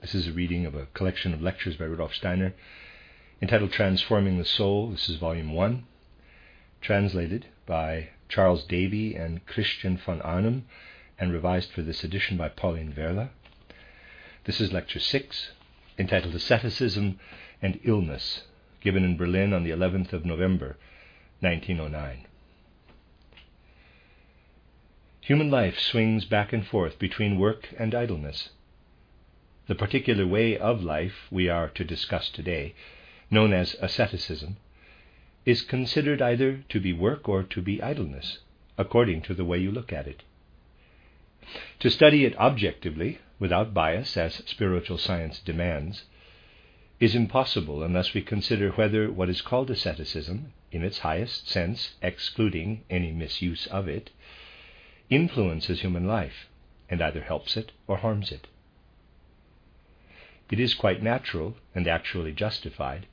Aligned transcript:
This 0.00 0.14
is 0.14 0.28
a 0.28 0.32
reading 0.32 0.64
of 0.64 0.76
a 0.76 0.86
collection 0.94 1.34
of 1.34 1.42
lectures 1.42 1.76
by 1.76 1.84
Rudolf 1.84 2.14
Steiner 2.14 2.54
entitled 3.42 3.72
Transforming 3.72 4.38
the 4.38 4.44
Soul. 4.44 4.92
This 4.92 5.08
is 5.08 5.16
volume 5.16 5.52
1, 5.52 5.84
translated 6.80 7.46
by 7.66 8.10
Charles 8.28 8.64
Davy 8.64 9.16
and 9.16 9.44
Christian 9.44 9.98
von 9.98 10.22
Arnim, 10.22 10.66
and 11.18 11.32
revised 11.32 11.72
for 11.72 11.82
this 11.82 12.04
edition 12.04 12.36
by 12.36 12.48
Pauline 12.48 12.94
Wehrle. 12.96 13.30
This 14.44 14.60
is 14.60 14.72
lecture 14.72 15.00
6, 15.00 15.50
entitled 15.98 16.34
Asceticism 16.36 17.18
and 17.60 17.80
Illness, 17.82 18.44
given 18.80 19.04
in 19.04 19.16
Berlin 19.16 19.52
on 19.52 19.64
the 19.64 19.70
11th 19.70 20.12
of 20.12 20.24
November, 20.24 20.76
1909. 21.40 22.24
Human 25.22 25.50
life 25.50 25.80
swings 25.80 26.24
back 26.24 26.52
and 26.52 26.64
forth 26.64 27.00
between 27.00 27.40
work 27.40 27.74
and 27.76 27.96
idleness. 27.96 28.50
The 29.68 29.74
particular 29.74 30.26
way 30.26 30.56
of 30.56 30.82
life 30.82 31.26
we 31.30 31.50
are 31.50 31.68
to 31.68 31.84
discuss 31.84 32.30
today, 32.30 32.72
known 33.30 33.52
as 33.52 33.76
asceticism, 33.82 34.56
is 35.44 35.60
considered 35.60 36.22
either 36.22 36.64
to 36.70 36.80
be 36.80 36.94
work 36.94 37.28
or 37.28 37.42
to 37.42 37.60
be 37.60 37.82
idleness, 37.82 38.38
according 38.78 39.20
to 39.22 39.34
the 39.34 39.44
way 39.44 39.58
you 39.58 39.70
look 39.70 39.92
at 39.92 40.06
it. 40.08 40.22
To 41.80 41.90
study 41.90 42.24
it 42.24 42.34
objectively, 42.38 43.18
without 43.38 43.74
bias, 43.74 44.16
as 44.16 44.36
spiritual 44.46 44.96
science 44.96 45.38
demands, 45.38 46.06
is 46.98 47.14
impossible 47.14 47.82
unless 47.82 48.14
we 48.14 48.22
consider 48.22 48.70
whether 48.70 49.12
what 49.12 49.28
is 49.28 49.42
called 49.42 49.70
asceticism, 49.70 50.54
in 50.72 50.82
its 50.82 51.00
highest 51.00 51.46
sense, 51.46 51.94
excluding 52.00 52.84
any 52.88 53.12
misuse 53.12 53.66
of 53.66 53.86
it, 53.86 54.08
influences 55.10 55.82
human 55.82 56.06
life 56.06 56.48
and 56.88 57.02
either 57.02 57.20
helps 57.20 57.54
it 57.54 57.72
or 57.86 57.98
harms 57.98 58.32
it 58.32 58.46
it 60.50 60.60
is 60.60 60.74
quite 60.74 61.02
natural 61.02 61.56
and 61.74 61.86
actually 61.86 62.32
justified 62.32 63.06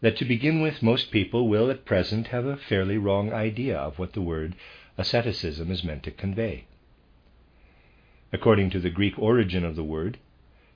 that 0.00 0.16
to 0.16 0.24
begin 0.24 0.60
with, 0.60 0.82
most 0.82 1.10
people 1.10 1.48
will 1.48 1.70
at 1.70 1.84
present 1.84 2.28
have 2.28 2.46
a 2.46 2.56
fairly 2.56 2.96
wrong 2.96 3.32
idea 3.32 3.76
of 3.76 3.98
what 3.98 4.12
the 4.12 4.22
word 4.22 4.54
asceticism 4.96 5.70
is 5.70 5.82
meant 5.82 6.02
to 6.04 6.10
convey. 6.10 6.64
According 8.32 8.70
to 8.70 8.80
the 8.80 8.90
Greek 8.90 9.18
origin 9.18 9.64
of 9.64 9.74
the 9.74 9.84
word, 9.84 10.18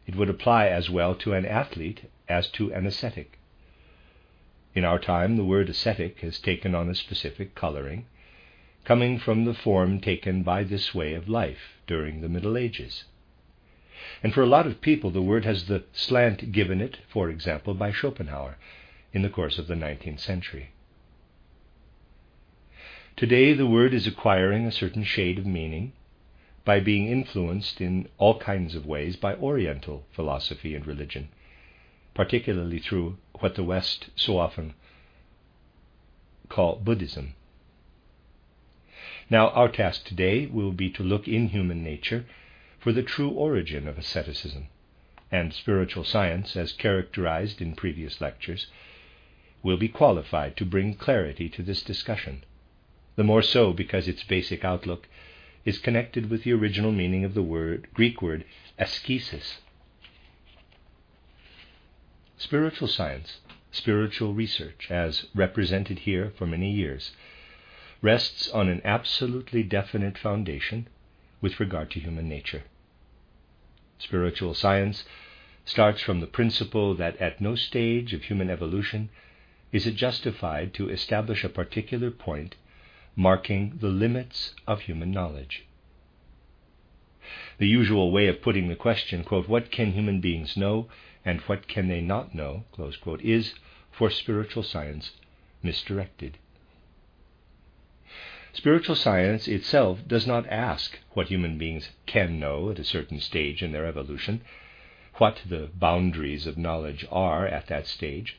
it 0.07 0.17
would 0.17 0.29
apply 0.29 0.67
as 0.67 0.91
well 0.91 1.15
to 1.17 1.35
an 1.35 1.47
athlete 1.47 2.11
as 2.29 2.49
to 2.49 2.73
an 2.73 2.87
ascetic. 2.87 3.39
In 4.75 4.85
our 4.85 4.99
time, 4.99 5.37
the 5.37 5.45
word 5.45 5.69
ascetic 5.69 6.21
has 6.21 6.41
taken 6.41 6.75
on 6.75 6.89
a 6.89 6.95
specific 6.95 7.55
coloring, 7.55 8.07
coming 8.85 9.19
from 9.19 9.45
the 9.45 9.55
form 9.55 10.01
taken 10.01 10.43
by 10.43 10.65
this 10.65 10.95
way 10.95 11.15
of 11.15 11.29
life 11.29 11.79
during 11.87 12.21
the 12.21 12.29
Middle 12.29 12.57
Ages. 12.57 13.05
And 14.23 14.33
for 14.33 14.43
a 14.43 14.47
lot 14.47 14.67
of 14.67 14.81
people, 14.81 15.11
the 15.11 15.23
word 15.23 15.45
has 15.45 15.67
the 15.67 15.85
slant 15.93 16.53
given 16.53 16.81
it, 16.81 16.99
for 17.09 17.29
example, 17.29 17.75
by 17.75 17.91
Schopenhauer 17.91 18.57
in 19.13 19.23
the 19.23 19.29
course 19.29 19.59
of 19.59 19.67
the 19.67 19.75
19th 19.75 20.21
century. 20.21 20.71
Today, 23.17 23.53
the 23.53 23.67
word 23.67 23.93
is 23.93 24.07
acquiring 24.07 24.65
a 24.65 24.73
certain 24.73 25.05
shade 25.05 25.39
of 25.39 25.47
meaning 25.47 25.93
by 26.65 26.79
being 26.79 27.09
influenced 27.09 27.81
in 27.81 28.09
all 28.19 28.39
kinds 28.39 28.75
of 28.75 28.87
ways 28.87 29.17
by 29.17 29.35
Oriental 29.35 30.07
philosophy 30.13 30.75
and 30.75 30.87
religion, 30.87 31.29
particularly 32.15 32.79
through 32.79 33.19
what 33.41 33.57
the 33.57 33.65
West 33.65 34.11
so 34.15 34.39
often 34.39 34.75
call 36.49 36.77
Buddhism. 36.77 37.35
Now, 39.29 39.49
our 39.51 39.69
task 39.69 40.05
today 40.05 40.47
will 40.47 40.73
be 40.73 40.91
to 40.91 41.03
look 41.03 41.27
in 41.27 41.49
human 41.49 41.83
nature 41.83 42.25
for 42.83 42.93
the 42.93 43.03
true 43.03 43.31
origin 43.31 43.87
of 43.87 43.97
asceticism, 43.97 44.67
and 45.31 45.55
spiritual 45.55 46.03
science, 46.03 46.57
as 46.57 46.73
characterized 46.73 47.63
in 47.63 47.77
previous 47.77 48.21
lectures, 48.21 48.67
will 49.63 49.77
be 49.77 49.89
qualified 49.89 50.57
to 50.57 50.65
bring 50.65 50.93
clarity 50.93 51.49
to 51.49 51.63
this 51.63 51.81
discussion, 51.83 52.43
the 53.15 53.23
more 53.23 53.41
so 53.41 53.73
because 53.73 54.09
its 54.09 54.25
basic 54.25 54.65
outlook 54.65 55.09
is 55.65 55.79
connected 55.79 56.29
with 56.29 56.43
the 56.43 56.53
original 56.53 56.91
meaning 56.91 57.25
of 57.25 57.35
the 57.35 57.43
word, 57.43 57.87
Greek 57.95 58.21
word 58.21 58.45
askesis. 58.81 59.59
Spiritual 62.37 62.89
science, 62.89 63.39
spiritual 63.71 64.35
research, 64.35 64.89
as 64.91 65.27
represented 65.37 66.01
here 66.01 66.33
for 66.37 66.49
many 66.49 66.73
years, 66.73 67.13
rests 68.03 68.51
on 68.51 68.69
an 68.69 68.81
absolutely 68.85 69.63
definite 69.63 70.19
foundation 70.19 70.89
with 71.41 71.61
regard 71.61 71.89
to 71.93 72.01
human 72.01 72.29
nature. 72.29 72.65
Spiritual 74.03 74.53
science 74.53 75.05
starts 75.65 76.03
from 76.03 76.19
the 76.19 76.27
principle 76.27 76.93
that 76.97 77.17
at 77.19 77.41
no 77.41 77.55
stage 77.55 78.13
of 78.13 78.25
human 78.25 78.51
evolution 78.51 79.11
is 79.71 79.87
it 79.87 79.95
justified 79.95 80.75
to 80.75 80.91
establish 80.91 81.45
a 81.45 81.49
particular 81.49 82.11
point 82.11 82.57
marking 83.15 83.79
the 83.79 83.89
limits 83.89 84.57
of 84.67 84.81
human 84.81 85.13
knowledge. 85.13 85.67
The 87.59 87.69
usual 87.69 88.11
way 88.11 88.27
of 88.27 88.43
putting 88.43 88.67
the 88.67 88.75
question, 88.75 89.23
quote, 89.23 89.49
what 89.49 89.71
can 89.71 89.93
human 89.93 90.21
beings 90.21 90.57
know 90.57 90.89
and 91.25 91.41
what 91.43 91.69
can 91.69 91.87
they 91.87 92.01
not 92.01 92.35
know, 92.35 92.65
quote, 92.73 93.23
is, 93.23 93.55
for 93.93 94.11
spiritual 94.11 94.65
science, 94.65 95.13
misdirected. 95.63 96.39
Spiritual 98.55 98.97
science 98.97 99.49
itself 99.49 100.07
does 100.07 100.27
not 100.27 100.47
ask 100.47 100.99
what 101.13 101.29
human 101.29 101.57
beings 101.57 101.89
can 102.05 102.39
know 102.39 102.71
at 102.71 102.79
a 102.79 102.85
certain 102.85 103.19
stage 103.19 103.63
in 103.63 103.73
their 103.73 103.87
evolution, 103.87 104.43
what 105.15 105.41
the 105.47 105.71
boundaries 105.75 106.47
of 106.47 106.59
knowledge 106.59 107.07
are 107.11 107.47
at 107.47 107.69
that 107.69 107.87
stage, 107.87 108.37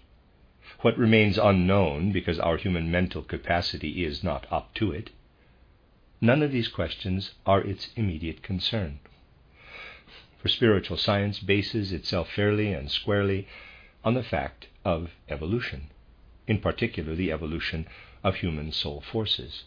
what 0.82 0.96
remains 1.00 1.40
unknown 1.40 2.12
because 2.12 2.38
our 2.40 2.58
human 2.58 2.92
mental 2.92 3.24
capacity 3.24 4.06
is 4.06 4.24
not 4.24 4.46
up 4.52 4.72
to 4.76 4.92
it. 4.92 5.10
None 6.22 6.44
of 6.44 6.52
these 6.52 6.68
questions 6.68 7.34
are 7.48 7.62
its 7.62 7.90
immediate 7.96 8.44
concern. 8.44 9.00
For 10.38 10.48
spiritual 10.48 10.98
science 10.98 11.40
bases 11.40 11.92
itself 11.92 12.32
fairly 12.32 12.72
and 12.72 12.92
squarely 12.92 13.48
on 14.04 14.14
the 14.14 14.22
fact 14.22 14.68
of 14.86 15.10
evolution, 15.28 15.90
in 16.46 16.60
particular 16.60 17.16
the 17.16 17.32
evolution 17.32 17.88
of 18.24 18.36
human 18.36 18.72
soul 18.72 19.02
forces. 19.02 19.64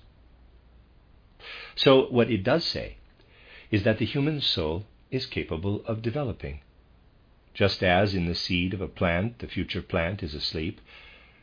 So, 1.79 2.09
what 2.09 2.31
it 2.31 2.43
does 2.43 2.65
say 2.65 2.97
is 3.71 3.83
that 3.83 3.99
the 3.99 4.07
human 4.07 4.41
soul 4.41 4.87
is 5.11 5.27
capable 5.27 5.85
of 5.85 6.01
developing. 6.01 6.61
Just 7.53 7.83
as 7.83 8.15
in 8.15 8.27
the 8.27 8.35
seed 8.35 8.73
of 8.73 8.81
a 8.81 8.89
plant, 8.89 9.41
the 9.41 9.47
future 9.47 9.83
plant 9.83 10.23
is 10.23 10.35
asleep, 10.35 10.81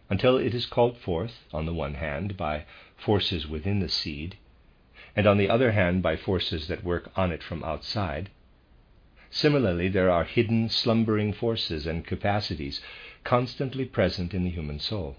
until 0.10 0.38
it 0.38 0.56
is 0.56 0.66
called 0.66 0.98
forth, 0.98 1.46
on 1.54 1.66
the 1.66 1.74
one 1.74 1.94
hand, 1.94 2.36
by 2.36 2.66
forces 2.98 3.48
within 3.48 3.80
the 3.80 3.88
seed, 3.90 4.36
and 5.16 5.28
on 5.28 5.38
the 5.38 5.50
other 5.50 5.72
hand, 5.72 6.02
by 6.02 6.16
forces 6.16 6.68
that 6.68 6.84
work 6.84 7.12
on 7.16 7.32
it 7.32 7.44
from 7.44 7.64
outside. 7.64 8.32
Similarly, 9.30 9.88
there 9.88 10.10
are 10.10 10.24
hidden, 10.24 10.68
slumbering 10.68 11.32
forces 11.32 11.86
and 11.86 12.06
capacities 12.06 12.82
constantly 13.24 13.86
present 13.86 14.34
in 14.34 14.44
the 14.44 14.50
human 14.50 14.80
soul. 14.80 15.18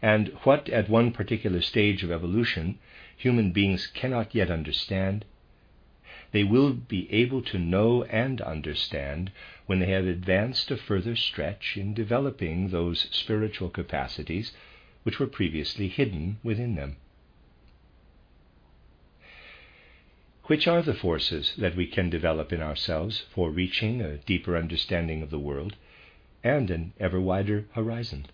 And 0.00 0.28
what 0.44 0.68
at 0.70 0.88
one 0.88 1.12
particular 1.12 1.60
stage 1.60 2.02
of 2.02 2.10
evolution 2.10 2.78
human 3.16 3.50
beings 3.50 3.86
cannot 3.86 4.34
yet 4.34 4.50
understand, 4.50 5.24
they 6.32 6.44
will 6.44 6.72
be 6.72 7.10
able 7.12 7.40
to 7.40 7.58
know 7.58 8.04
and 8.04 8.40
understand 8.40 9.30
when 9.66 9.78
they 9.78 9.86
have 9.86 10.06
advanced 10.06 10.70
a 10.70 10.76
further 10.76 11.16
stretch 11.16 11.76
in 11.76 11.94
developing 11.94 12.68
those 12.68 13.08
spiritual 13.10 13.70
capacities 13.70 14.52
which 15.02 15.18
were 15.18 15.26
previously 15.26 15.88
hidden 15.88 16.38
within 16.42 16.74
them. 16.74 16.96
Which 20.44 20.68
are 20.68 20.82
the 20.82 20.94
forces 20.94 21.54
that 21.56 21.74
we 21.74 21.86
can 21.86 22.10
develop 22.10 22.52
in 22.52 22.60
ourselves 22.60 23.24
for 23.30 23.50
reaching 23.50 24.00
a 24.00 24.18
deeper 24.18 24.56
understanding 24.56 25.22
of 25.22 25.30
the 25.30 25.38
world 25.38 25.74
and 26.44 26.70
an 26.70 26.92
ever 27.00 27.20
wider 27.20 27.66
horizon? 27.72 28.26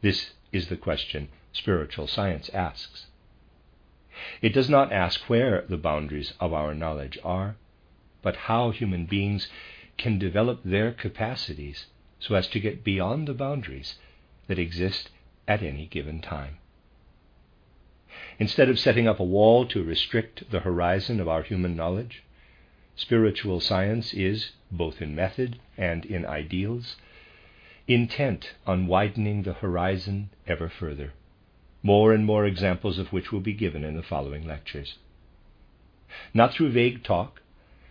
This 0.00 0.32
is 0.52 0.68
the 0.68 0.76
question 0.76 1.28
spiritual 1.52 2.06
science 2.06 2.48
asks. 2.50 3.06
It 4.40 4.52
does 4.52 4.70
not 4.70 4.92
ask 4.92 5.28
where 5.28 5.62
the 5.62 5.76
boundaries 5.76 6.32
of 6.38 6.52
our 6.52 6.76
knowledge 6.76 7.18
are, 7.24 7.56
but 8.22 8.36
how 8.46 8.70
human 8.70 9.04
beings 9.06 9.48
can 9.98 10.16
develop 10.16 10.60
their 10.64 10.92
capacities 10.92 11.86
so 12.20 12.36
as 12.36 12.46
to 12.50 12.60
get 12.60 12.84
beyond 12.84 13.26
the 13.26 13.34
boundaries 13.34 13.98
that 14.46 14.60
exist 14.60 15.10
at 15.48 15.60
any 15.60 15.86
given 15.86 16.20
time. 16.20 16.58
Instead 18.38 18.68
of 18.68 18.78
setting 18.78 19.08
up 19.08 19.18
a 19.18 19.24
wall 19.24 19.66
to 19.66 19.82
restrict 19.82 20.48
the 20.52 20.60
horizon 20.60 21.18
of 21.18 21.26
our 21.26 21.42
human 21.42 21.74
knowledge, 21.74 22.22
spiritual 22.94 23.58
science 23.58 24.14
is, 24.14 24.52
both 24.70 25.02
in 25.02 25.16
method 25.16 25.58
and 25.76 26.04
in 26.04 26.24
ideals, 26.24 26.96
intent 27.88 28.54
on 28.68 28.86
widening 28.86 29.42
the 29.42 29.54
horizon 29.54 30.30
ever 30.46 30.68
further, 30.68 31.12
more 31.82 32.12
and 32.12 32.24
more 32.24 32.46
examples 32.46 32.98
of 32.98 33.12
which 33.12 33.32
will 33.32 33.40
be 33.40 33.52
given 33.52 33.84
in 33.84 33.96
the 33.96 34.02
following 34.02 34.46
lectures. 34.46 34.98
Not 36.32 36.54
through 36.54 36.70
vague 36.72 37.02
talk, 37.02 37.42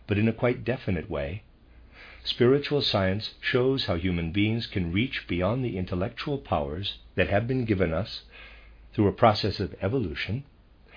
but 0.08 0.18
in 0.18 0.28
a 0.28 0.34
quite 0.34 0.64
definite 0.64 1.10
way, 1.10 1.44
spiritual 2.24 2.82
science 2.82 3.34
shows 3.42 3.86
how 3.86 3.96
human 3.96 4.32
beings 4.32 4.68
can 4.68 4.92
reach 4.92 5.28
beyond 5.28 5.66
the 5.66 5.78
intellectual 5.78 6.38
powers 6.38 7.00
that 7.16 7.30
have 7.30 7.48
been 7.48 7.66
given 7.66 7.94
us 7.94 8.24
through 8.94 9.08
a 9.08 9.14
process 9.14 9.60
of 9.60 9.76
evolution 9.82 10.44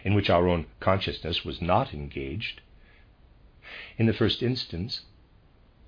in 0.05 0.15
which 0.15 0.31
our 0.31 0.47
own 0.47 0.67
consciousness 0.81 1.45
was 1.45 1.63
not 1.63 1.95
engaged. 1.95 2.61
In 3.97 4.07
the 4.07 4.13
first 4.13 4.43
instance, 4.43 5.03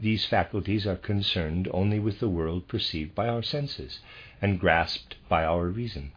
these 0.01 0.25
faculties 0.25 0.87
are 0.87 0.97
concerned 0.97 1.69
only 1.73 1.99
with 1.99 2.19
the 2.19 2.29
world 2.29 2.67
perceived 2.69 3.15
by 3.15 3.29
our 3.29 3.43
senses 3.43 4.01
and 4.41 4.59
grasped 4.61 5.17
by 5.29 5.45
our 5.45 5.67
reason. 5.67 6.13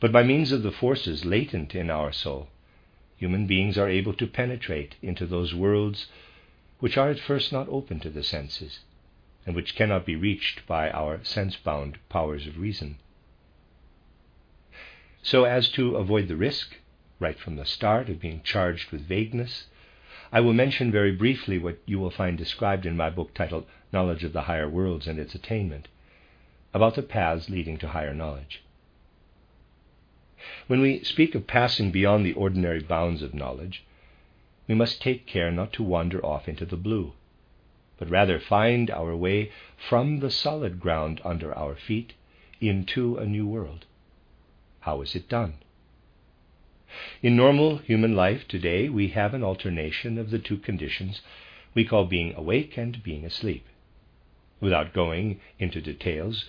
But 0.00 0.12
by 0.12 0.22
means 0.22 0.52
of 0.52 0.62
the 0.62 0.70
forces 0.70 1.24
latent 1.24 1.74
in 1.74 1.90
our 1.90 2.12
soul, 2.12 2.48
human 3.16 3.46
beings 3.46 3.76
are 3.76 3.88
able 3.88 4.12
to 4.14 4.26
penetrate 4.26 4.94
into 5.02 5.26
those 5.26 5.54
worlds 5.54 6.06
which 6.78 6.96
are 6.96 7.10
at 7.10 7.18
first 7.18 7.52
not 7.52 7.68
open 7.68 7.98
to 8.00 8.10
the 8.10 8.22
senses, 8.22 8.80
and 9.46 9.56
which 9.56 9.74
cannot 9.74 10.04
be 10.04 10.16
reached 10.16 10.66
by 10.66 10.90
our 10.90 11.24
sense 11.24 11.56
bound 11.56 11.98
powers 12.08 12.46
of 12.46 12.58
reason. 12.58 12.98
So 15.22 15.44
as 15.44 15.68
to 15.70 15.96
avoid 15.96 16.28
the 16.28 16.36
risk, 16.36 16.76
right 17.18 17.38
from 17.38 17.56
the 17.56 17.64
start, 17.64 18.08
of 18.08 18.20
being 18.20 18.42
charged 18.42 18.90
with 18.90 19.08
vagueness, 19.08 19.66
I 20.30 20.40
will 20.40 20.52
mention 20.52 20.90
very 20.90 21.12
briefly 21.12 21.58
what 21.58 21.78
you 21.86 21.98
will 21.98 22.10
find 22.10 22.36
described 22.36 22.86
in 22.86 22.96
my 22.96 23.08
book 23.08 23.32
titled 23.34 23.66
Knowledge 23.92 24.24
of 24.24 24.32
the 24.32 24.42
Higher 24.42 24.68
Worlds 24.68 25.06
and 25.06 25.18
Its 25.18 25.34
Attainment, 25.34 25.88
about 26.74 26.96
the 26.96 27.02
paths 27.02 27.48
leading 27.48 27.78
to 27.78 27.88
higher 27.88 28.12
knowledge. 28.12 28.62
When 30.66 30.82
we 30.82 31.02
speak 31.04 31.34
of 31.34 31.46
passing 31.46 31.90
beyond 31.90 32.26
the 32.26 32.34
ordinary 32.34 32.80
bounds 32.80 33.22
of 33.22 33.32
knowledge, 33.32 33.82
we 34.68 34.74
must 34.74 35.00
take 35.00 35.24
care 35.24 35.50
not 35.50 35.72
to 35.72 35.82
wander 35.82 36.22
off 36.22 36.48
into 36.48 36.66
the 36.66 36.76
blue, 36.76 37.14
but 37.96 38.10
rather 38.10 38.38
find 38.38 38.90
our 38.90 39.16
way 39.16 39.50
from 39.76 40.20
the 40.20 40.30
solid 40.30 40.80
ground 40.80 41.22
under 41.24 41.56
our 41.56 41.74
feet 41.74 42.12
into 42.60 43.16
a 43.16 43.24
new 43.24 43.46
world. 43.46 43.86
How 44.80 45.00
is 45.00 45.14
it 45.16 45.30
done? 45.30 45.54
In 47.22 47.36
normal 47.36 47.78
human 47.78 48.14
life 48.14 48.46
today, 48.46 48.90
we 48.90 49.08
have 49.08 49.32
an 49.32 49.42
alternation 49.42 50.18
of 50.18 50.28
the 50.30 50.38
two 50.38 50.58
conditions 50.58 51.22
we 51.72 51.86
call 51.86 52.04
being 52.04 52.34
awake 52.34 52.76
and 52.76 53.02
being 53.02 53.24
asleep. 53.24 53.66
Without 54.60 54.92
going 54.92 55.40
into 55.58 55.80
details, 55.80 56.44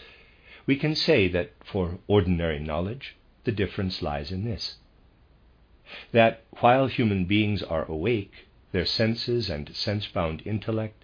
we 0.65 0.75
can 0.75 0.95
say 0.95 1.29
that 1.29 1.51
for 1.63 1.99
ordinary 2.07 2.59
knowledge, 2.59 3.15
the 3.45 3.51
difference 3.51 4.01
lies 4.01 4.31
in 4.31 4.43
this 4.43 4.75
that 6.11 6.43
while 6.59 6.87
human 6.87 7.25
beings 7.25 7.61
are 7.61 7.85
awake, 7.85 8.47
their 8.71 8.85
senses 8.85 9.49
and 9.49 9.75
sense 9.75 10.07
bound 10.07 10.41
intellect 10.45 11.03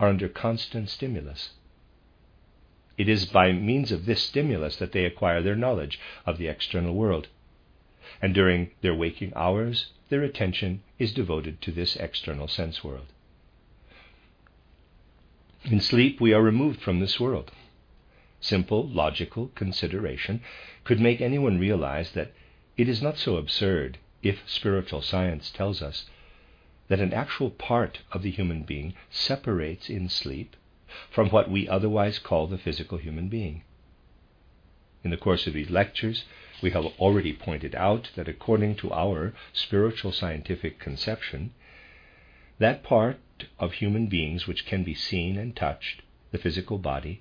are 0.00 0.08
under 0.08 0.28
constant 0.28 0.88
stimulus. 0.88 1.50
It 2.96 3.08
is 3.08 3.26
by 3.26 3.52
means 3.52 3.92
of 3.92 4.06
this 4.06 4.22
stimulus 4.22 4.76
that 4.76 4.92
they 4.92 5.04
acquire 5.04 5.40
their 5.40 5.56
knowledge 5.56 6.00
of 6.26 6.36
the 6.36 6.48
external 6.48 6.94
world. 6.94 7.28
And 8.20 8.34
during 8.34 8.72
their 8.80 8.94
waking 8.94 9.32
hours, 9.36 9.92
their 10.08 10.22
attention 10.22 10.82
is 10.98 11.12
devoted 11.12 11.60
to 11.62 11.72
this 11.72 11.94
external 11.96 12.48
sense 12.48 12.82
world. 12.82 13.06
In 15.64 15.80
sleep, 15.80 16.20
we 16.20 16.32
are 16.32 16.42
removed 16.42 16.80
from 16.80 16.98
this 16.98 17.20
world. 17.20 17.52
Simple, 18.40 18.86
logical 18.88 19.48
consideration 19.56 20.42
could 20.84 21.00
make 21.00 21.20
anyone 21.20 21.58
realize 21.58 22.12
that 22.12 22.30
it 22.76 22.88
is 22.88 23.02
not 23.02 23.18
so 23.18 23.36
absurd 23.36 23.98
if 24.22 24.48
spiritual 24.48 25.02
science 25.02 25.50
tells 25.50 25.82
us 25.82 26.08
that 26.86 27.00
an 27.00 27.12
actual 27.12 27.50
part 27.50 27.98
of 28.12 28.22
the 28.22 28.30
human 28.30 28.62
being 28.62 28.94
separates 29.10 29.90
in 29.90 30.08
sleep 30.08 30.54
from 31.10 31.30
what 31.30 31.50
we 31.50 31.68
otherwise 31.68 32.20
call 32.20 32.46
the 32.46 32.58
physical 32.58 32.96
human 32.98 33.28
being. 33.28 33.64
In 35.02 35.10
the 35.10 35.16
course 35.16 35.48
of 35.48 35.54
these 35.54 35.68
lectures, 35.70 36.24
we 36.62 36.70
have 36.70 36.86
already 37.00 37.32
pointed 37.32 37.74
out 37.74 38.10
that 38.14 38.28
according 38.28 38.76
to 38.76 38.92
our 38.92 39.34
spiritual 39.52 40.12
scientific 40.12 40.78
conception, 40.78 41.52
that 42.60 42.84
part 42.84 43.18
of 43.58 43.72
human 43.72 44.06
beings 44.06 44.46
which 44.46 44.64
can 44.64 44.84
be 44.84 44.94
seen 44.94 45.36
and 45.36 45.56
touched, 45.56 46.02
the 46.30 46.38
physical 46.38 46.78
body, 46.78 47.20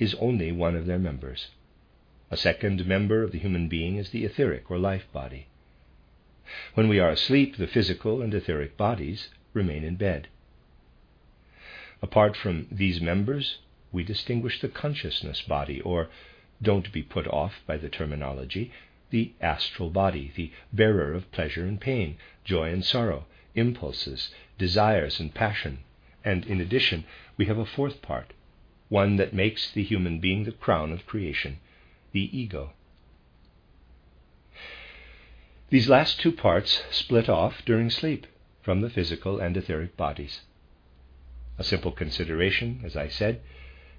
is 0.00 0.14
only 0.14 0.50
one 0.50 0.74
of 0.74 0.86
their 0.86 0.98
members. 0.98 1.48
A 2.30 2.36
second 2.36 2.86
member 2.86 3.22
of 3.22 3.30
the 3.30 3.38
human 3.38 3.68
being 3.68 3.96
is 3.96 4.10
the 4.10 4.24
etheric 4.24 4.70
or 4.70 4.78
life 4.78 5.06
body. 5.12 5.46
When 6.74 6.88
we 6.88 6.98
are 6.98 7.10
asleep, 7.10 7.56
the 7.56 7.68
physical 7.68 8.22
and 8.22 8.34
etheric 8.34 8.76
bodies 8.76 9.28
remain 9.52 9.84
in 9.84 9.96
bed. 9.96 10.28
Apart 12.02 12.36
from 12.36 12.66
these 12.72 13.00
members, 13.00 13.58
we 13.92 14.02
distinguish 14.02 14.60
the 14.60 14.68
consciousness 14.68 15.42
body, 15.42 15.80
or, 15.82 16.08
don't 16.62 16.90
be 16.92 17.02
put 17.02 17.26
off 17.28 17.60
by 17.66 17.76
the 17.76 17.88
terminology, 17.88 18.72
the 19.10 19.32
astral 19.40 19.90
body, 19.90 20.32
the 20.34 20.50
bearer 20.72 21.12
of 21.12 21.30
pleasure 21.30 21.66
and 21.66 21.80
pain, 21.80 22.16
joy 22.44 22.72
and 22.72 22.84
sorrow, 22.84 23.26
impulses, 23.54 24.32
desires 24.56 25.20
and 25.20 25.34
passion. 25.34 25.80
And 26.24 26.46
in 26.46 26.60
addition, 26.60 27.04
we 27.36 27.46
have 27.46 27.58
a 27.58 27.66
fourth 27.66 28.00
part, 28.00 28.32
one 28.90 29.16
that 29.16 29.32
makes 29.32 29.70
the 29.70 29.84
human 29.84 30.18
being 30.18 30.44
the 30.44 30.52
crown 30.52 30.92
of 30.92 31.06
creation, 31.06 31.58
the 32.12 32.38
ego. 32.38 32.72
These 35.70 35.88
last 35.88 36.20
two 36.20 36.32
parts 36.32 36.82
split 36.90 37.28
off 37.28 37.64
during 37.64 37.88
sleep 37.88 38.26
from 38.60 38.80
the 38.80 38.90
physical 38.90 39.38
and 39.38 39.56
etheric 39.56 39.96
bodies. 39.96 40.40
A 41.56 41.64
simple 41.64 41.92
consideration, 41.92 42.80
as 42.84 42.96
I 42.96 43.08
said, 43.08 43.40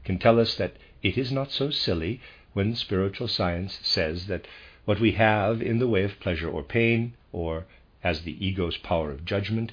can 0.04 0.20
tell 0.20 0.40
us 0.40 0.56
that 0.56 0.76
it 1.02 1.18
is 1.18 1.32
not 1.32 1.52
so 1.52 1.72
silly 1.72 2.20
when 2.52 2.76
spiritual 2.76 3.30
science 3.30 3.80
says 3.82 4.28
that 4.28 4.46
what 4.84 5.00
we 5.00 5.14
have 5.14 5.62
in 5.62 5.80
the 5.80 5.88
way 5.88 6.04
of 6.04 6.20
pleasure 6.20 6.50
or 6.50 6.64
pain, 6.64 7.14
or 7.32 7.66
as 8.04 8.24
the 8.24 8.46
ego's 8.46 8.78
power 8.78 9.12
of 9.12 9.24
judgment, 9.24 9.72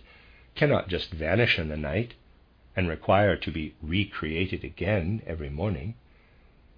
cannot 0.54 0.88
just 0.88 1.10
vanish 1.10 1.58
in 1.58 1.68
the 1.68 1.76
night 1.76 2.14
and 2.78 2.88
require 2.88 3.36
to 3.36 3.50
be 3.50 3.74
recreated 3.82 4.64
again 4.64 5.20
every 5.26 5.50
morning, 5.50 5.96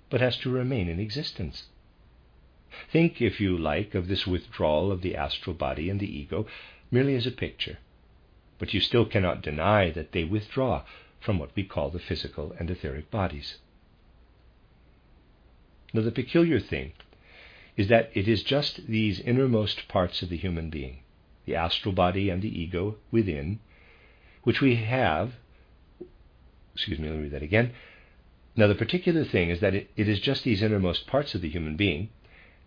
but 0.09 0.21
has 0.21 0.37
to 0.39 0.51
remain 0.51 0.89
in 0.89 0.99
existence. 0.99 1.67
Think, 2.91 3.21
if 3.21 3.41
you 3.41 3.57
like, 3.57 3.95
of 3.95 4.09
this 4.09 4.27
withdrawal 4.27 4.91
of 4.91 5.03
the 5.03 5.15
astral 5.15 5.55
body 5.55 5.89
and 5.89 6.01
the 6.01 6.19
ego 6.19 6.47
merely 6.91 7.15
as 7.15 7.27
a 7.27 7.31
picture 7.31 7.79
but 8.61 8.75
you 8.75 8.81
still 8.81 9.07
cannot 9.07 9.43
deny 9.43 9.91
that 9.91 10.13
they 10.13 10.23
withdraw 10.23 10.85
from 11.19 11.39
what 11.39 11.51
we 11.57 11.65
call 11.65 11.89
the 11.89 11.99
physical 11.99 12.55
and 12.59 12.71
etheric 12.71 13.11
bodies. 13.11 13.57
Now, 15.95 16.03
the 16.03 16.13
peculiar 16.13 16.61
thing 16.61 16.93
is 17.77 17.89
that 17.89 18.11
it 18.15 18.29
is 18.29 18.43
just 18.43 18.87
these 18.87 19.19
innermost 19.19 19.89
parts 19.89 20.23
of 20.23 20.29
the 20.29 20.37
human 20.37 20.69
being, 20.69 20.99
the 21.47 21.57
astral 21.57 21.95
body 21.95 22.29
and 22.29 22.43
the 22.43 22.61
ego 22.61 22.97
within, 23.11 23.61
which 24.43 24.61
we 24.61 24.77
have. 24.77 25.33
Excuse 26.81 26.99
me, 26.99 27.11
let 27.11 27.17
me 27.19 27.25
read 27.25 27.33
that 27.33 27.43
again. 27.43 27.73
Now, 28.57 28.67
the 28.67 28.75
particular 28.75 29.23
thing 29.23 29.51
is 29.51 29.61
that 29.61 29.75
it, 29.75 29.91
it 29.97 30.09
is 30.09 30.19
just 30.19 30.45
these 30.45 30.63
innermost 30.63 31.07
parts 31.07 31.35
of 31.35 31.43
the 31.43 31.51
human 31.51 31.77
being, 31.77 32.09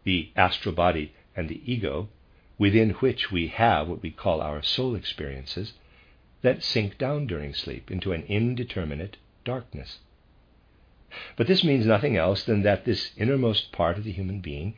the 0.04 0.30
astral 0.36 0.76
body 0.76 1.14
and 1.36 1.50
the 1.50 1.62
ego, 1.66 2.10
within 2.60 2.92
which 2.92 3.32
we 3.32 3.48
have 3.48 3.88
what 3.88 4.04
we 4.04 4.12
call 4.12 4.40
our 4.40 4.62
soul 4.62 4.94
experiences, 4.94 5.74
that 6.44 6.62
sink 6.62 7.00
down 7.00 7.26
during 7.26 7.56
sleep 7.56 7.90
into 7.90 8.14
an 8.14 8.22
indeterminate 8.28 9.18
darkness. 9.46 9.98
But 11.36 11.48
this 11.48 11.64
means 11.64 11.88
nothing 11.88 12.16
else 12.16 12.44
than 12.44 12.62
that 12.62 12.86
this 12.86 13.14
innermost 13.18 13.72
part 13.72 13.98
of 13.98 14.04
the 14.04 14.12
human 14.12 14.42
being 14.42 14.76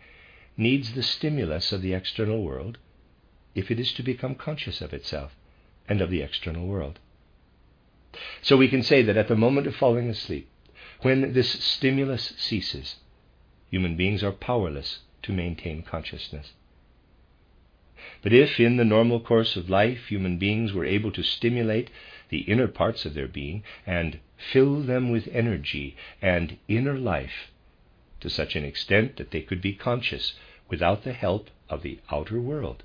needs 0.55 0.93
the 0.93 1.03
stimulus 1.03 1.73
of 1.73 1.81
the 1.81 1.93
external 1.93 2.41
world 2.41 2.77
if 3.53 3.69
it 3.69 3.81
is 3.81 3.91
to 3.95 4.03
become 4.03 4.35
conscious 4.35 4.79
of 4.79 4.93
itself 4.93 5.35
and 5.89 5.99
of 5.99 6.09
the 6.09 6.21
external 6.21 6.65
world. 6.65 6.99
So 8.41 8.57
we 8.57 8.67
can 8.67 8.83
say 8.83 9.01
that 9.01 9.17
at 9.17 9.27
the 9.27 9.35
moment 9.35 9.67
of 9.67 9.75
falling 9.75 10.09
asleep, 10.09 10.49
when 11.01 11.33
this 11.33 11.51
stimulus 11.63 12.33
ceases, 12.37 12.95
human 13.69 13.95
beings 13.95 14.23
are 14.23 14.31
powerless 14.31 14.99
to 15.23 15.33
maintain 15.33 15.81
consciousness. 15.83 16.53
But 18.21 18.33
if, 18.33 18.59
in 18.59 18.77
the 18.77 18.85
normal 18.85 19.19
course 19.19 19.55
of 19.55 19.69
life, 19.69 20.07
human 20.07 20.37
beings 20.37 20.73
were 20.73 20.85
able 20.85 21.11
to 21.11 21.23
stimulate 21.23 21.89
the 22.29 22.41
inner 22.41 22.67
parts 22.67 23.05
of 23.05 23.13
their 23.13 23.27
being 23.27 23.63
and 23.85 24.19
fill 24.37 24.81
them 24.81 25.11
with 25.11 25.27
energy 25.31 25.95
and 26.21 26.57
inner 26.67 26.97
life 26.97 27.51
to 28.21 28.29
such 28.29 28.55
an 28.55 28.63
extent 28.63 29.17
that 29.17 29.31
they 29.31 29.41
could 29.41 29.61
be 29.61 29.73
conscious 29.73 30.33
without 30.69 31.03
the 31.03 31.13
help 31.13 31.49
of 31.69 31.83
the 31.83 31.99
outer 32.11 32.39
world, 32.39 32.83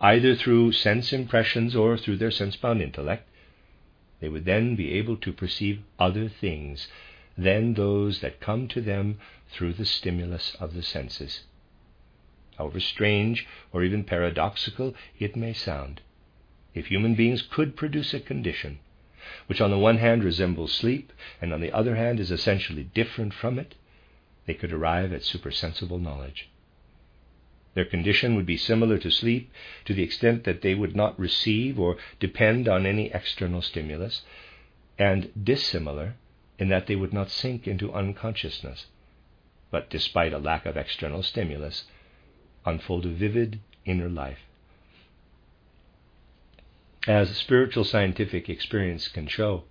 either 0.00 0.34
through 0.34 0.72
sense 0.72 1.12
impressions 1.12 1.74
or 1.74 1.96
through 1.96 2.16
their 2.16 2.30
sense 2.30 2.56
bound 2.56 2.80
intellect, 2.80 3.27
they 4.20 4.28
would 4.28 4.44
then 4.44 4.74
be 4.74 4.92
able 4.92 5.16
to 5.16 5.32
perceive 5.32 5.82
other 5.98 6.28
things 6.28 6.88
than 7.36 7.74
those 7.74 8.20
that 8.20 8.40
come 8.40 8.66
to 8.68 8.80
them 8.80 9.18
through 9.48 9.72
the 9.72 9.84
stimulus 9.84 10.56
of 10.58 10.74
the 10.74 10.82
senses. 10.82 11.44
However 12.56 12.80
strange 12.80 13.46
or 13.72 13.84
even 13.84 14.02
paradoxical 14.02 14.94
it 15.18 15.36
may 15.36 15.52
sound, 15.52 16.00
if 16.74 16.86
human 16.86 17.14
beings 17.14 17.42
could 17.42 17.76
produce 17.76 18.12
a 18.12 18.20
condition 18.20 18.80
which 19.46 19.60
on 19.60 19.70
the 19.70 19.78
one 19.78 19.98
hand 19.98 20.24
resembles 20.24 20.72
sleep 20.72 21.12
and 21.40 21.52
on 21.52 21.60
the 21.60 21.72
other 21.72 21.96
hand 21.96 22.18
is 22.18 22.30
essentially 22.30 22.84
different 22.84 23.34
from 23.34 23.58
it, 23.58 23.74
they 24.46 24.54
could 24.54 24.72
arrive 24.72 25.12
at 25.12 25.22
supersensible 25.22 25.98
knowledge. 25.98 26.48
Their 27.78 27.84
condition 27.84 28.34
would 28.34 28.44
be 28.44 28.56
similar 28.56 28.98
to 28.98 29.08
sleep 29.08 29.52
to 29.84 29.94
the 29.94 30.02
extent 30.02 30.42
that 30.42 30.62
they 30.62 30.74
would 30.74 30.96
not 30.96 31.16
receive 31.16 31.78
or 31.78 31.96
depend 32.18 32.66
on 32.66 32.84
any 32.84 33.06
external 33.12 33.62
stimulus, 33.62 34.22
and 34.98 35.30
dissimilar 35.40 36.16
in 36.58 36.70
that 36.70 36.88
they 36.88 36.96
would 36.96 37.12
not 37.12 37.30
sink 37.30 37.68
into 37.68 37.92
unconsciousness, 37.92 38.86
but 39.70 39.88
despite 39.90 40.32
a 40.32 40.38
lack 40.38 40.66
of 40.66 40.76
external 40.76 41.22
stimulus, 41.22 41.84
unfold 42.66 43.06
a 43.06 43.10
vivid 43.10 43.60
inner 43.84 44.08
life. 44.08 44.40
As 47.06 47.36
spiritual 47.36 47.84
scientific 47.84 48.48
experience 48.48 49.06
can 49.06 49.28
show, 49.28 49.62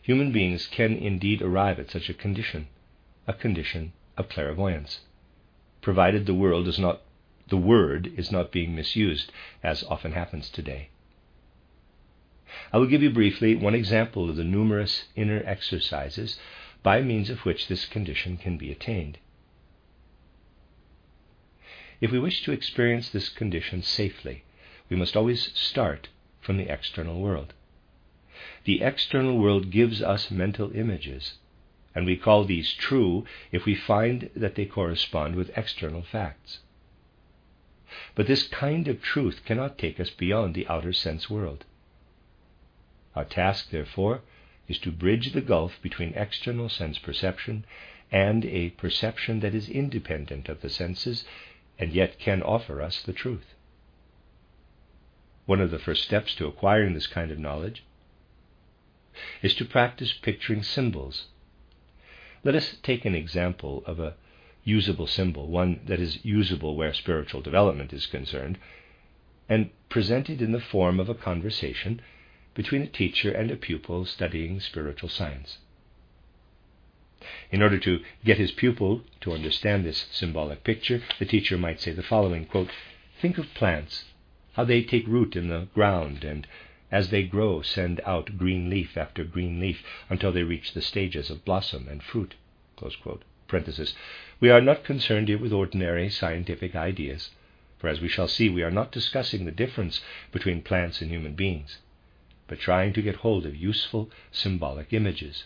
human 0.00 0.30
beings 0.30 0.68
can 0.68 0.92
indeed 0.92 1.42
arrive 1.42 1.80
at 1.80 1.90
such 1.90 2.08
a 2.08 2.14
condition, 2.14 2.68
a 3.26 3.32
condition 3.32 3.94
of 4.16 4.28
clairvoyance, 4.28 5.00
provided 5.82 6.26
the 6.26 6.32
world 6.32 6.68
is 6.68 6.78
not 6.78 7.02
the 7.48 7.56
word 7.56 8.12
is 8.16 8.32
not 8.32 8.50
being 8.50 8.74
misused, 8.74 9.30
as 9.62 9.84
often 9.84 10.12
happens 10.12 10.50
today. 10.50 10.90
I 12.72 12.78
will 12.78 12.86
give 12.86 13.02
you 13.02 13.10
briefly 13.10 13.54
one 13.54 13.74
example 13.74 14.28
of 14.28 14.36
the 14.36 14.44
numerous 14.44 15.04
inner 15.14 15.42
exercises 15.44 16.38
by 16.82 17.02
means 17.02 17.30
of 17.30 17.44
which 17.44 17.68
this 17.68 17.84
condition 17.86 18.36
can 18.36 18.56
be 18.56 18.70
attained. 18.70 19.18
If 22.00 22.10
we 22.10 22.18
wish 22.18 22.42
to 22.42 22.52
experience 22.52 23.08
this 23.08 23.28
condition 23.28 23.82
safely, 23.82 24.44
we 24.88 24.96
must 24.96 25.16
always 25.16 25.50
start 25.58 26.08
from 26.40 26.56
the 26.56 26.72
external 26.72 27.20
world. 27.20 27.54
The 28.64 28.82
external 28.82 29.38
world 29.38 29.70
gives 29.70 30.02
us 30.02 30.30
mental 30.30 30.70
images, 30.74 31.38
and 31.94 32.04
we 32.04 32.16
call 32.16 32.44
these 32.44 32.74
true 32.74 33.24
if 33.50 33.64
we 33.64 33.74
find 33.74 34.30
that 34.36 34.54
they 34.54 34.66
correspond 34.66 35.36
with 35.36 35.56
external 35.56 36.02
facts. 36.02 36.60
But 38.14 38.26
this 38.26 38.46
kind 38.48 38.88
of 38.88 39.02
truth 39.02 39.42
cannot 39.44 39.78
take 39.78 40.00
us 40.00 40.10
beyond 40.10 40.54
the 40.54 40.66
outer 40.66 40.92
sense 40.92 41.30
world. 41.30 41.64
Our 43.14 43.24
task, 43.24 43.70
therefore, 43.70 44.22
is 44.68 44.78
to 44.80 44.90
bridge 44.90 45.32
the 45.32 45.40
gulf 45.40 45.80
between 45.82 46.12
external 46.14 46.68
sense 46.68 46.98
perception 46.98 47.64
and 48.10 48.44
a 48.44 48.70
perception 48.70 49.40
that 49.40 49.54
is 49.54 49.68
independent 49.68 50.48
of 50.48 50.60
the 50.60 50.70
senses 50.70 51.24
and 51.78 51.92
yet 51.92 52.18
can 52.18 52.42
offer 52.42 52.82
us 52.82 53.02
the 53.02 53.12
truth. 53.12 53.54
One 55.44 55.60
of 55.60 55.70
the 55.70 55.78
first 55.78 56.04
steps 56.04 56.34
to 56.36 56.46
acquiring 56.46 56.94
this 56.94 57.06
kind 57.06 57.30
of 57.30 57.38
knowledge 57.38 57.84
is 59.42 59.54
to 59.54 59.64
practice 59.64 60.12
picturing 60.12 60.62
symbols. 60.62 61.26
Let 62.42 62.54
us 62.54 62.76
take 62.82 63.04
an 63.04 63.14
example 63.14 63.82
of 63.86 64.00
a 64.00 64.14
usable 64.66 65.06
symbol, 65.06 65.46
one 65.46 65.80
that 65.86 66.00
is 66.00 66.24
usable 66.24 66.74
where 66.74 66.92
spiritual 66.92 67.40
development 67.40 67.92
is 67.92 68.04
concerned, 68.06 68.58
and 69.48 69.70
present 69.88 70.28
it 70.28 70.42
in 70.42 70.50
the 70.50 70.60
form 70.60 70.98
of 70.98 71.08
a 71.08 71.14
conversation 71.14 72.00
between 72.52 72.82
a 72.82 72.88
teacher 72.88 73.30
and 73.30 73.50
a 73.50 73.56
pupil 73.56 74.04
studying 74.04 74.58
spiritual 74.58 75.08
science. 75.08 75.58
In 77.52 77.62
order 77.62 77.78
to 77.78 78.00
get 78.24 78.38
his 78.38 78.50
pupil 78.50 79.02
to 79.20 79.32
understand 79.32 79.84
this 79.84 80.08
symbolic 80.10 80.64
picture, 80.64 81.00
the 81.20 81.24
teacher 81.24 81.56
might 81.56 81.80
say 81.80 81.92
the 81.92 82.02
following 82.02 82.44
quote, 82.44 82.70
Think 83.20 83.38
of 83.38 83.54
plants, 83.54 84.04
how 84.54 84.64
they 84.64 84.82
take 84.82 85.06
root 85.06 85.36
in 85.36 85.48
the 85.48 85.68
ground 85.74 86.24
and 86.24 86.46
as 86.90 87.10
they 87.10 87.22
grow 87.22 87.62
send 87.62 88.00
out 88.04 88.36
green 88.36 88.68
leaf 88.68 88.96
after 88.96 89.22
green 89.22 89.60
leaf 89.60 89.84
until 90.08 90.32
they 90.32 90.42
reach 90.42 90.72
the 90.72 90.82
stages 90.82 91.30
of 91.30 91.44
blossom 91.44 91.86
and 91.88 92.02
fruit. 92.02 92.34
We 94.40 94.50
are 94.50 94.60
not 94.60 94.82
concerned 94.82 95.28
here 95.28 95.38
with 95.38 95.52
ordinary 95.52 96.10
scientific 96.10 96.74
ideas, 96.74 97.30
for 97.78 97.88
as 97.88 98.00
we 98.00 98.08
shall 98.08 98.26
see, 98.26 98.48
we 98.48 98.64
are 98.64 98.72
not 98.72 98.90
discussing 98.90 99.44
the 99.44 99.52
difference 99.52 100.00
between 100.32 100.62
plants 100.62 101.00
and 101.00 101.12
human 101.12 101.34
beings, 101.34 101.78
but 102.48 102.58
trying 102.58 102.92
to 102.94 103.02
get 103.02 103.16
hold 103.16 103.46
of 103.46 103.54
useful 103.54 104.10
symbolic 104.32 104.92
images. 104.92 105.44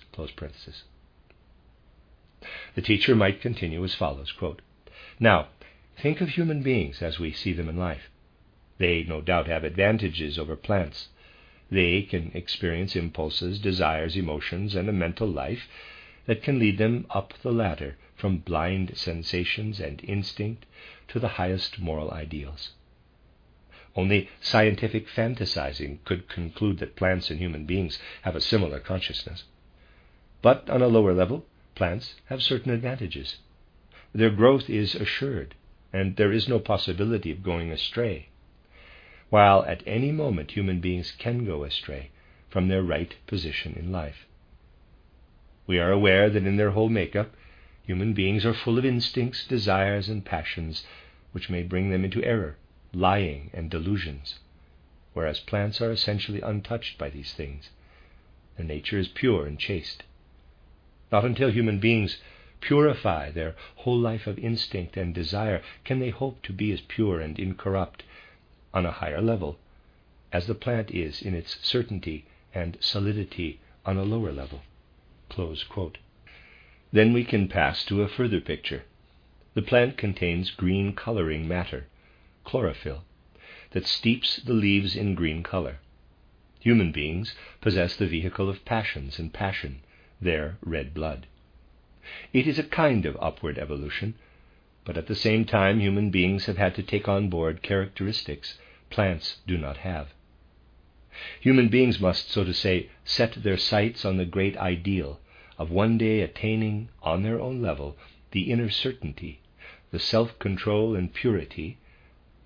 The 2.75 2.81
teacher 2.83 3.15
might 3.15 3.43
continue 3.43 3.85
as 3.85 3.95
follows 3.95 4.33
quote, 4.33 4.63
Now, 5.19 5.49
think 5.99 6.23
of 6.23 6.31
human 6.31 6.63
beings 6.63 7.03
as 7.03 7.19
we 7.19 7.33
see 7.33 7.53
them 7.53 7.69
in 7.69 7.77
life. 7.77 8.09
They 8.79 9.03
no 9.03 9.21
doubt 9.21 9.47
have 9.47 9.63
advantages 9.63 10.39
over 10.39 10.57
plants. 10.57 11.09
They 11.71 12.01
can 12.01 12.31
experience 12.33 12.97
impulses, 12.97 13.59
desires, 13.59 14.17
emotions, 14.17 14.75
and 14.75 14.89
a 14.89 14.93
mental 14.93 15.29
life 15.29 15.69
that 16.27 16.43
can 16.43 16.59
lead 16.59 16.79
them 16.79 17.07
up 17.11 17.35
the 17.43 17.53
ladder 17.53 17.97
from 18.17 18.39
blind 18.39 18.93
sensations 18.97 19.81
and 19.81 20.05
instinct 20.05 20.67
to 21.09 21.19
the 21.19 21.29
highest 21.29 21.79
moral 21.81 22.11
ideals. 22.11 22.71
Only 23.97 24.29
scientific 24.41 25.09
fantasizing 25.09 25.99
could 26.05 26.29
conclude 26.29 26.79
that 26.79 26.97
plants 26.97 27.31
and 27.31 27.41
human 27.41 27.65
beings 27.65 27.99
have 28.23 28.37
a 28.37 28.41
similar 28.41 28.79
consciousness. 28.79 29.45
But 30.43 30.71
on 30.71 30.81
a 30.81 30.87
lower 30.87 31.13
level, 31.13 31.45
plants 31.75 32.15
have 32.27 32.43
certain 32.43 32.73
advantages. 32.73 33.39
Their 34.15 34.31
growth 34.31 34.71
is 34.71 34.95
assured, 34.95 35.55
and 35.93 36.17
there 36.17 36.33
is 36.33 36.49
no 36.49 36.59
possibility 36.59 37.33
of 37.33 37.43
going 37.43 37.73
astray, 37.73 38.29
while 39.29 39.65
at 39.65 39.83
any 39.87 40.13
moment 40.13 40.53
human 40.53 40.81
beings 40.81 41.11
can 41.11 41.45
go 41.45 41.65
astray 41.65 42.11
from 42.49 42.69
their 42.69 42.83
right 42.83 43.15
position 43.27 43.75
in 43.79 43.91
life. 43.91 44.27
We 45.71 45.79
are 45.79 45.93
aware 45.93 46.29
that 46.29 46.45
in 46.45 46.57
their 46.57 46.73
whole 46.73 46.89
makeup, 46.89 47.33
human 47.87 48.13
beings 48.13 48.45
are 48.45 48.53
full 48.53 48.77
of 48.77 48.85
instincts, 48.85 49.47
desires, 49.47 50.09
and 50.09 50.25
passions 50.25 50.85
which 51.31 51.49
may 51.49 51.63
bring 51.63 51.91
them 51.91 52.05
into 52.05 52.25
error, 52.25 52.57
lying, 52.93 53.53
and 53.55 53.71
delusions, 53.71 54.41
whereas 55.13 55.39
plants 55.39 55.81
are 55.81 55.93
essentially 55.93 56.41
untouched 56.41 56.99
by 56.99 57.09
these 57.09 57.33
things. 57.35 57.71
Their 58.57 58.67
nature 58.67 58.99
is 58.99 59.07
pure 59.07 59.47
and 59.47 59.61
chaste. 59.61 60.03
Not 61.13 61.25
until 61.25 61.53
human 61.53 61.79
beings 61.79 62.21
purify 62.61 63.31
their 63.31 63.55
whole 63.77 63.97
life 63.97 64.27
of 64.27 64.41
instinct 64.41 64.97
and 64.97 65.15
desire 65.15 65.63
can 65.85 66.01
they 66.01 66.11
hope 66.11 66.43
to 66.43 66.53
be 66.53 66.73
as 66.73 66.81
pure 66.81 67.21
and 67.21 67.39
incorrupt 67.39 68.03
on 68.75 68.85
a 68.85 68.91
higher 68.91 69.23
level 69.23 69.57
as 70.33 70.49
the 70.49 70.55
plant 70.57 70.91
is 70.91 71.23
in 71.23 71.33
its 71.33 71.65
certainty 71.65 72.25
and 72.53 72.77
solidity 72.81 73.61
on 73.87 73.97
a 73.97 74.03
lower 74.03 74.33
level. 74.33 74.63
Then 76.93 77.13
we 77.13 77.25
can 77.25 77.47
pass 77.47 77.85
to 77.85 78.03
a 78.03 78.09
further 78.09 78.41
picture. 78.41 78.83
The 79.55 79.63
plant 79.63 79.97
contains 79.97 80.51
green 80.51 80.93
coloring 80.93 81.47
matter, 81.47 81.87
chlorophyll, 82.43 83.05
that 83.71 83.87
steeps 83.87 84.37
the 84.39 84.55
leaves 84.55 84.97
in 84.97 85.15
green 85.15 85.45
color. 85.45 85.79
Human 86.59 86.91
beings 86.91 87.35
possess 87.61 87.95
the 87.95 88.09
vehicle 88.09 88.49
of 88.49 88.65
passions 88.65 89.21
and 89.21 89.33
passion, 89.33 89.83
their 90.21 90.59
red 90.63 90.93
blood. 90.93 91.27
It 92.33 92.49
is 92.49 92.59
a 92.59 92.65
kind 92.65 93.07
of 93.07 93.17
upward 93.21 93.57
evolution, 93.57 94.15
but 94.85 94.97
at 94.99 95.07
the 95.07 95.15
same 95.15 95.45
time, 95.45 95.79
human 95.79 96.11
beings 96.11 96.47
have 96.47 96.59
had 96.59 96.75
to 96.75 96.83
take 96.83 97.07
on 97.07 97.29
board 97.29 97.63
characteristics 97.63 98.59
plants 98.91 99.39
do 99.47 99.57
not 99.57 99.77
have. 99.77 100.13
Human 101.41 101.67
beings 101.67 101.99
must, 101.99 102.31
so 102.31 102.45
to 102.45 102.55
say, 102.55 102.89
set 103.05 103.33
their 103.43 103.57
sights 103.57 104.05
on 104.05 104.17
the 104.17 104.25
great 104.25 104.57
ideal 104.57 105.19
of 105.59 105.69
one 105.69 105.99
day 105.99 106.21
attaining, 106.21 106.89
on 107.03 107.25
their 107.25 107.41
own 107.41 107.61
level, 107.61 107.99
the 108.31 108.53
inner 108.53 108.71
certainty, 108.71 109.41
the 109.91 109.99
self 109.99 110.39
control 110.39 110.95
and 110.95 111.13
purity, 111.13 111.79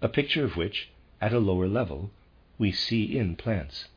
a 0.00 0.09
picture 0.09 0.44
of 0.44 0.56
which, 0.56 0.88
at 1.21 1.35
a 1.35 1.38
lower 1.38 1.68
level, 1.68 2.11
we 2.56 2.73
see 2.73 3.18
in 3.18 3.37
plants. 3.37 3.88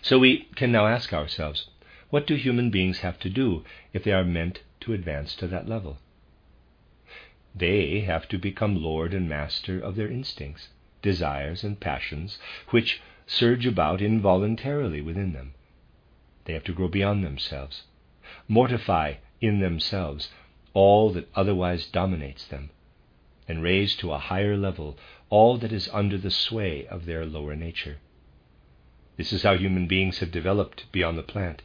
So 0.00 0.20
we 0.20 0.44
can 0.54 0.70
now 0.70 0.86
ask 0.86 1.12
ourselves 1.12 1.70
what 2.10 2.24
do 2.24 2.36
human 2.36 2.70
beings 2.70 3.00
have 3.00 3.18
to 3.18 3.28
do 3.28 3.64
if 3.92 4.04
they 4.04 4.12
are 4.12 4.22
meant 4.22 4.62
to 4.82 4.92
advance 4.92 5.34
to 5.34 5.48
that 5.48 5.68
level? 5.68 5.98
They 7.52 8.02
have 8.02 8.28
to 8.28 8.38
become 8.38 8.80
lord 8.80 9.12
and 9.12 9.28
master 9.28 9.80
of 9.80 9.96
their 9.96 10.08
instincts, 10.08 10.68
desires, 11.02 11.64
and 11.64 11.80
passions, 11.80 12.38
which 12.70 13.00
surge 13.26 13.66
about 13.66 14.02
involuntarily 14.02 15.00
within 15.00 15.32
them. 15.32 15.54
They 16.44 16.52
have 16.52 16.64
to 16.64 16.72
grow 16.72 16.88
beyond 16.88 17.24
themselves, 17.24 17.84
mortify 18.48 19.14
in 19.40 19.60
themselves 19.60 20.30
all 20.74 21.10
that 21.12 21.28
otherwise 21.34 21.86
dominates 21.86 22.46
them, 22.46 22.70
and 23.48 23.62
raise 23.62 23.96
to 23.96 24.12
a 24.12 24.18
higher 24.18 24.56
level 24.56 24.98
all 25.28 25.58
that 25.58 25.72
is 25.72 25.88
under 25.92 26.18
the 26.18 26.30
sway 26.30 26.86
of 26.86 27.06
their 27.06 27.24
lower 27.24 27.56
nature. 27.56 27.98
This 29.16 29.32
is 29.32 29.42
how 29.42 29.56
human 29.56 29.86
beings 29.86 30.18
have 30.18 30.30
developed 30.30 30.90
beyond 30.92 31.18
the 31.18 31.22
plant. 31.22 31.62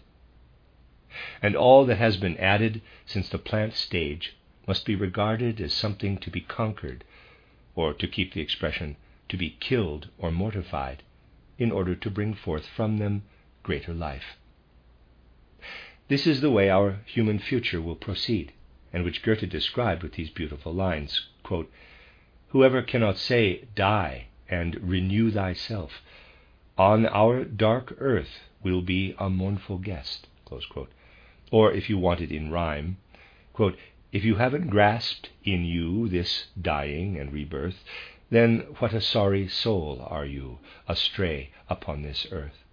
And 1.41 1.55
all 1.55 1.85
that 1.85 1.97
has 1.97 2.17
been 2.17 2.37
added 2.37 2.81
since 3.05 3.29
the 3.29 3.37
plant 3.37 3.73
stage 3.73 4.35
must 4.67 4.85
be 4.85 4.95
regarded 4.95 5.61
as 5.61 5.73
something 5.73 6.17
to 6.17 6.29
be 6.29 6.41
conquered, 6.41 7.03
or 7.75 7.93
to 7.93 8.07
keep 8.07 8.33
the 8.33 8.41
expression, 8.41 8.97
to 9.29 9.37
be 9.37 9.57
killed 9.59 10.09
or 10.17 10.31
mortified, 10.31 11.03
in 11.57 11.71
order 11.71 11.95
to 11.95 12.09
bring 12.09 12.33
forth 12.33 12.65
from 12.67 12.97
them 12.97 13.23
greater 13.63 13.93
life. 13.93 14.37
This 16.07 16.27
is 16.27 16.41
the 16.41 16.51
way 16.51 16.69
our 16.69 16.99
human 17.05 17.39
future 17.39 17.81
will 17.81 17.95
proceed, 17.95 18.53
and 18.93 19.03
which 19.03 19.23
Goethe 19.23 19.49
described 19.49 20.03
with 20.03 20.13
these 20.13 20.29
beautiful 20.29 20.73
lines 20.73 21.27
quote, 21.41 21.71
Whoever 22.49 22.81
cannot 22.81 23.17
say, 23.17 23.65
Die 23.75 24.27
and 24.47 24.75
renew 24.81 25.31
thyself, 25.31 26.01
on 26.77 27.05
our 27.05 27.43
dark 27.43 27.95
earth 27.99 28.41
will 28.63 28.81
be 28.81 29.15
a 29.17 29.29
mournful 29.29 29.77
guest. 29.79 30.27
Or, 31.51 31.71
if 31.71 31.89
you 31.89 31.97
want 31.97 32.21
it 32.21 32.31
in 32.31 32.51
rhyme, 32.51 32.97
quote, 33.53 33.77
If 34.11 34.23
you 34.23 34.35
haven't 34.35 34.69
grasped 34.69 35.29
in 35.43 35.65
you 35.65 36.07
this 36.07 36.45
dying 36.59 37.17
and 37.17 37.33
rebirth, 37.33 37.83
then 38.29 38.59
what 38.79 38.93
a 38.93 39.01
sorry 39.01 39.47
soul 39.47 40.05
are 40.09 40.25
you, 40.25 40.59
astray 40.87 41.51
upon 41.69 42.01
this 42.01 42.27
earth. 42.31 42.63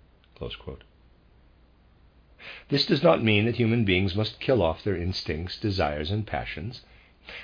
This 2.69 2.87
does 2.87 3.03
not 3.03 3.23
mean 3.23 3.45
that 3.45 3.57
human 3.57 3.85
beings 3.85 4.17
must 4.17 4.41
kill 4.41 4.63
off 4.63 4.83
their 4.83 4.97
instincts, 4.97 5.59
desires, 5.59 6.11
and 6.11 6.27
passions, 6.27 6.85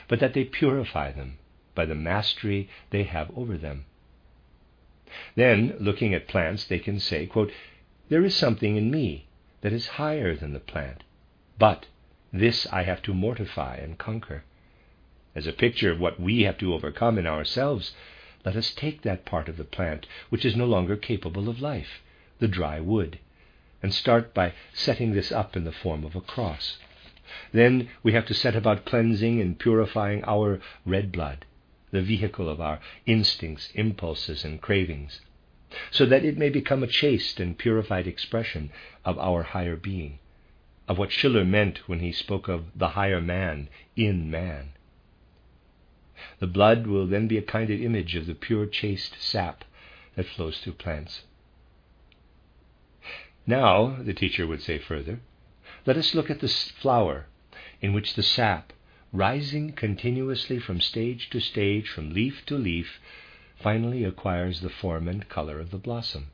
but 0.09 0.19
that 0.21 0.35
they 0.35 0.45
purify 0.45 1.12
them 1.12 1.38
by 1.75 1.85
the 1.87 1.95
mastery 1.95 2.69
they 2.91 3.05
have 3.05 3.31
over 3.37 3.57
them. 3.57 3.85
Then, 5.37 5.77
looking 5.79 6.12
at 6.15 6.27
plants, 6.29 6.65
they 6.65 6.81
can 6.81 6.99
say, 6.99 7.27
quote, 7.27 7.53
There 8.09 8.25
is 8.25 8.35
something 8.35 8.77
in 8.77 8.91
me 8.91 9.29
that 9.61 9.73
is 9.73 9.87
higher 9.87 10.35
than 10.35 10.53
the 10.53 10.61
plant, 10.61 11.05
but 11.59 11.87
this 12.33 12.67
I 12.73 12.83
have 12.83 13.03
to 13.03 13.15
mortify 13.15 13.77
and 13.77 13.97
conquer. 13.97 14.45
As 15.35 15.47
a 15.47 15.52
picture 15.52 15.90
of 15.90 16.00
what 16.00 16.18
we 16.18 16.44
have 16.44 16.56
to 16.56 16.73
overcome 16.73 17.18
in 17.18 17.26
ourselves, 17.26 17.94
let 18.47 18.56
us 18.56 18.73
take 18.73 19.02
that 19.02 19.26
part 19.26 19.50
of 19.50 19.58
the 19.58 19.64
plant 19.64 20.06
which 20.30 20.44
is 20.47 20.56
no 20.56 20.64
longer 20.64 20.97
capable 20.97 21.50
of 21.50 21.61
life, 21.61 22.00
the 22.38 22.49
dry 22.49 22.80
wood, 22.80 23.18
and 23.82 23.92
start 23.92 24.32
by 24.32 24.54
setting 24.73 25.12
this 25.12 25.30
up 25.30 25.54
in 25.54 25.64
the 25.64 25.70
form 25.70 26.02
of 26.04 26.16
a 26.16 26.23
cross. 26.23 26.78
Then 27.52 27.90
we 28.02 28.12
have 28.14 28.25
to 28.25 28.32
set 28.35 28.56
about 28.56 28.87
cleansing 28.87 29.38
and 29.38 29.58
purifying 29.58 30.25
our 30.25 30.61
red 30.87 31.12
blood, 31.12 31.44
the 31.90 32.00
vehicle 32.00 32.49
of 32.49 32.58
our 32.58 32.80
instincts, 33.04 33.70
impulses, 33.75 34.47
and 34.47 34.62
cravings, 34.62 35.20
so 35.90 36.06
that 36.06 36.25
it 36.25 36.38
may 36.38 36.49
become 36.49 36.82
a 36.82 36.87
chaste 36.87 37.38
and 37.38 37.58
purified 37.58 38.06
expression 38.06 38.70
of 39.04 39.18
our 39.18 39.42
higher 39.42 39.76
being, 39.76 40.20
of 40.88 40.97
what 40.97 41.12
Schiller 41.12 41.44
meant 41.44 41.87
when 41.87 42.00
he 42.00 42.12
spoke 42.12 42.49
of 42.49 42.64
the 42.75 42.88
higher 42.88 43.20
man 43.20 43.68
in 43.94 44.30
man. 44.30 44.70
The 46.40 46.46
blood 46.46 46.87
will 46.87 47.06
then 47.06 47.28
be 47.28 47.38
a 47.38 47.42
kind 47.42 47.70
of 47.70 47.80
image 47.80 48.16
of 48.16 48.26
the 48.26 48.34
pure, 48.34 48.66
chaste 48.66 49.16
sap 49.20 49.64
that 50.16 50.26
flows 50.26 50.58
through 50.58 50.72
plants. 50.75 51.22
Now, 53.46 53.96
the 54.02 54.12
teacher 54.12 54.46
would 54.46 54.61
say 54.61 54.78
further, 54.78 55.20
let 55.87 55.96
us 55.96 56.14
look 56.14 56.28
at 56.28 56.40
the 56.40 56.48
flower 56.48 57.26
in 57.81 57.92
which 57.92 58.14
the 58.14 58.22
sap, 58.22 58.72
rising 59.12 59.72
continuously 59.72 60.59
from 60.59 60.81
stage 60.81 61.31
to 61.31 61.40
stage, 61.40 61.88
from 61.88 62.12
leaf 62.12 62.44
to 62.46 62.59
leaf, 62.59 63.00
finally 63.57 64.04
acquires 64.04 64.61
the 64.61 64.68
form 64.68 65.09
and 65.09 65.28
color 65.28 65.61
of 65.61 65.70
the 65.70 65.78
blossom. 65.78 66.31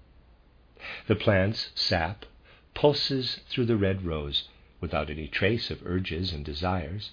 The 1.07 1.14
plant's 1.14 1.70
sap 1.75 2.27
pulses 2.75 3.40
through 3.49 3.66
the 3.66 3.77
red 3.77 4.05
rose 4.05 4.49
without 4.81 5.09
any 5.11 5.29
trace 5.29 5.70
of 5.70 5.87
urges 5.87 6.33
and 6.33 6.44
desires. 6.44 7.11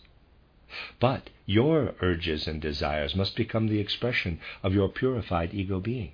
But 1.00 1.30
your 1.46 1.96
urges 2.02 2.48
and 2.48 2.62
desires 2.62 3.14
must 3.16 3.36
become 3.36 3.68
the 3.68 3.80
expression 3.80 4.40
of 4.64 4.74
your 4.74 4.88
purified 4.88 5.54
ego 5.54 5.82
being. 5.82 6.14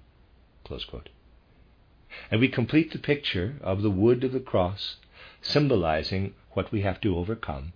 And 2.31 2.41
we 2.41 2.47
complete 2.47 2.91
the 2.91 2.97
picture 2.97 3.57
of 3.61 3.83
the 3.83 3.91
wood 3.91 4.23
of 4.23 4.31
the 4.31 4.39
cross, 4.39 4.97
symbolizing 5.41 6.33
what 6.53 6.71
we 6.71 6.81
have 6.81 6.99
to 7.01 7.15
overcome, 7.15 7.73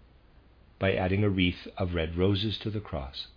by 0.80 0.94
adding 0.96 1.24
a 1.24 1.30
wreath 1.30 1.68
of 1.78 1.94
red 1.94 2.16
roses 2.16 2.58
to 2.58 2.72
the 2.72 2.80
cross. 2.80 3.28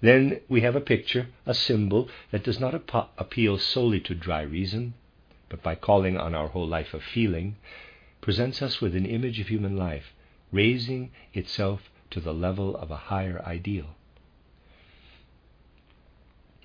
Then 0.00 0.40
we 0.48 0.60
have 0.60 0.76
a 0.76 0.80
picture, 0.80 1.30
a 1.44 1.54
symbol 1.54 2.08
that 2.30 2.44
does 2.44 2.60
not 2.60 2.74
ap- 2.74 3.12
appeal 3.18 3.58
solely 3.58 4.00
to 4.02 4.14
dry 4.14 4.42
reason, 4.42 4.94
but 5.48 5.62
by 5.62 5.74
calling 5.74 6.16
on 6.16 6.34
our 6.34 6.48
whole 6.48 6.68
life 6.68 6.94
of 6.94 7.02
feeling, 7.02 7.56
presents 8.20 8.62
us 8.62 8.80
with 8.80 8.94
an 8.94 9.06
image 9.06 9.40
of 9.40 9.48
human 9.48 9.76
life, 9.76 10.14
raising 10.52 11.10
itself 11.34 11.90
to 12.10 12.20
the 12.20 12.34
level 12.34 12.76
of 12.76 12.90
a 12.90 12.96
higher 12.96 13.42
ideal. 13.44 13.96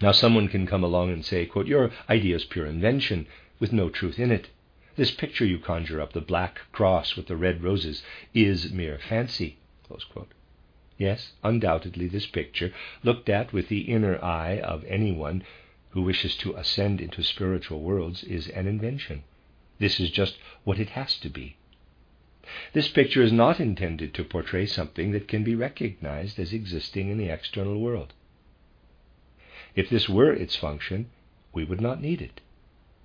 Now, 0.02 0.12
someone 0.12 0.48
can 0.48 0.68
come 0.68 0.84
along 0.84 1.12
and 1.12 1.24
say, 1.24 1.46
quote, 1.46 1.68
Your 1.68 1.92
idea 2.10 2.36
is 2.36 2.46
pure 2.46 2.66
invention 2.66 3.28
with 3.60 3.72
no 3.72 3.90
truth 3.90 4.20
in 4.20 4.32
it. 4.32 4.50
This 4.96 5.12
picture 5.12 5.46
you 5.46 5.60
conjure 5.60 6.02
up, 6.02 6.14
the 6.14 6.22
black 6.22 6.60
cross 6.72 7.16
with 7.16 7.28
the 7.28 7.36
red 7.36 7.64
roses, 7.64 8.04
is 8.34 8.72
mere 8.72 9.00
fancy. 9.00 9.58
Yes, 10.98 11.34
undoubtedly, 11.44 12.08
this 12.08 12.28
picture, 12.28 12.74
looked 13.04 13.30
at 13.30 13.54
with 13.54 13.70
the 13.70 13.82
inner 13.82 14.24
eye 14.24 14.60
of 14.60 14.84
anyone 14.86 15.44
who 15.92 16.02
wishes 16.02 16.36
to 16.38 16.56
ascend 16.56 17.02
into 17.02 17.24
spiritual 17.24 17.82
worlds, 17.82 18.24
is 18.24 18.48
an 18.50 18.68
invention. 18.68 19.24
This 19.80 20.00
is 20.00 20.12
just 20.12 20.38
what 20.64 20.80
it 20.80 20.90
has 20.90 21.18
to 21.20 21.30
be. 21.30 21.56
This 22.74 22.90
picture 22.90 23.22
is 23.22 23.32
not 23.32 23.62
intended 23.62 24.14
to 24.16 24.24
portray 24.26 24.66
something 24.66 25.12
that 25.12 25.30
can 25.30 25.46
be 25.46 25.56
recognized 25.56 26.38
as 26.40 26.52
existing 26.52 27.08
in 27.08 27.18
the 27.18 27.30
external 27.30 27.80
world. 27.80 28.12
If 29.76 29.90
this 29.90 30.10
were 30.10 30.34
its 30.34 30.58
function, 30.58 31.10
we 31.54 31.64
would 31.64 31.80
not 31.80 32.02
need 32.02 32.22
it. 32.22 32.42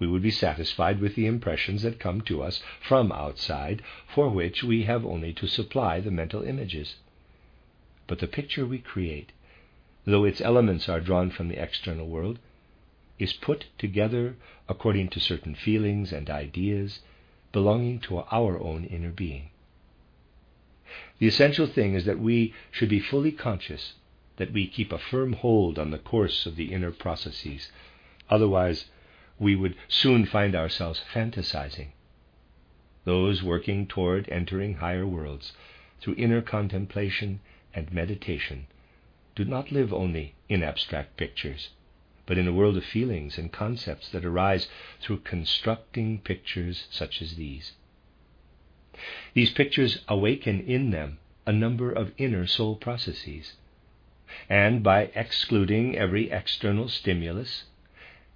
We 0.00 0.08
would 0.08 0.22
be 0.22 0.32
satisfied 0.32 1.00
with 1.00 1.14
the 1.14 1.26
impressions 1.26 1.82
that 1.82 2.00
come 2.00 2.20
to 2.22 2.42
us 2.42 2.64
from 2.80 3.12
outside, 3.12 3.82
for 4.08 4.28
which 4.28 4.64
we 4.64 4.82
have 4.82 5.06
only 5.06 5.32
to 5.34 5.46
supply 5.46 6.00
the 6.00 6.10
mental 6.10 6.42
images. 6.42 6.96
But 8.08 8.18
the 8.18 8.26
picture 8.26 8.66
we 8.66 8.78
create, 8.78 9.30
though 10.04 10.24
its 10.24 10.40
elements 10.40 10.88
are 10.88 11.00
drawn 11.00 11.30
from 11.30 11.46
the 11.46 11.62
external 11.62 12.08
world, 12.08 12.40
is 13.20 13.32
put 13.32 13.66
together 13.78 14.36
according 14.68 15.10
to 15.10 15.20
certain 15.20 15.54
feelings 15.54 16.12
and 16.12 16.28
ideas 16.28 17.00
belonging 17.58 17.98
to 17.98 18.18
our 18.30 18.56
own 18.60 18.84
inner 18.84 19.10
being. 19.10 19.50
The 21.18 21.26
essential 21.26 21.66
thing 21.66 21.94
is 21.94 22.04
that 22.04 22.20
we 22.20 22.54
should 22.70 22.88
be 22.88 23.00
fully 23.00 23.32
conscious 23.32 23.94
that 24.36 24.52
we 24.52 24.68
keep 24.68 24.92
a 24.92 24.98
firm 25.10 25.32
hold 25.32 25.76
on 25.76 25.90
the 25.90 25.98
course 25.98 26.46
of 26.46 26.54
the 26.54 26.72
inner 26.72 26.92
processes. 26.92 27.72
Otherwise, 28.30 28.84
we 29.40 29.56
would 29.56 29.74
soon 29.88 30.24
find 30.24 30.54
ourselves 30.54 31.02
fantasizing. 31.12 31.88
Those 33.04 33.42
working 33.42 33.88
toward 33.88 34.28
entering 34.28 34.74
higher 34.74 35.04
worlds 35.04 35.52
through 36.00 36.14
inner 36.14 36.42
contemplation 36.42 37.40
and 37.74 37.92
meditation 37.92 38.68
do 39.34 39.44
not 39.44 39.72
live 39.72 39.92
only 39.92 40.36
in 40.48 40.62
abstract 40.62 41.16
pictures, 41.16 41.70
but 42.28 42.36
in 42.36 42.46
a 42.46 42.52
world 42.52 42.76
of 42.76 42.84
feelings 42.84 43.38
and 43.38 43.50
concepts 43.50 44.10
that 44.10 44.22
arise 44.22 44.68
through 45.00 45.18
constructing 45.18 46.18
pictures 46.18 46.86
such 46.90 47.22
as 47.22 47.36
these. 47.36 47.72
These 49.32 49.50
pictures 49.50 50.00
awaken 50.06 50.60
in 50.60 50.90
them 50.90 51.18
a 51.46 51.52
number 51.52 51.90
of 51.90 52.12
inner 52.18 52.46
soul 52.46 52.76
processes 52.76 53.54
and 54.50 54.82
by 54.82 55.10
excluding 55.14 55.96
every 55.96 56.30
external 56.30 56.90
stimulus, 56.90 57.64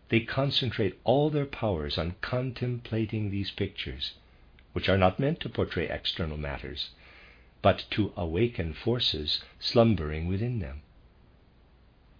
they 0.08 0.20
concentrate 0.20 0.98
all 1.04 1.28
their 1.28 1.44
powers 1.44 1.98
on 1.98 2.14
contemplating 2.22 3.30
these 3.30 3.50
pictures, 3.50 4.14
which 4.72 4.88
are 4.88 4.96
not 4.96 5.20
meant 5.20 5.38
to 5.40 5.50
portray 5.50 5.86
external 5.90 6.38
matters, 6.38 6.90
but 7.60 7.84
to 7.90 8.14
awaken 8.16 8.72
forces 8.72 9.42
slumbering 9.60 10.28
within 10.28 10.60
them. 10.60 10.80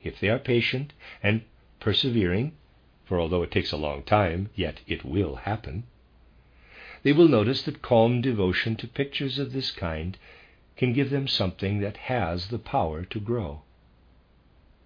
If 0.02 0.20
they 0.20 0.28
are 0.28 0.38
patient 0.38 0.92
and 1.22 1.44
persevering, 1.82 2.52
for 3.04 3.20
although 3.20 3.42
it 3.42 3.50
takes 3.50 3.72
a 3.72 3.76
long 3.76 4.04
time, 4.04 4.48
yet 4.54 4.80
it 4.86 5.04
will 5.04 5.34
happen, 5.34 5.82
they 7.02 7.12
will 7.12 7.26
notice 7.26 7.62
that 7.62 7.82
calm 7.82 8.20
devotion 8.20 8.76
to 8.76 8.86
pictures 8.86 9.36
of 9.36 9.52
this 9.52 9.72
kind 9.72 10.16
can 10.76 10.92
give 10.92 11.10
them 11.10 11.26
something 11.26 11.80
that 11.80 11.96
has 11.96 12.48
the 12.48 12.58
power 12.58 13.04
to 13.04 13.18
grow. 13.18 13.62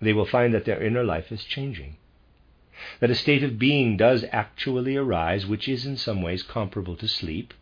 They 0.00 0.14
will 0.14 0.24
find 0.24 0.54
that 0.54 0.64
their 0.64 0.82
inner 0.82 1.04
life 1.04 1.30
is 1.30 1.44
changing, 1.44 1.98
that 3.00 3.10
a 3.10 3.14
state 3.14 3.42
of 3.42 3.58
being 3.58 3.98
does 3.98 4.24
actually 4.32 4.96
arise 4.96 5.46
which 5.46 5.68
is 5.68 5.84
in 5.84 5.98
some 5.98 6.22
ways 6.22 6.42
comparable 6.42 6.96
to 6.96 7.06
sleep, 7.08 7.52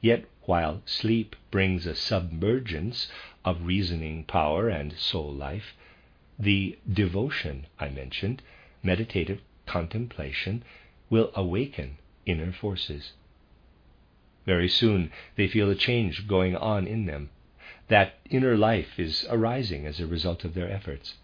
yet 0.00 0.24
while 0.42 0.82
sleep 0.86 1.34
brings 1.50 1.84
a 1.84 1.96
submergence 1.96 3.08
of 3.44 3.66
reasoning 3.66 4.22
power 4.24 4.68
and 4.68 4.92
soul 4.92 5.32
life, 5.32 5.74
the 6.38 6.78
devotion 6.92 7.66
I 7.80 7.88
mentioned, 7.88 8.40
meditative 8.84 9.40
contemplation, 9.66 10.62
will 11.10 11.32
awaken 11.34 11.96
inner 12.26 12.52
forces. 12.52 13.12
Very 14.46 14.68
soon 14.68 15.10
they 15.36 15.48
feel 15.48 15.70
a 15.70 15.74
change 15.74 16.28
going 16.28 16.54
on 16.54 16.86
in 16.86 17.06
them. 17.06 17.30
That 17.88 18.18
inner 18.30 18.56
life 18.56 18.98
is 18.98 19.26
arising 19.28 19.86
as 19.86 20.00
a 20.00 20.06
result 20.06 20.44
of 20.44 20.54
their 20.54 20.70
efforts, 20.70 21.14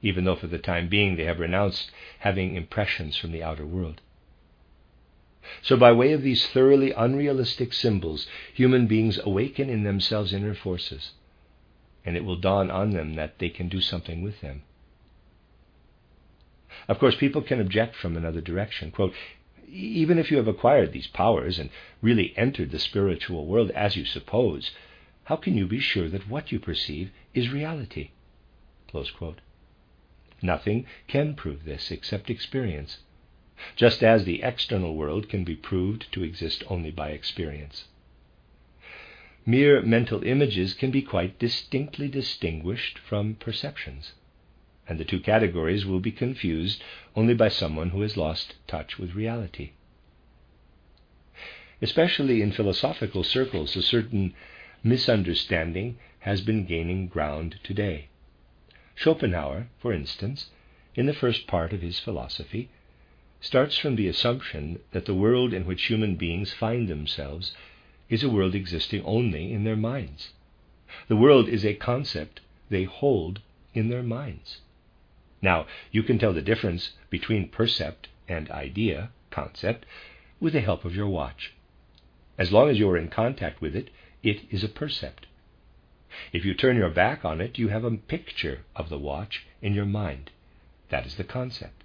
even 0.00 0.24
though 0.24 0.36
for 0.36 0.46
the 0.46 0.58
time 0.58 0.88
being 0.88 1.16
they 1.16 1.24
have 1.24 1.40
renounced 1.40 1.90
having 2.20 2.54
impressions 2.54 3.16
from 3.16 3.32
the 3.32 3.42
outer 3.42 3.66
world. 3.66 4.00
So, 5.62 5.76
by 5.76 5.92
way 5.92 6.12
of 6.12 6.22
these 6.22 6.46
thoroughly 6.46 6.90
unrealistic 6.92 7.72
symbols, 7.72 8.26
human 8.52 8.86
beings 8.88 9.18
awaken 9.18 9.70
in 9.70 9.84
themselves 9.84 10.32
inner 10.32 10.54
forces, 10.54 11.12
and 12.04 12.16
it 12.16 12.24
will 12.24 12.36
dawn 12.36 12.70
on 12.70 12.90
them 12.90 13.14
that 13.14 13.38
they 13.38 13.48
can 13.48 13.68
do 13.68 13.80
something 13.80 14.22
with 14.22 14.40
them. 14.40 14.62
Of 16.88 16.98
course, 16.98 17.16
people 17.16 17.42
can 17.42 17.60
object 17.60 17.96
from 17.96 18.16
another 18.16 18.40
direction. 18.40 18.90
Quote, 18.90 19.14
even 19.68 20.18
if 20.18 20.30
you 20.30 20.36
have 20.36 20.48
acquired 20.48 20.92
these 20.92 21.06
powers 21.06 21.58
and 21.58 21.70
really 22.00 22.36
entered 22.36 22.70
the 22.70 22.78
spiritual 22.78 23.46
world 23.46 23.70
as 23.72 23.96
you 23.96 24.04
suppose, 24.04 24.70
how 25.24 25.36
can 25.36 25.56
you 25.56 25.66
be 25.66 25.80
sure 25.80 26.08
that 26.08 26.28
what 26.28 26.52
you 26.52 26.60
perceive 26.60 27.10
is 27.34 27.50
reality? 27.52 28.10
Nothing 30.42 30.86
can 31.08 31.34
prove 31.34 31.64
this 31.64 31.90
except 31.90 32.30
experience, 32.30 32.98
just 33.74 34.02
as 34.02 34.24
the 34.24 34.42
external 34.42 34.94
world 34.94 35.28
can 35.28 35.44
be 35.44 35.56
proved 35.56 36.10
to 36.12 36.22
exist 36.22 36.62
only 36.68 36.90
by 36.90 37.10
experience. 37.10 37.88
Mere 39.44 39.82
mental 39.82 40.22
images 40.22 40.74
can 40.74 40.90
be 40.90 41.02
quite 41.02 41.38
distinctly 41.38 42.08
distinguished 42.08 42.98
from 42.98 43.34
perceptions 43.34 44.12
and 44.88 44.98
the 44.98 45.04
two 45.04 45.20
categories 45.20 45.84
will 45.84 46.00
be 46.00 46.12
confused 46.12 46.82
only 47.14 47.34
by 47.34 47.48
someone 47.48 47.90
who 47.90 48.02
has 48.02 48.16
lost 48.16 48.54
touch 48.66 48.98
with 48.98 49.14
reality. 49.14 49.72
Especially 51.82 52.40
in 52.40 52.52
philosophical 52.52 53.22
circles, 53.22 53.76
a 53.76 53.82
certain 53.82 54.32
misunderstanding 54.82 55.98
has 56.20 56.40
been 56.40 56.64
gaining 56.64 57.08
ground 57.08 57.58
today. 57.62 58.08
Schopenhauer, 58.94 59.68
for 59.78 59.92
instance, 59.92 60.50
in 60.94 61.06
the 61.06 61.12
first 61.12 61.46
part 61.46 61.72
of 61.72 61.82
his 61.82 62.00
philosophy, 62.00 62.70
starts 63.40 63.76
from 63.76 63.96
the 63.96 64.08
assumption 64.08 64.78
that 64.92 65.04
the 65.04 65.14
world 65.14 65.52
in 65.52 65.66
which 65.66 65.86
human 65.86 66.16
beings 66.16 66.52
find 66.52 66.88
themselves 66.88 67.54
is 68.08 68.22
a 68.22 68.30
world 68.30 68.54
existing 68.54 69.02
only 69.04 69.52
in 69.52 69.64
their 69.64 69.76
minds. 69.76 70.32
The 71.08 71.16
world 71.16 71.48
is 71.48 71.64
a 71.64 71.74
concept 71.74 72.40
they 72.70 72.84
hold 72.84 73.40
in 73.74 73.88
their 73.88 74.02
minds. 74.02 74.60
Now, 75.42 75.66
you 75.90 76.02
can 76.02 76.18
tell 76.18 76.32
the 76.32 76.42
difference 76.42 76.92
between 77.10 77.48
percept 77.48 78.08
and 78.28 78.50
idea, 78.50 79.10
concept, 79.30 79.86
with 80.40 80.52
the 80.52 80.60
help 80.60 80.84
of 80.84 80.94
your 80.94 81.08
watch. 81.08 81.52
As 82.38 82.52
long 82.52 82.68
as 82.68 82.78
you 82.78 82.88
are 82.90 82.96
in 82.96 83.08
contact 83.08 83.60
with 83.60 83.74
it, 83.74 83.90
it 84.22 84.42
is 84.50 84.64
a 84.64 84.68
percept. 84.68 85.26
If 86.32 86.44
you 86.44 86.54
turn 86.54 86.76
your 86.76 86.90
back 86.90 87.24
on 87.24 87.40
it, 87.40 87.58
you 87.58 87.68
have 87.68 87.84
a 87.84 87.90
picture 87.96 88.64
of 88.74 88.88
the 88.88 88.98
watch 88.98 89.46
in 89.60 89.74
your 89.74 89.86
mind. 89.86 90.30
That 90.88 91.06
is 91.06 91.16
the 91.16 91.24
concept. 91.24 91.82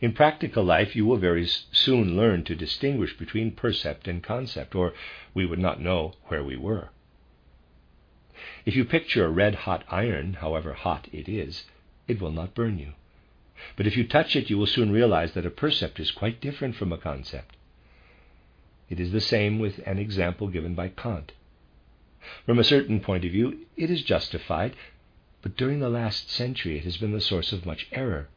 In 0.00 0.12
practical 0.12 0.64
life, 0.64 0.96
you 0.96 1.06
will 1.06 1.18
very 1.18 1.46
soon 1.46 2.16
learn 2.16 2.44
to 2.44 2.54
distinguish 2.54 3.16
between 3.16 3.52
percept 3.52 4.08
and 4.08 4.22
concept, 4.22 4.74
or 4.74 4.92
we 5.34 5.46
would 5.46 5.58
not 5.58 5.80
know 5.80 6.14
where 6.26 6.42
we 6.42 6.56
were. 6.56 6.90
If 8.66 8.74
you 8.76 8.84
picture 8.84 9.24
a 9.24 9.30
red 9.30 9.54
hot 9.54 9.84
iron, 9.88 10.34
however 10.34 10.72
hot 10.72 11.08
it 11.12 11.28
is, 11.28 11.64
it 12.08 12.20
will 12.20 12.32
not 12.32 12.54
burn 12.54 12.78
you. 12.78 12.94
But 13.76 13.86
if 13.86 13.96
you 13.96 14.06
touch 14.06 14.34
it, 14.34 14.50
you 14.50 14.56
will 14.56 14.66
soon 14.66 14.90
realize 14.90 15.32
that 15.32 15.46
a 15.46 15.50
percept 15.50 16.00
is 16.00 16.10
quite 16.10 16.40
different 16.40 16.74
from 16.74 16.92
a 16.92 16.98
concept. 16.98 17.56
It 18.88 18.98
is 18.98 19.12
the 19.12 19.20
same 19.20 19.58
with 19.58 19.80
an 19.86 19.98
example 19.98 20.48
given 20.48 20.74
by 20.74 20.88
Kant. 20.88 21.32
From 22.46 22.58
a 22.58 22.64
certain 22.64 23.00
point 23.00 23.24
of 23.24 23.32
view, 23.32 23.66
it 23.76 23.90
is 23.90 24.02
justified, 24.02 24.74
but 25.42 25.56
during 25.56 25.80
the 25.80 25.90
last 25.90 26.30
century 26.30 26.78
it 26.78 26.84
has 26.84 26.96
been 26.96 27.12
the 27.12 27.20
source 27.20 27.52
of 27.52 27.66
much 27.66 27.86
error. 27.92 28.28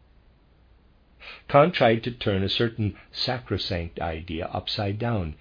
Kant 1.47 1.73
tried 1.73 2.03
to 2.03 2.11
turn 2.11 2.43
a 2.43 2.49
certain 2.49 2.97
sacrosanct 3.11 3.99
idea 3.99 4.47
upside 4.47 4.99
down 4.99 5.35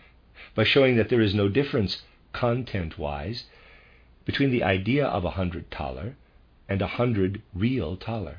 by 0.55 0.65
showing 0.65 0.97
that 0.97 1.09
there 1.09 1.21
is 1.21 1.35
no 1.35 1.49
difference, 1.49 2.03
content 2.33 2.99
wise, 2.99 3.47
between 4.25 4.51
the 4.51 4.63
idea 4.63 5.07
of 5.07 5.25
a 5.25 5.31
hundred 5.31 5.71
thaler 5.71 6.17
and 6.71 6.81
a 6.81 6.87
hundred 6.87 7.43
real 7.53 7.97
thaler. 7.97 8.39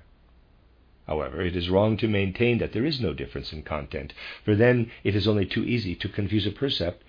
However, 1.05 1.41
it 1.41 1.55
is 1.55 1.69
wrong 1.69 1.97
to 1.97 2.07
maintain 2.07 2.57
that 2.59 2.71
there 2.71 2.85
is 2.85 3.01
no 3.01 3.13
difference 3.13 3.51
in 3.51 3.63
content, 3.63 4.13
for 4.45 4.55
then 4.55 4.89
it 5.03 5.15
is 5.15 5.27
only 5.27 5.45
too 5.45 5.65
easy 5.65 5.93
to 5.95 6.07
confuse 6.07 6.47
a 6.47 6.51
percept 6.51 7.03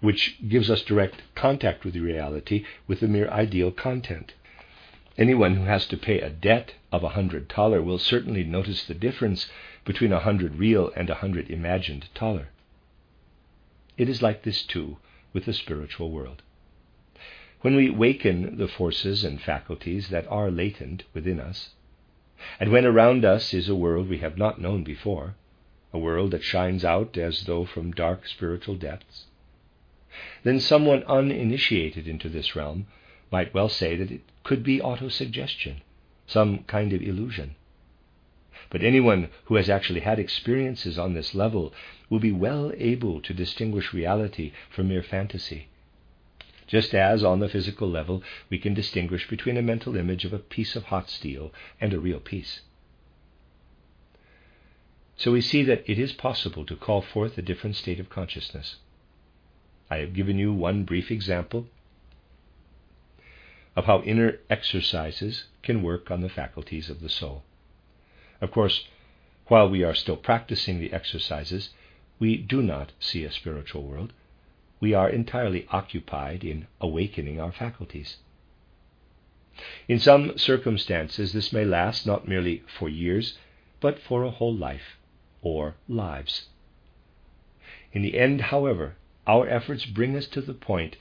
which 0.00 0.36
gives 0.46 0.68
us 0.68 0.82
direct 0.82 1.22
contact 1.34 1.84
with 1.84 1.96
reality 1.96 2.64
with 2.88 3.00
the 3.00 3.08
mere 3.08 3.28
ideal 3.30 3.70
content. 3.70 4.34
Anyone 5.16 5.54
who 5.54 5.64
has 5.64 5.86
to 5.86 5.96
pay 5.96 6.20
a 6.20 6.28
debt 6.28 6.74
of 6.92 7.04
a 7.04 7.10
hundred 7.10 7.48
thaler 7.48 7.80
will 7.80 7.98
certainly 7.98 8.44
notice 8.44 8.84
the 8.84 8.94
difference 8.94 9.48
between 9.84 10.12
a 10.12 10.20
hundred 10.20 10.56
real 10.56 10.92
and 10.96 11.08
a 11.08 11.14
hundred 11.14 11.48
imagined 11.50 12.08
thaler. 12.14 12.48
It 13.96 14.08
is 14.08 14.20
like 14.20 14.42
this 14.42 14.62
too 14.62 14.98
with 15.32 15.46
the 15.46 15.54
spiritual 15.54 16.10
world. 16.10 16.42
When 17.62 17.74
we 17.74 17.88
waken 17.88 18.58
the 18.58 18.68
forces 18.68 19.24
and 19.24 19.40
faculties 19.40 20.10
that 20.10 20.26
are 20.30 20.50
latent 20.50 21.04
within 21.14 21.40
us, 21.40 21.70
and 22.60 22.70
when 22.70 22.84
around 22.84 23.24
us 23.24 23.54
is 23.54 23.66
a 23.70 23.74
world 23.74 24.10
we 24.10 24.18
have 24.18 24.36
not 24.36 24.60
known 24.60 24.84
before, 24.84 25.36
a 25.90 25.98
world 25.98 26.32
that 26.32 26.42
shines 26.44 26.84
out 26.84 27.16
as 27.16 27.44
though 27.44 27.64
from 27.64 27.92
dark 27.92 28.26
spiritual 28.28 28.74
depths, 28.74 29.24
then 30.42 30.60
someone 30.60 31.02
uninitiated 31.04 32.06
into 32.06 32.28
this 32.28 32.54
realm 32.54 32.88
might 33.32 33.54
well 33.54 33.70
say 33.70 33.96
that 33.96 34.10
it 34.10 34.20
could 34.44 34.62
be 34.62 34.78
autosuggestion, 34.78 35.76
some 36.26 36.58
kind 36.64 36.92
of 36.92 37.00
illusion. 37.00 37.54
But 38.68 38.82
anyone 38.82 39.30
who 39.46 39.54
has 39.54 39.70
actually 39.70 40.00
had 40.00 40.18
experiences 40.18 40.98
on 40.98 41.14
this 41.14 41.34
level 41.34 41.72
will 42.10 42.20
be 42.20 42.32
well 42.32 42.70
able 42.76 43.22
to 43.22 43.32
distinguish 43.32 43.94
reality 43.94 44.52
from 44.68 44.88
mere 44.88 45.02
fantasy 45.02 45.68
just 46.66 46.94
as 46.94 47.22
on 47.22 47.40
the 47.40 47.48
physical 47.48 47.88
level 47.88 48.22
we 48.50 48.58
can 48.58 48.74
distinguish 48.74 49.28
between 49.28 49.56
a 49.56 49.62
mental 49.62 49.96
image 49.96 50.24
of 50.24 50.32
a 50.32 50.38
piece 50.38 50.76
of 50.76 50.84
hot 50.84 51.08
steel 51.08 51.52
and 51.80 51.92
a 51.92 52.00
real 52.00 52.20
piece. 52.20 52.60
So 55.16 55.32
we 55.32 55.40
see 55.40 55.62
that 55.62 55.88
it 55.90 55.98
is 55.98 56.12
possible 56.12 56.66
to 56.66 56.76
call 56.76 57.00
forth 57.00 57.38
a 57.38 57.42
different 57.42 57.76
state 57.76 58.00
of 58.00 58.10
consciousness. 58.10 58.76
I 59.90 59.98
have 59.98 60.14
given 60.14 60.38
you 60.38 60.52
one 60.52 60.84
brief 60.84 61.10
example 61.10 61.68
of 63.74 63.84
how 63.84 64.02
inner 64.02 64.38
exercises 64.50 65.44
can 65.62 65.82
work 65.82 66.10
on 66.10 66.20
the 66.20 66.28
faculties 66.28 66.90
of 66.90 67.00
the 67.00 67.08
soul. 67.08 67.44
Of 68.40 68.50
course, 68.50 68.86
while 69.46 69.68
we 69.68 69.84
are 69.84 69.94
still 69.94 70.16
practicing 70.16 70.80
the 70.80 70.92
exercises, 70.92 71.70
we 72.18 72.36
do 72.36 72.62
not 72.62 72.92
see 72.98 73.24
a 73.24 73.30
spiritual 73.30 73.84
world 73.84 74.12
we 74.80 74.92
are 74.92 75.08
entirely 75.08 75.66
occupied 75.70 76.44
in 76.44 76.66
awakening 76.80 77.40
our 77.40 77.52
faculties. 77.52 78.16
In 79.88 79.98
some 79.98 80.36
circumstances, 80.36 81.32
this 81.32 81.52
may 81.52 81.64
last 81.64 82.06
not 82.06 82.28
merely 82.28 82.62
for 82.66 82.88
years, 82.88 83.38
but 83.80 83.98
for 83.98 84.22
a 84.22 84.30
whole 84.30 84.54
life 84.54 84.98
or 85.40 85.76
lives. 85.88 86.48
In 87.92 88.02
the 88.02 88.18
end, 88.18 88.42
however, 88.42 88.96
our 89.26 89.48
efforts 89.48 89.86
bring 89.86 90.14
us 90.14 90.26
to 90.28 90.42
the 90.42 90.52
point 90.52 90.96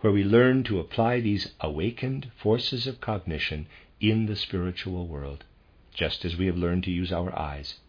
where 0.00 0.12
we 0.12 0.24
learn 0.24 0.62
to 0.64 0.80
apply 0.80 1.20
these 1.20 1.52
awakened 1.60 2.30
forces 2.36 2.86
of 2.86 3.00
cognition 3.00 3.66
in 4.00 4.26
the 4.26 4.36
spiritual 4.36 5.06
world, 5.06 5.44
just 5.92 6.24
as 6.24 6.36
we 6.36 6.46
have 6.46 6.56
learned 6.56 6.84
to 6.84 6.90
use 6.90 7.12
our 7.12 7.36
eyes, 7.38 7.80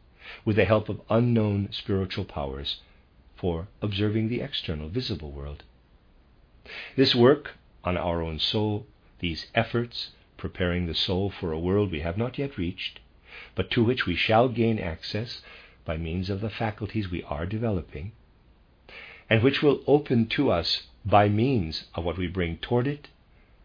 with 0.44 0.58
the 0.58 0.66
help 0.66 0.90
of 0.90 1.02
unknown 1.10 1.70
spiritual 1.72 2.26
powers 2.26 2.82
for 3.40 3.68
observing 3.82 4.28
the 4.28 4.42
external, 4.42 4.90
visible 4.90 5.32
world. 5.32 5.64
This 6.96 7.16
work 7.16 7.56
on 7.84 7.96
our 7.96 8.22
own 8.22 8.38
soul, 8.38 8.86
these 9.20 9.48
efforts 9.56 10.10
preparing 10.36 10.86
the 10.86 10.94
soul 10.94 11.30
for 11.30 11.52
a 11.52 11.60
world 11.60 11.92
we 11.92 12.02
have 12.02 12.18
not 12.18 12.38
yet 12.38 12.58
reached, 12.58 13.00
but 13.56 13.72
to 13.72 13.84
which 13.84 14.06
we 14.06 14.16
shall 14.16 14.50
gain 14.50 14.78
access 14.78 15.42
by 15.86 15.96
means 15.98 16.30
of 16.30 16.42
the 16.42 16.50
faculties 16.50 17.10
we 17.10 17.24
are 17.24 17.46
developing, 17.46 18.12
and 19.30 19.42
which 19.42 19.62
will 19.62 19.84
open 19.88 20.28
to 20.28 20.52
us 20.52 20.88
by 21.06 21.30
means 21.30 21.86
of 21.96 22.04
what 22.04 22.18
we 22.18 22.28
bring 22.28 22.58
toward 22.58 22.88
it, 22.88 23.08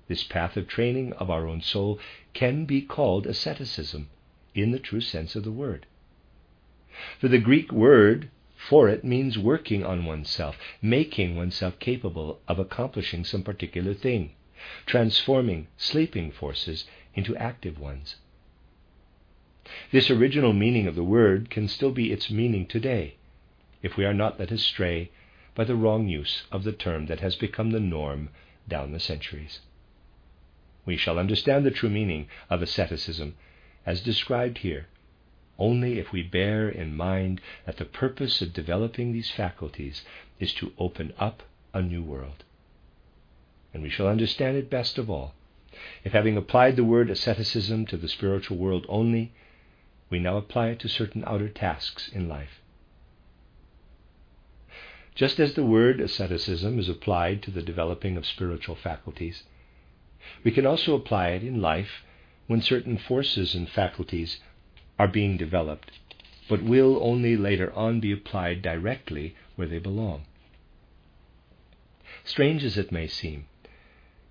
this 0.06 0.22
path 0.22 0.56
of 0.56 0.68
training 0.68 1.12
of 1.14 1.30
our 1.30 1.48
own 1.48 1.60
soul 1.60 1.98
can 2.32 2.64
be 2.64 2.80
called 2.80 3.26
asceticism 3.26 4.08
in 4.54 4.70
the 4.70 4.78
true 4.78 5.00
sense 5.00 5.34
of 5.34 5.42
the 5.42 5.50
word. 5.50 5.86
For 7.18 7.28
the 7.28 7.38
Greek 7.38 7.72
word 7.72 8.30
for 8.68 8.88
it 8.88 9.04
means 9.04 9.38
working 9.38 9.84
on 9.84 10.06
oneself, 10.06 10.56
making 10.80 11.36
oneself 11.36 11.78
capable 11.78 12.40
of 12.48 12.58
accomplishing 12.58 13.24
some 13.24 13.42
particular 13.42 13.92
thing, 13.92 14.30
transforming 14.86 15.66
sleeping 15.76 16.30
forces 16.32 16.86
into 17.14 17.36
active 17.36 17.78
ones. 17.78 18.16
This 19.92 20.10
original 20.10 20.52
meaning 20.52 20.86
of 20.86 20.94
the 20.94 21.04
word 21.04 21.50
can 21.50 21.68
still 21.68 21.90
be 21.90 22.10
its 22.12 22.30
meaning 22.30 22.66
today, 22.66 23.16
if 23.82 23.96
we 23.96 24.04
are 24.04 24.14
not 24.14 24.38
led 24.38 24.50
astray 24.50 25.10
by 25.54 25.64
the 25.64 25.76
wrong 25.76 26.08
use 26.08 26.44
of 26.50 26.64
the 26.64 26.72
term 26.72 27.06
that 27.06 27.20
has 27.20 27.36
become 27.36 27.70
the 27.70 27.80
norm 27.80 28.30
down 28.66 28.92
the 28.92 29.00
centuries. 29.00 29.60
We 30.86 30.96
shall 30.96 31.18
understand 31.18 31.64
the 31.64 31.70
true 31.70 31.90
meaning 31.90 32.28
of 32.48 32.62
asceticism 32.62 33.36
as 33.84 34.00
described 34.00 34.58
here 34.58 34.86
only 35.58 35.98
if 35.98 36.12
we 36.12 36.22
bear 36.22 36.68
in 36.68 36.96
mind 36.96 37.40
that 37.66 37.76
the 37.76 37.84
purpose 37.84 38.42
of 38.42 38.52
developing 38.52 39.12
these 39.12 39.30
faculties 39.30 40.02
is 40.38 40.52
to 40.54 40.72
open 40.78 41.12
up 41.18 41.42
a 41.72 41.82
new 41.82 42.02
world. 42.02 42.44
And 43.72 43.82
we 43.82 43.90
shall 43.90 44.08
understand 44.08 44.56
it 44.56 44.70
best 44.70 44.98
of 44.98 45.10
all 45.10 45.34
if, 46.04 46.12
having 46.12 46.36
applied 46.36 46.76
the 46.76 46.84
word 46.84 47.10
asceticism 47.10 47.86
to 47.86 47.96
the 47.96 48.08
spiritual 48.08 48.56
world 48.56 48.86
only, 48.88 49.32
we 50.08 50.20
now 50.20 50.36
apply 50.36 50.68
it 50.68 50.78
to 50.80 50.88
certain 50.88 51.24
outer 51.26 51.48
tasks 51.48 52.08
in 52.08 52.28
life. 52.28 52.60
Just 55.14 55.40
as 55.40 55.54
the 55.54 55.64
word 55.64 56.00
asceticism 56.00 56.78
is 56.78 56.88
applied 56.88 57.42
to 57.42 57.50
the 57.50 57.62
developing 57.62 58.16
of 58.16 58.26
spiritual 58.26 58.74
faculties, 58.76 59.44
we 60.42 60.50
can 60.50 60.66
also 60.66 60.94
apply 60.94 61.30
it 61.30 61.42
in 61.42 61.60
life 61.60 62.04
when 62.46 62.60
certain 62.60 62.98
forces 62.98 63.54
and 63.54 63.68
faculties 63.68 64.40
are 64.98 65.08
being 65.08 65.36
developed, 65.36 65.90
but 66.48 66.62
will 66.62 67.02
only 67.02 67.36
later 67.36 67.72
on 67.74 68.00
be 68.00 68.12
applied 68.12 68.62
directly 68.62 69.34
where 69.56 69.68
they 69.68 69.78
belong. 69.78 70.24
Strange 72.24 72.64
as 72.64 72.78
it 72.78 72.92
may 72.92 73.06
seem, 73.06 73.46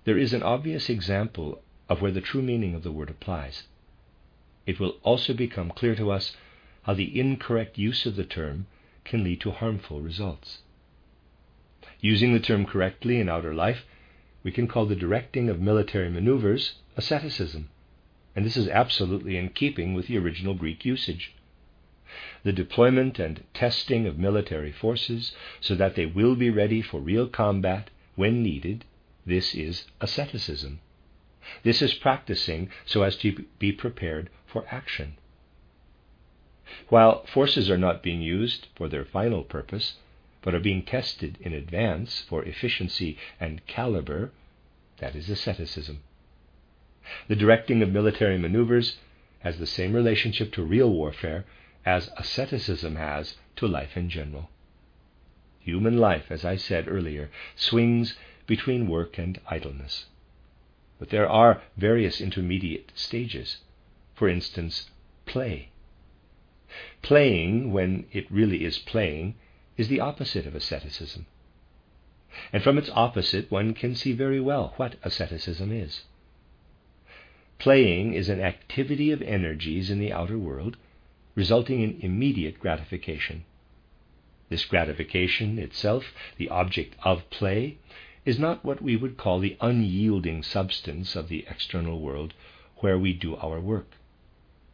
there 0.04 0.18
is 0.18 0.32
an 0.32 0.42
obvious 0.42 0.88
example 0.88 1.62
of 1.88 2.00
where 2.00 2.12
the 2.12 2.20
true 2.20 2.42
meaning 2.42 2.74
of 2.74 2.82
the 2.82 2.92
word 2.92 3.10
applies. 3.10 3.64
It 4.66 4.80
will 4.80 4.96
also 5.02 5.34
become 5.34 5.70
clear 5.70 5.94
to 5.94 6.10
us 6.10 6.36
how 6.84 6.94
the 6.94 7.18
incorrect 7.18 7.78
use 7.78 8.06
of 8.06 8.16
the 8.16 8.24
term 8.24 8.66
can 9.04 9.22
lead 9.22 9.40
to 9.42 9.50
harmful 9.50 10.00
results. 10.00 10.58
Using 12.00 12.32
the 12.32 12.40
term 12.40 12.64
correctly 12.64 13.18
in 13.20 13.28
outer 13.28 13.54
life, 13.54 13.84
we 14.42 14.50
can 14.50 14.66
call 14.66 14.86
the 14.86 14.96
directing 14.96 15.48
of 15.48 15.60
military 15.60 16.10
maneuvers 16.10 16.74
asceticism 16.96 17.68
and 18.36 18.44
this 18.44 18.56
is 18.56 18.68
absolutely 18.68 19.36
in 19.36 19.48
keeping 19.50 19.94
with 19.94 20.06
the 20.06 20.18
original 20.18 20.54
Greek 20.54 20.84
usage. 20.84 21.34
The 22.42 22.52
deployment 22.52 23.18
and 23.18 23.44
testing 23.54 24.06
of 24.06 24.18
military 24.18 24.72
forces 24.72 25.34
so 25.60 25.74
that 25.74 25.94
they 25.94 26.06
will 26.06 26.34
be 26.34 26.50
ready 26.50 26.82
for 26.82 27.00
real 27.00 27.28
combat 27.28 27.90
when 28.16 28.42
needed, 28.42 28.84
this 29.26 29.54
is 29.54 29.86
asceticism. 30.00 30.80
This 31.62 31.82
is 31.82 31.94
practicing 31.94 32.70
so 32.84 33.02
as 33.02 33.16
to 33.16 33.44
be 33.58 33.72
prepared 33.72 34.30
for 34.46 34.66
action. 34.70 35.16
While 36.88 37.26
forces 37.26 37.70
are 37.70 37.78
not 37.78 38.02
being 38.02 38.22
used 38.22 38.68
for 38.74 38.88
their 38.88 39.04
final 39.04 39.42
purpose, 39.42 39.94
but 40.42 40.54
are 40.54 40.60
being 40.60 40.82
tested 40.82 41.38
in 41.40 41.52
advance 41.52 42.22
for 42.28 42.44
efficiency 42.44 43.16
and 43.40 43.66
caliber, 43.66 44.32
that 44.98 45.14
is 45.14 45.30
asceticism. 45.30 46.02
The 47.28 47.36
directing 47.36 47.82
of 47.82 47.92
military 47.92 48.38
maneuvers 48.38 48.96
has 49.40 49.58
the 49.58 49.66
same 49.66 49.92
relationship 49.92 50.52
to 50.52 50.62
real 50.62 50.90
warfare 50.90 51.44
as 51.84 52.10
asceticism 52.16 52.96
has 52.96 53.36
to 53.56 53.68
life 53.68 53.96
in 53.96 54.08
general. 54.08 54.48
Human 55.60 55.98
life, 55.98 56.26
as 56.30 56.44
I 56.44 56.56
said 56.56 56.88
earlier, 56.88 57.30
swings 57.56 58.16
between 58.46 58.88
work 58.88 59.18
and 59.18 59.40
idleness. 59.46 60.06
But 60.98 61.10
there 61.10 61.28
are 61.28 61.62
various 61.76 62.20
intermediate 62.20 62.92
stages. 62.94 63.58
For 64.14 64.28
instance, 64.28 64.90
play. 65.26 65.70
Playing, 67.02 67.72
when 67.72 68.06
it 68.12 68.30
really 68.30 68.64
is 68.64 68.78
playing, 68.78 69.34
is 69.76 69.88
the 69.88 70.00
opposite 70.00 70.46
of 70.46 70.54
asceticism. 70.54 71.26
And 72.52 72.62
from 72.62 72.78
its 72.78 72.90
opposite, 72.94 73.50
one 73.50 73.74
can 73.74 73.94
see 73.94 74.12
very 74.12 74.40
well 74.40 74.72
what 74.76 74.96
asceticism 75.02 75.70
is. 75.72 76.02
Playing 77.58 78.14
is 78.14 78.28
an 78.28 78.40
activity 78.40 79.10
of 79.10 79.22
energies 79.22 79.90
in 79.90 79.98
the 79.98 80.12
outer 80.12 80.38
world, 80.38 80.76
resulting 81.34 81.80
in 81.80 82.00
immediate 82.00 82.58
gratification. 82.58 83.44
This 84.48 84.64
gratification 84.64 85.58
itself, 85.58 86.12
the 86.36 86.48
object 86.48 86.96
of 87.02 87.28
play, 87.30 87.78
is 88.24 88.38
not 88.38 88.64
what 88.64 88.82
we 88.82 88.96
would 88.96 89.16
call 89.16 89.38
the 89.38 89.56
unyielding 89.60 90.42
substance 90.42 91.16
of 91.16 91.28
the 91.28 91.44
external 91.48 92.00
world 92.00 92.34
where 92.78 92.98
we 92.98 93.12
do 93.12 93.36
our 93.36 93.60
work. 93.60 93.96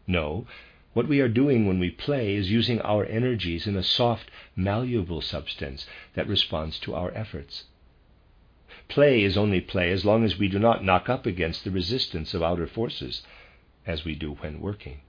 No, 0.07 0.47
what 0.93 1.07
we 1.07 1.21
are 1.21 1.29
doing 1.29 1.67
when 1.67 1.79
we 1.79 1.91
play 1.91 2.35
is 2.35 2.51
using 2.51 2.81
our 2.81 3.05
energies 3.07 3.67
in 3.67 3.77
a 3.77 3.83
soft, 3.83 4.31
malleable 4.57 5.21
substance 5.21 5.87
that 6.15 6.27
responds 6.27 6.79
to 6.81 6.95
our 6.95 7.13
efforts. 7.13 7.65
Play 8.91 9.23
is 9.23 9.37
only 9.37 9.61
play 9.61 9.93
as 9.93 10.05
long 10.05 10.25
as 10.25 10.37
we 10.37 10.49
do 10.49 10.59
not 10.59 10.85
knock 10.85 11.09
up 11.09 11.25
against 11.25 11.63
the 11.63 11.71
resistance 11.71 12.35
of 12.35 12.43
outer 12.43 12.67
forces, 12.67 13.23
as 13.87 14.05
we 14.05 14.17
do 14.17 14.33
when 14.35 14.61
working. 14.61 15.01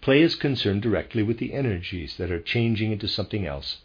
Play 0.00 0.22
is 0.22 0.34
concerned 0.34 0.80
directly 0.80 1.22
with 1.22 1.36
the 1.36 1.52
energies 1.52 2.16
that 2.16 2.30
are 2.30 2.40
changing 2.40 2.92
into 2.92 3.06
something 3.06 3.46
else, 3.46 3.82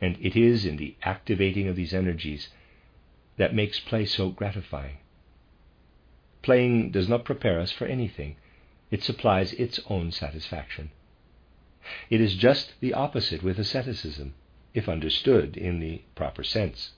and 0.00 0.16
it 0.18 0.34
is 0.34 0.64
in 0.64 0.78
the 0.78 0.96
activating 1.02 1.68
of 1.68 1.76
these 1.76 1.92
energies 1.92 2.48
that 3.36 3.54
makes 3.54 3.80
play 3.80 4.06
so 4.06 4.30
gratifying. 4.30 4.96
Playing 6.40 6.90
does 6.90 7.06
not 7.06 7.26
prepare 7.26 7.60
us 7.60 7.70
for 7.70 7.86
anything, 7.86 8.36
it 8.90 9.02
supplies 9.02 9.52
its 9.52 9.78
own 9.90 10.10
satisfaction. 10.10 10.90
It 12.08 12.22
is 12.22 12.34
just 12.34 12.80
the 12.80 12.94
opposite 12.94 13.42
with 13.42 13.58
asceticism, 13.58 14.32
if 14.72 14.88
understood 14.88 15.58
in 15.58 15.80
the 15.80 16.00
proper 16.14 16.42
sense. 16.42 16.92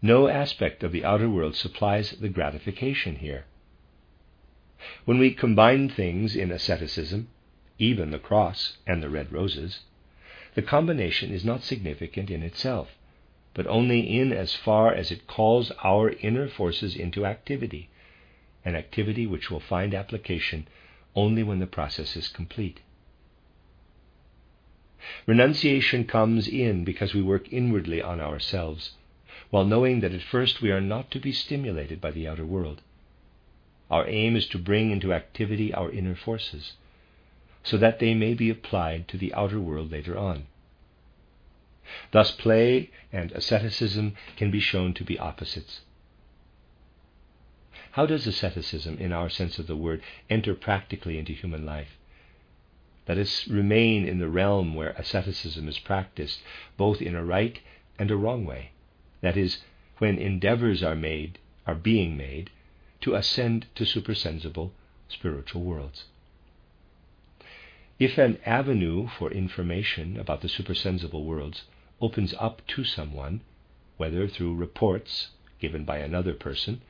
No 0.00 0.28
aspect 0.28 0.84
of 0.84 0.92
the 0.92 1.04
outer 1.04 1.28
world 1.28 1.56
supplies 1.56 2.12
the 2.12 2.28
gratification 2.28 3.16
here. 3.16 3.46
When 5.04 5.18
we 5.18 5.32
combine 5.32 5.88
things 5.88 6.36
in 6.36 6.52
asceticism, 6.52 7.28
even 7.78 8.12
the 8.12 8.20
cross 8.20 8.78
and 8.86 9.02
the 9.02 9.10
red 9.10 9.32
roses, 9.32 9.80
the 10.54 10.62
combination 10.62 11.32
is 11.32 11.44
not 11.44 11.62
significant 11.62 12.30
in 12.30 12.44
itself, 12.44 12.96
but 13.54 13.66
only 13.66 14.18
in 14.18 14.32
as 14.32 14.54
far 14.54 14.94
as 14.94 15.10
it 15.10 15.26
calls 15.26 15.72
our 15.82 16.10
inner 16.10 16.48
forces 16.48 16.94
into 16.94 17.26
activity, 17.26 17.88
an 18.64 18.76
activity 18.76 19.26
which 19.26 19.50
will 19.50 19.60
find 19.60 19.94
application 19.94 20.68
only 21.16 21.42
when 21.42 21.58
the 21.58 21.66
process 21.66 22.16
is 22.16 22.28
complete. 22.28 22.80
Renunciation 25.26 26.04
comes 26.04 26.46
in 26.46 26.84
because 26.84 27.14
we 27.14 27.22
work 27.22 27.52
inwardly 27.52 28.00
on 28.00 28.20
ourselves 28.20 28.92
while 29.50 29.64
knowing 29.64 30.00
that 30.00 30.12
at 30.12 30.22
first 30.22 30.60
we 30.60 30.70
are 30.70 30.80
not 30.80 31.10
to 31.10 31.18
be 31.18 31.32
stimulated 31.32 32.00
by 32.00 32.10
the 32.10 32.28
outer 32.28 32.44
world. 32.44 32.82
Our 33.90 34.06
aim 34.06 34.36
is 34.36 34.46
to 34.48 34.58
bring 34.58 34.90
into 34.90 35.14
activity 35.14 35.72
our 35.72 35.90
inner 35.90 36.14
forces, 36.14 36.74
so 37.62 37.78
that 37.78 37.98
they 37.98 38.14
may 38.14 38.34
be 38.34 38.50
applied 38.50 39.08
to 39.08 39.16
the 39.16 39.32
outer 39.32 39.58
world 39.58 39.90
later 39.90 40.18
on. 40.18 40.46
Thus, 42.10 42.30
play 42.32 42.90
and 43.10 43.32
asceticism 43.32 44.14
can 44.36 44.50
be 44.50 44.60
shown 44.60 44.92
to 44.94 45.04
be 45.04 45.18
opposites. 45.18 45.80
How 47.92 48.04
does 48.04 48.26
asceticism, 48.26 48.98
in 48.98 49.12
our 49.12 49.30
sense 49.30 49.58
of 49.58 49.66
the 49.66 49.76
word, 49.76 50.02
enter 50.28 50.54
practically 50.54 51.18
into 51.18 51.32
human 51.32 51.64
life? 51.64 51.96
Let 53.08 53.16
us 53.16 53.48
remain 53.48 54.06
in 54.06 54.18
the 54.18 54.28
realm 54.28 54.74
where 54.74 54.90
asceticism 54.90 55.66
is 55.66 55.78
practiced, 55.78 56.40
both 56.76 57.00
in 57.00 57.16
a 57.16 57.24
right 57.24 57.58
and 57.98 58.10
a 58.10 58.16
wrong 58.16 58.44
way 58.44 58.72
that 59.20 59.36
is, 59.36 59.58
when 59.98 60.18
endeavors 60.18 60.82
are 60.82 60.94
made, 60.94 61.38
are 61.66 61.74
being 61.74 62.16
made, 62.16 62.50
to 63.00 63.14
ascend 63.14 63.66
to 63.74 63.84
supersensible 63.84 64.72
spiritual 65.08 65.62
worlds. 65.62 66.04
If 67.98 68.18
an 68.18 68.38
avenue 68.46 69.08
for 69.08 69.30
information 69.30 70.18
about 70.18 70.40
the 70.40 70.48
supersensible 70.48 71.24
worlds 71.24 71.64
opens 72.00 72.34
up 72.38 72.64
to 72.68 72.84
someone, 72.84 73.40
whether 73.96 74.28
through 74.28 74.54
reports 74.54 75.30
given 75.58 75.84
by 75.84 75.98
another 75.98 76.32
person 76.32 76.80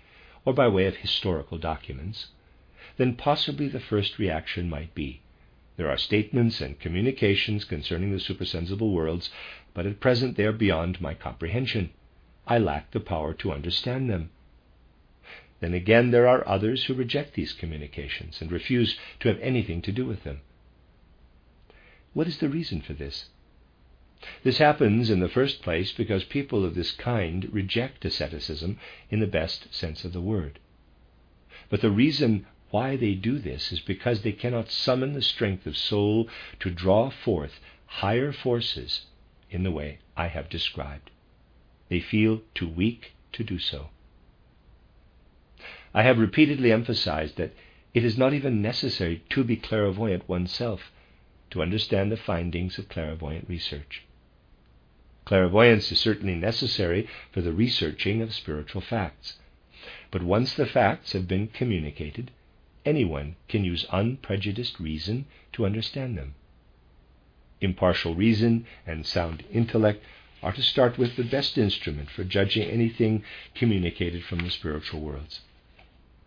or 0.45 0.53
by 0.53 0.69
way 0.69 0.87
of 0.87 0.97
historical 0.97 1.57
documents, 1.57 2.29
then 2.99 3.17
possibly 3.17 3.69
the 3.69 3.81
first 3.81 4.19
reaction 4.19 4.69
might 4.69 4.95
be 4.95 5.23
There 5.79 5.89
are 5.89 5.97
statements 5.97 6.61
and 6.61 6.79
communications 6.81 7.65
concerning 7.65 8.11
the 8.11 8.19
supersensible 8.19 8.91
worlds, 8.91 9.31
but 9.75 9.87
at 9.87 10.01
present 10.01 10.37
they 10.37 10.45
are 10.45 10.53
beyond 10.53 11.01
my 11.01 11.15
comprehension. 11.15 11.91
I 12.49 12.57
lack 12.59 12.93
the 12.93 13.01
power 13.01 13.35
to 13.35 13.53
understand 13.53 14.09
them. 14.09 14.31
Then 15.61 15.75
again, 15.75 16.13
there 16.13 16.27
are 16.27 16.49
others 16.49 16.85
who 16.85 16.95
reject 16.95 17.35
these 17.35 17.53
communications 17.53 18.41
and 18.41 18.51
refuse 18.51 18.99
to 19.21 19.29
have 19.29 19.39
anything 19.41 19.83
to 19.83 19.93
do 19.93 20.07
with 20.07 20.25
them. 20.25 20.41
What 22.15 22.27
is 22.27 22.39
the 22.39 22.49
reason 22.49 22.81
for 22.81 22.95
this? 22.95 23.29
This 24.43 24.59
happens 24.59 25.11
in 25.11 25.21
the 25.21 25.29
first 25.29 25.61
place 25.63 25.93
because 25.93 26.25
people 26.25 26.65
of 26.65 26.75
this 26.75 26.93
kind 26.93 27.53
reject 27.53 28.05
asceticism 28.05 28.79
in 29.11 29.21
the 29.21 29.27
best 29.27 29.73
sense 29.75 30.05
of 30.05 30.15
the 30.15 30.21
word. 30.21 30.59
But 31.69 31.83
the 31.83 31.91
reason 31.91 32.47
why 32.71 32.97
they 32.97 33.15
do 33.15 33.39
this 33.39 33.73
is 33.73 33.81
because 33.81 34.23
they 34.23 34.33
cannot 34.33 34.71
summon 34.71 35.13
the 35.13 35.23
strength 35.23 35.67
of 35.67 35.77
soul 35.77 36.29
to 36.61 36.71
draw 36.71 37.11
forth 37.11 37.61
higher 37.87 38.33
forces 38.33 39.07
in 39.51 39.65
the 39.65 39.71
way 39.71 39.99
I 40.17 40.29
have 40.29 40.49
described. 40.49 41.11
They 41.89 42.01
feel 42.01 42.43
too 42.55 42.69
weak 42.69 43.13
to 43.33 43.45
do 43.45 43.59
so. 43.59 43.91
I 45.95 46.03
have 46.03 46.19
repeatedly 46.19 46.71
emphasized 46.71 47.37
that 47.37 47.53
it 47.95 48.05
is 48.05 48.19
not 48.19 48.35
even 48.35 48.61
necessary 48.61 49.23
to 49.31 49.43
be 49.43 49.57
clairvoyant 49.57 50.29
oneself 50.29 50.93
to 51.51 51.63
understand 51.63 52.13
the 52.13 52.17
findings 52.17 52.79
of 52.79 52.89
clairvoyant 52.89 53.49
research. 53.49 54.05
Clairvoyance 55.25 55.91
is 55.91 55.99
certainly 55.99 56.35
necessary 56.35 57.09
for 57.33 57.41
the 57.41 57.53
researching 57.53 58.23
of 58.23 58.35
spiritual 58.35 58.81
facts. 58.81 59.39
But 60.11 60.23
once 60.23 60.55
the 60.55 60.67
facts 60.67 61.13
have 61.13 61.27
been 61.27 61.49
communicated, 61.49 62.31
anyone 62.85 63.37
can 63.49 63.65
use 63.65 63.87
unprejudiced 63.91 64.79
reason 64.79 65.27
to 65.53 65.67
understand 65.67 66.17
them. 66.17 66.35
Impartial 67.61 68.15
reason 68.15 68.67
and 68.87 69.05
sound 69.05 69.45
intellect 69.53 70.05
are 70.43 70.53
to 70.53 70.63
start 70.63 70.99
with 70.99 71.17
the 71.17 71.25
best 71.25 71.59
instrument 71.59 72.11
for 72.11 72.25
judging 72.25 72.69
anything 72.69 73.25
communicated 73.55 74.25
from 74.25 74.39
the 74.39 74.51
spiritual 74.51 75.01
worlds. 75.01 75.41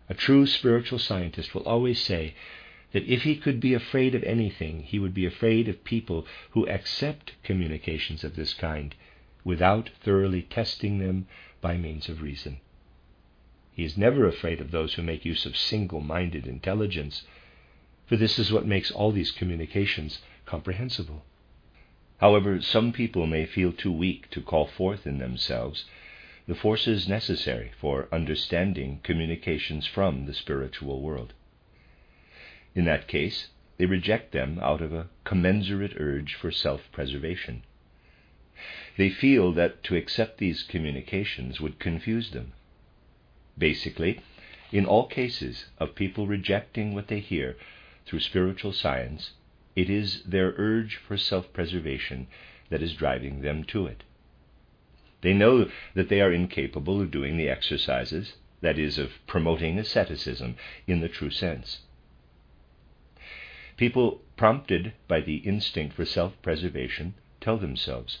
A 0.08 0.14
true 0.14 0.46
spiritual 0.46 0.98
scientist 0.98 1.54
will 1.54 1.62
always 1.62 2.00
say 2.00 2.34
that 2.92 3.04
if 3.04 3.22
he 3.22 3.36
could 3.36 3.60
be 3.60 3.72
afraid 3.72 4.14
of 4.14 4.22
anything, 4.24 4.82
he 4.82 4.98
would 4.98 5.14
be 5.14 5.24
afraid 5.24 5.68
of 5.68 5.84
people 5.84 6.26
who 6.50 6.68
accept 6.68 7.32
communications 7.42 8.22
of 8.22 8.36
this 8.36 8.52
kind 8.52 8.94
without 9.44 9.90
thoroughly 10.02 10.42
testing 10.42 10.98
them 10.98 11.26
by 11.60 11.76
means 11.76 12.08
of 12.08 12.20
reason. 12.20 12.58
He 13.72 13.84
is 13.84 13.96
never 13.96 14.26
afraid 14.26 14.60
of 14.60 14.70
those 14.70 14.94
who 14.94 15.02
make 15.02 15.24
use 15.24 15.46
of 15.46 15.56
single 15.56 16.00
minded 16.00 16.46
intelligence, 16.46 17.22
for 18.06 18.16
this 18.16 18.38
is 18.38 18.52
what 18.52 18.66
makes 18.66 18.90
all 18.90 19.12
these 19.12 19.30
communications 19.30 20.18
comprehensible. 20.44 21.24
However, 22.22 22.62
some 22.62 22.92
people 22.92 23.26
may 23.26 23.44
feel 23.44 23.72
too 23.72 23.90
weak 23.92 24.30
to 24.30 24.40
call 24.40 24.66
forth 24.66 25.06
in 25.08 25.18
themselves 25.18 25.84
the 26.46 26.54
forces 26.54 27.08
necessary 27.08 27.72
for 27.80 28.08
understanding 28.12 29.00
communications 29.02 29.88
from 29.88 30.26
the 30.26 30.32
spiritual 30.32 31.02
world. 31.02 31.34
In 32.76 32.84
that 32.84 33.08
case, 33.08 33.48
they 33.76 33.86
reject 33.86 34.30
them 34.30 34.60
out 34.62 34.80
of 34.80 34.94
a 34.94 35.08
commensurate 35.24 36.00
urge 36.00 36.34
for 36.34 36.52
self 36.52 36.90
preservation. 36.92 37.64
They 38.96 39.10
feel 39.10 39.52
that 39.54 39.82
to 39.82 39.96
accept 39.96 40.38
these 40.38 40.62
communications 40.62 41.60
would 41.60 41.80
confuse 41.80 42.30
them 42.30 42.52
Basically, 43.58 44.20
in 44.70 44.86
all 44.86 45.06
cases 45.08 45.66
of 45.78 45.96
people 45.96 46.28
rejecting 46.28 46.94
what 46.94 47.08
they 47.08 47.18
hear 47.18 47.56
through 48.06 48.20
spiritual 48.20 48.72
science, 48.72 49.32
it 49.74 49.88
is 49.88 50.22
their 50.24 50.54
urge 50.56 50.96
for 50.96 51.16
self 51.16 51.52
preservation 51.52 52.26
that 52.68 52.82
is 52.82 52.94
driving 52.94 53.40
them 53.40 53.64
to 53.64 53.86
it. 53.86 54.02
They 55.22 55.32
know 55.32 55.70
that 55.94 56.08
they 56.08 56.20
are 56.20 56.32
incapable 56.32 57.00
of 57.00 57.10
doing 57.10 57.36
the 57.36 57.48
exercises, 57.48 58.36
that 58.60 58.78
is, 58.78 58.98
of 58.98 59.12
promoting 59.26 59.78
asceticism 59.78 60.56
in 60.86 61.00
the 61.00 61.08
true 61.08 61.30
sense. 61.30 61.80
People 63.76 64.20
prompted 64.36 64.92
by 65.08 65.20
the 65.20 65.36
instinct 65.36 65.94
for 65.94 66.04
self 66.04 66.40
preservation 66.42 67.14
tell 67.40 67.56
themselves, 67.56 68.20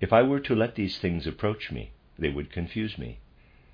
if 0.00 0.12
I 0.12 0.22
were 0.22 0.40
to 0.40 0.54
let 0.54 0.74
these 0.74 0.98
things 0.98 1.26
approach 1.26 1.70
me, 1.70 1.90
they 2.18 2.28
would 2.28 2.50
confuse 2.50 2.98
me. 2.98 3.18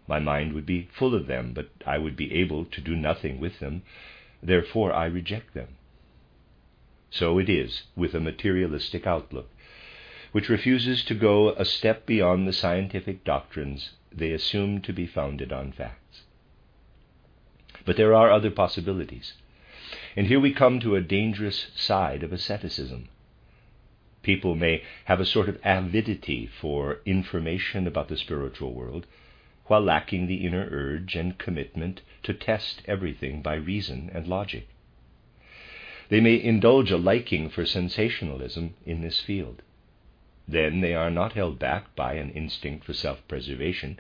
My 0.09 0.19
mind 0.19 0.53
would 0.53 0.67
be 0.67 0.89
full 0.93 1.15
of 1.15 1.27
them, 1.27 1.53
but 1.53 1.71
I 1.85 1.99
would 1.99 2.17
be 2.17 2.33
able 2.35 2.65
to 2.65 2.81
do 2.81 2.95
nothing 2.95 3.41
with 3.41 3.59
them. 3.59 3.83
Therefore, 4.43 4.93
I 4.93 5.07
reject 5.07 5.55
them. 5.55 5.77
So 7.11 7.39
it 7.39 7.49
is 7.49 7.85
with 7.95 8.15
a 8.15 8.21
materialistic 8.21 9.07
outlook, 9.07 9.51
which 10.33 10.49
refuses 10.49 11.05
to 11.05 11.15
go 11.15 11.51
a 11.51 11.65
step 11.65 12.07
beyond 12.07 12.47
the 12.47 12.53
scientific 12.53 13.25
doctrines 13.25 13.93
they 14.13 14.33
assume 14.33 14.81
to 14.83 14.93
be 14.93 15.07
founded 15.07 15.53
on 15.53 15.73
facts. 15.73 16.23
But 17.85 17.97
there 17.97 18.15
are 18.15 18.31
other 18.31 18.51
possibilities. 18.51 19.35
And 20.17 20.27
here 20.27 20.41
we 20.41 20.53
come 20.53 20.81
to 20.81 20.97
a 20.97 21.01
dangerous 21.01 21.71
side 21.77 22.23
of 22.23 22.33
asceticism. 22.33 23.09
People 24.23 24.57
may 24.57 24.83
have 25.05 25.21
a 25.21 25.27
sort 25.27 25.49
of 25.49 25.61
avidity 25.65 26.47
for 26.47 27.01
information 27.07 27.87
about 27.87 28.09
the 28.09 28.17
spiritual 28.17 28.75
world 28.75 29.07
while 29.67 29.81
lacking 29.81 30.27
the 30.27 30.45
inner 30.45 30.69
urge 30.71 31.15
and 31.15 31.39
commitment 31.39 32.03
to 32.25 32.35
test 32.35 32.83
everything 32.87 33.43
by 33.43 33.55
reason 33.55 34.11
and 34.13 34.27
logic. 34.27 34.67
They 36.09 36.21
may 36.21 36.41
indulge 36.41 36.93
a 36.93 36.97
liking 36.97 37.49
for 37.49 37.67
sensationalism 37.67 38.75
in 38.85 39.01
this 39.01 39.21
field. 39.21 39.63
Then 40.47 40.81
they 40.81 40.95
are 40.95 41.11
not 41.11 41.33
held 41.33 41.59
back 41.59 41.97
by 41.97 42.15
an 42.15 42.31
instinct 42.31 42.85
for 42.85 42.93
self 42.93 43.27
preservation, 43.27 43.99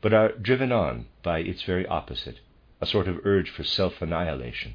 but 0.00 0.14
are 0.14 0.32
driven 0.32 0.72
on 0.72 1.06
by 1.22 1.40
its 1.40 1.62
very 1.62 1.86
opposite, 1.86 2.40
a 2.80 2.86
sort 2.86 3.06
of 3.06 3.20
urge 3.26 3.50
for 3.50 3.64
self 3.64 4.00
annihilation. 4.00 4.74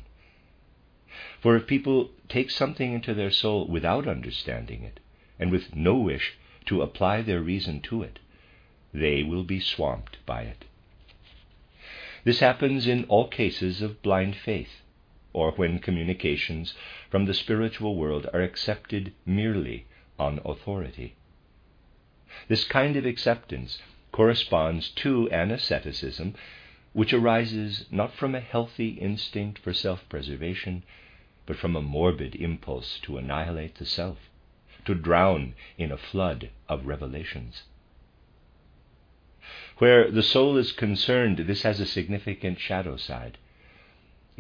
For 1.39 1.56
if 1.56 1.65
people 1.65 2.12
take 2.30 2.52
something 2.52 2.93
into 2.93 3.15
their 3.15 3.32
soul 3.32 3.67
without 3.67 4.08
understanding 4.08 4.84
it, 4.84 5.00
and 5.39 5.50
with 5.50 5.76
no 5.76 5.95
wish 5.95 6.36
to 6.65 6.84
apply 6.84 7.24
their 7.24 7.41
reason 7.41 7.82
to 7.82 8.04
it, 8.04 8.19
they 8.93 9.24
will 9.24 9.43
be 9.43 9.60
swamped 9.60 10.24
by 10.28 10.43
it. 10.43 10.65
This 12.24 12.39
happens 12.39 12.86
in 12.86 13.06
all 13.06 13.28
cases 13.28 13.82
of 13.82 14.04
blind 14.04 14.36
faith, 14.36 14.84
or 15.34 15.52
when 15.52 15.80
communications 15.80 16.74
from 17.10 17.26
the 17.26 17.34
spiritual 17.34 17.96
world 17.96 18.28
are 18.34 18.41
accepted 18.41 19.13
merely 19.26 19.86
on 20.20 20.39
authority. 20.46 21.15
This 22.48 22.63
kind 22.63 22.96
of 22.96 23.06
acceptance 23.06 23.82
corresponds 24.12 24.89
to 24.89 25.30
an 25.30 25.52
asceticism 25.52 26.36
which 26.94 27.13
arises 27.13 27.86
not 27.89 28.13
from 28.13 28.36
a 28.36 28.39
healthy 28.41 28.89
instinct 28.89 29.60
for 29.60 29.74
self 29.74 30.08
preservation, 30.10 30.84
but 31.46 31.56
from 31.56 31.76
a 31.76 31.82
morbid 31.82 32.36
impulse 32.36 33.00
to 33.00 33.17
annihilate 33.17 33.76
the 33.76 33.86
self, 33.86 34.17
to 34.86 34.94
drown 34.94 35.54
in 35.78 35.91
a 35.91 35.98
flood 35.98 36.50
of 36.67 36.86
revelations. 36.86 37.63
Where 39.78 40.12
the 40.12 40.24
soul 40.24 40.58
is 40.58 40.72
concerned, 40.72 41.39
this 41.39 41.63
has 41.63 41.80
a 41.80 41.86
significant 41.86 42.60
shadow 42.60 42.98
side. 42.98 43.38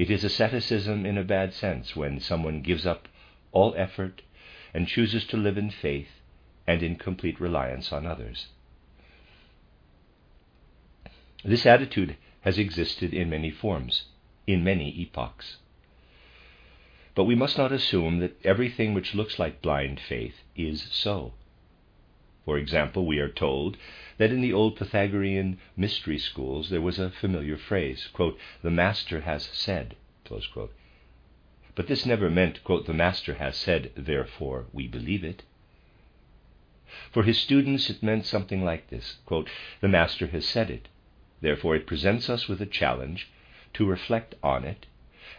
It 0.01 0.09
is 0.09 0.23
asceticism 0.23 1.05
in 1.05 1.15
a 1.15 1.23
bad 1.23 1.53
sense 1.53 1.95
when 1.95 2.19
someone 2.19 2.63
gives 2.63 2.87
up 2.87 3.07
all 3.51 3.75
effort 3.77 4.23
and 4.73 4.87
chooses 4.87 5.27
to 5.27 5.37
live 5.37 5.59
in 5.59 5.69
faith 5.69 6.23
and 6.65 6.81
in 6.81 6.95
complete 6.95 7.39
reliance 7.39 7.91
on 7.91 8.07
others. 8.07 8.47
This 11.43 11.67
attitude 11.67 12.17
has 12.39 12.57
existed 12.57 13.13
in 13.13 13.29
many 13.29 13.51
forms, 13.51 14.05
in 14.47 14.63
many 14.63 14.89
epochs. 14.89 15.57
But 17.13 17.25
we 17.25 17.35
must 17.35 17.59
not 17.59 17.71
assume 17.71 18.17
that 18.21 18.43
everything 18.43 18.95
which 18.95 19.13
looks 19.13 19.37
like 19.37 19.61
blind 19.61 19.99
faith 19.99 20.41
is 20.55 20.81
so. 20.91 21.33
For 22.43 22.57
example, 22.57 23.05
we 23.05 23.19
are 23.19 23.29
told 23.29 23.77
that 24.17 24.31
in 24.31 24.41
the 24.41 24.51
old 24.51 24.75
Pythagorean 24.75 25.59
mystery 25.77 26.17
schools 26.17 26.71
there 26.71 26.81
was 26.81 26.97
a 26.97 27.11
familiar 27.11 27.55
phrase, 27.55 28.07
quote, 28.11 28.39
the 28.63 28.71
master 28.71 29.21
has 29.21 29.43
said, 29.53 29.95
But 31.75 31.85
this 31.85 32.03
never 32.03 32.31
meant, 32.31 32.63
quote, 32.63 32.87
the 32.87 32.95
master 32.95 33.35
has 33.35 33.55
said, 33.55 33.91
therefore 33.95 34.65
we 34.73 34.87
believe 34.87 35.23
it. 35.23 35.43
For 37.11 37.21
his 37.21 37.37
students 37.37 37.91
it 37.91 38.01
meant 38.01 38.25
something 38.25 38.65
like 38.65 38.89
this, 38.89 39.17
quote, 39.27 39.47
the 39.79 39.87
master 39.87 40.25
has 40.25 40.47
said 40.47 40.71
it, 40.71 40.87
therefore 41.41 41.75
it 41.75 41.85
presents 41.85 42.27
us 42.27 42.47
with 42.47 42.59
a 42.59 42.65
challenge 42.65 43.29
to 43.75 43.85
reflect 43.85 44.33
on 44.41 44.65
it 44.65 44.87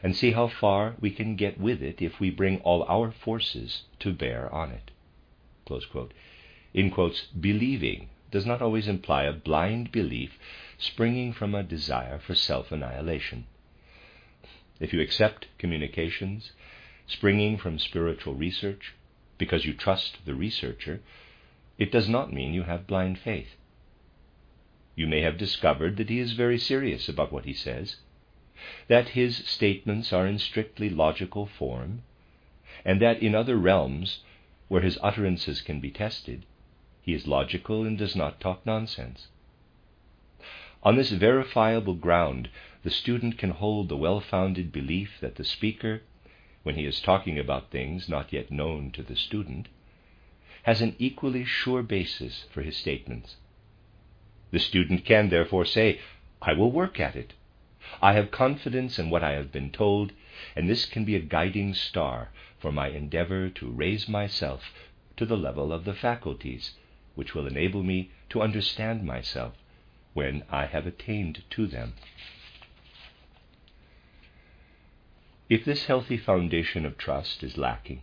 and 0.05 0.15
see 0.15 0.31
how 0.31 0.47
far 0.47 0.95
we 1.01 1.11
can 1.11 1.35
get 1.35 1.59
with 1.59 1.83
it 1.83 2.01
if 2.01 2.21
we 2.21 2.31
bring 2.31 2.61
all 2.61 2.85
our 2.85 3.11
forces 3.11 3.83
to 3.99 4.13
bear 4.13 4.49
on 4.55 4.71
it. 4.71 4.93
In 6.75 6.91
quotes, 6.91 7.27
believing 7.27 8.09
does 8.31 8.47
not 8.47 8.63
always 8.63 8.89
imply 8.89 9.25
a 9.25 9.33
blind 9.33 9.93
belief 9.93 10.39
springing 10.79 11.35
from 11.35 11.55
a 11.55 11.63
desire 11.63 12.19
for 12.19 12.35
self 12.35 12.73
annihilation. 12.73 13.47
If 14.81 14.95
you 14.95 15.01
accept 15.03 15.49
communications, 15.59 16.53
springing 17.07 17.59
from 17.59 17.79
spiritual 17.79 18.35
research, 18.35 18.95
because 19.37 19.67
you 19.67 19.75
trust 19.75 20.25
the 20.25 20.35
researcher, 20.35 21.03
it 21.77 21.93
does 21.93 22.09
not 22.09 22.33
mean 22.33 22.55
you 22.55 22.63
have 22.63 22.87
blind 22.87 23.19
faith. 23.19 23.55
You 24.97 25.07
may 25.07 25.21
have 25.21 25.37
discovered 25.37 25.99
that 25.99 26.09
he 26.09 26.19
is 26.21 26.33
very 26.33 26.59
serious 26.59 27.07
about 27.07 27.33
what 27.33 27.45
he 27.45 27.53
says, 27.53 27.97
that 28.89 29.11
his 29.11 29.37
statements 29.37 30.11
are 30.11 30.27
in 30.27 30.39
strictly 30.39 30.89
logical 30.89 31.45
form, 31.45 32.03
and 32.83 33.01
that 33.03 33.23
in 33.23 33.35
other 33.35 33.57
realms, 33.57 34.21
where 34.69 34.83
his 34.83 34.99
utterances 35.03 35.61
can 35.61 35.79
be 35.79 35.91
tested, 35.91 36.47
he 37.03 37.15
is 37.15 37.27
logical 37.27 37.85
and 37.85 37.99
does 37.99 38.15
not 38.15 38.41
talk 38.41 38.65
nonsense. 38.65 39.27
On 40.85 40.97
this 40.97 41.11
verifiable 41.11 41.95
ground, 41.95 42.49
the 42.83 42.91
student 42.91 43.39
can 43.39 43.51
hold 43.51 43.89
the 43.89 43.97
well 43.97 44.21
founded 44.21 44.73
belief 44.73 45.19
that 45.21 45.35
the 45.37 45.45
speaker, 45.45 46.03
when 46.63 46.77
he 46.77 46.87
is 46.87 47.01
talking 47.01 47.39
about 47.39 47.71
things 47.71 48.09
not 48.09 48.33
yet 48.33 48.51
known 48.51 48.91
to 48.93 49.03
the 49.03 49.17
student, 49.17 49.69
has 50.63 50.81
an 50.81 50.95
equally 50.99 51.45
sure 51.45 51.83
basis 51.83 52.47
for 52.51 52.63
his 52.63 52.77
statements. 52.77 53.37
The 54.53 54.61
student 54.61 55.05
can 55.05 55.29
therefore 55.29 55.65
say, 55.65 56.01
I 56.41 56.53
will 56.53 56.71
work 56.71 57.01
at 57.01 57.17
it. 57.17 57.33
I 58.01 58.13
have 58.13 58.31
confidence 58.31 58.99
in 58.99 59.11
what 59.11 59.25
I 59.25 59.33
have 59.33 59.51
been 59.51 59.71
told, 59.71 60.13
and 60.55 60.69
this 60.69 60.87
can 60.87 61.05
be 61.05 61.17
a 61.17 61.21
guiding 61.21 61.75
star 61.75 62.31
for 62.61 62.71
my 62.71 62.89
endeavor 62.89 63.49
to 63.51 63.71
raise 63.71 64.09
myself 64.09 64.73
to 65.17 65.27
the 65.27 65.37
level 65.37 65.73
of 65.73 65.85
the 65.85 65.95
faculties, 65.95 66.75
which 67.15 67.35
will 67.35 67.47
enable 67.47 67.83
me 67.83 68.11
to 68.31 68.43
understand 68.43 69.05
myself 69.05 69.55
when 70.15 70.45
I 70.51 70.67
have 70.67 70.87
attained 70.87 71.43
to 71.51 71.67
them. 71.67 71.95
If 75.49 75.65
this 75.65 75.85
healthy 75.85 76.17
foundation 76.17 76.87
of 76.87 76.97
trust 76.97 77.43
is 77.43 77.59
lacking, 77.59 78.03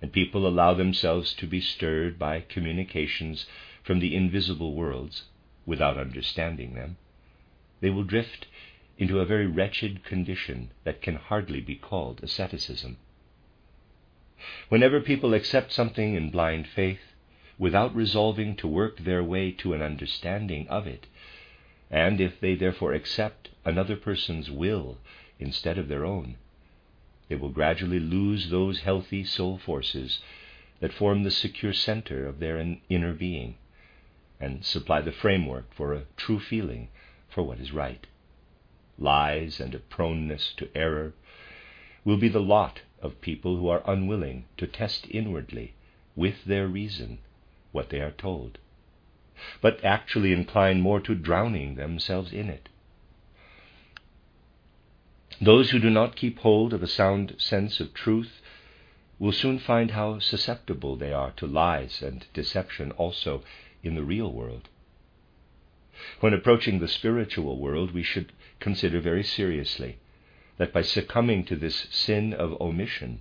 and 0.00 0.12
people 0.12 0.46
allow 0.46 0.74
themselves 0.74 1.34
to 1.34 1.46
be 1.46 1.60
stirred 1.60 2.18
by 2.18 2.40
communications 2.40 3.46
from 3.82 3.98
the 3.98 4.14
invisible 4.14 4.74
worlds 4.74 5.24
without 5.66 5.98
understanding 5.98 6.74
them, 6.74 6.96
they 7.80 7.90
will 7.90 8.04
drift 8.04 8.46
into 8.96 9.20
a 9.20 9.26
very 9.26 9.46
wretched 9.46 10.04
condition 10.04 10.70
that 10.84 11.02
can 11.02 11.16
hardly 11.16 11.60
be 11.60 11.74
called 11.74 12.20
asceticism. 12.22 12.96
Whenever 14.68 15.00
people 15.00 15.34
accept 15.34 15.72
something 15.72 16.14
in 16.14 16.30
blind 16.30 16.68
faith, 16.68 17.07
without 17.58 17.94
resolving 17.94 18.54
to 18.54 18.68
work 18.68 18.98
their 18.98 19.22
way 19.22 19.50
to 19.50 19.74
an 19.74 19.82
understanding 19.82 20.66
of 20.68 20.86
it, 20.86 21.06
and 21.90 22.20
if 22.20 22.38
they 22.40 22.54
therefore 22.54 22.92
accept 22.92 23.48
another 23.64 23.96
person's 23.96 24.50
will 24.50 24.98
instead 25.40 25.76
of 25.78 25.88
their 25.88 26.04
own, 26.04 26.36
they 27.28 27.34
will 27.34 27.50
gradually 27.50 28.00
lose 28.00 28.50
those 28.50 28.80
healthy 28.80 29.24
soul 29.24 29.58
forces 29.58 30.20
that 30.80 30.92
form 30.92 31.22
the 31.22 31.30
secure 31.30 31.72
center 31.72 32.26
of 32.26 32.38
their 32.38 32.58
inner 32.88 33.12
being 33.12 33.54
and 34.40 34.64
supply 34.64 35.00
the 35.00 35.12
framework 35.12 35.74
for 35.74 35.92
a 35.92 36.04
true 36.16 36.38
feeling 36.38 36.88
for 37.28 37.42
what 37.42 37.58
is 37.58 37.72
right. 37.72 38.06
Lies 38.98 39.60
and 39.60 39.74
a 39.74 39.78
proneness 39.78 40.54
to 40.56 40.68
error 40.74 41.12
will 42.04 42.16
be 42.16 42.28
the 42.28 42.40
lot 42.40 42.82
of 43.02 43.20
people 43.20 43.56
who 43.56 43.68
are 43.68 43.82
unwilling 43.86 44.44
to 44.56 44.66
test 44.66 45.06
inwardly, 45.10 45.74
with 46.16 46.44
their 46.44 46.66
reason, 46.66 47.18
what 47.72 47.90
they 47.90 48.00
are 48.00 48.10
told, 48.12 48.58
but 49.60 49.84
actually 49.84 50.32
incline 50.32 50.80
more 50.80 51.00
to 51.00 51.14
drowning 51.14 51.74
themselves 51.74 52.32
in 52.32 52.48
it. 52.48 52.68
Those 55.40 55.70
who 55.70 55.78
do 55.78 55.90
not 55.90 56.16
keep 56.16 56.38
hold 56.40 56.72
of 56.72 56.82
a 56.82 56.88
sound 56.88 57.34
sense 57.38 57.78
of 57.78 57.94
truth 57.94 58.40
will 59.18 59.32
soon 59.32 59.58
find 59.58 59.92
how 59.92 60.18
susceptible 60.18 60.96
they 60.96 61.12
are 61.12 61.32
to 61.32 61.46
lies 61.46 62.02
and 62.02 62.26
deception 62.32 62.90
also 62.92 63.42
in 63.82 63.94
the 63.94 64.02
real 64.02 64.32
world. 64.32 64.68
When 66.20 66.32
approaching 66.32 66.78
the 66.78 66.88
spiritual 66.88 67.58
world, 67.58 67.92
we 67.92 68.02
should 68.02 68.32
consider 68.60 69.00
very 69.00 69.24
seriously 69.24 69.98
that 70.56 70.72
by 70.72 70.82
succumbing 70.82 71.44
to 71.44 71.56
this 71.56 71.86
sin 71.90 72.32
of 72.32 72.60
omission, 72.60 73.20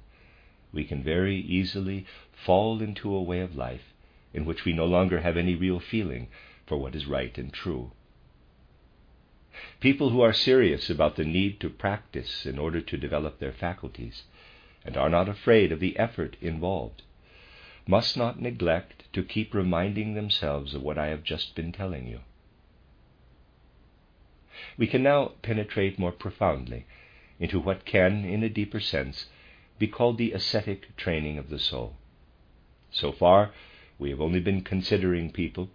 we 0.72 0.84
can 0.84 1.04
very 1.04 1.38
easily 1.38 2.06
fall 2.32 2.82
into 2.82 3.14
a 3.14 3.22
way 3.22 3.40
of 3.42 3.56
life 3.56 3.94
in 4.38 4.46
which 4.46 4.66
we 4.66 4.72
no 4.72 4.86
longer 4.86 5.22
have 5.22 5.36
any 5.36 5.56
real 5.56 5.80
feeling 5.80 6.28
for 6.68 6.78
what 6.78 6.94
is 6.94 7.08
right 7.08 7.40
and 7.40 7.52
true. 7.52 7.92
People 9.80 10.12
who 10.12 10.22
are 10.22 10.32
serious 10.32 10.92
about 10.92 11.16
the 11.16 11.26
need 11.26 11.60
to 11.60 11.72
practice 11.72 12.46
in 12.46 12.60
order 12.60 12.80
to 12.80 12.98
develop 12.98 13.40
their 13.40 13.52
faculties 13.52 14.26
and 14.86 14.96
are 14.96 15.10
not 15.10 15.28
afraid 15.28 15.72
of 15.72 15.80
the 15.80 15.98
effort 15.98 16.38
involved 16.40 17.02
must 17.88 18.16
not 18.16 18.40
neglect 18.40 19.12
to 19.12 19.24
keep 19.24 19.56
reminding 19.56 20.14
themselves 20.14 20.76
of 20.76 20.84
what 20.84 21.00
I 21.00 21.08
have 21.08 21.24
just 21.24 21.56
been 21.56 21.72
telling 21.72 22.06
you. 22.06 22.20
We 24.78 24.86
can 24.86 25.02
now 25.02 25.32
penetrate 25.42 25.98
more 25.98 26.12
profoundly 26.12 26.86
into 27.40 27.60
what 27.60 27.86
can, 27.86 28.24
in 28.24 28.44
a 28.44 28.50
deeper 28.50 28.80
sense, 28.80 29.26
be 29.80 29.88
called 29.88 30.20
the 30.20 30.34
ascetic 30.34 30.96
training 30.96 31.40
of 31.40 31.50
the 31.50 31.60
soul. 31.60 31.96
So 32.92 33.12
far, 33.12 33.52
we 34.00 34.10
have 34.12 34.22
only 34.22 34.40
been 34.40 34.62
considering 34.62 35.32
people 35.32 35.70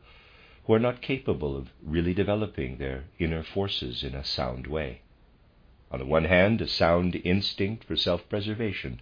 who 0.65 0.75
are 0.75 0.79
not 0.79 1.03
capable 1.03 1.57
of 1.57 1.73
really 1.83 2.15
developing 2.15 2.79
their 2.79 3.05
inner 3.19 3.43
forces 3.43 4.05
in 4.05 4.15
a 4.15 4.25
sound 4.25 4.67
way. 4.67 5.01
On 5.91 5.99
the 5.99 6.07
one 6.07 6.25
hand, 6.25 6.61
a 6.61 6.69
sound 6.69 7.17
instinct 7.25 7.85
for 7.85 7.97
self 7.97 8.29
preservation 8.29 9.01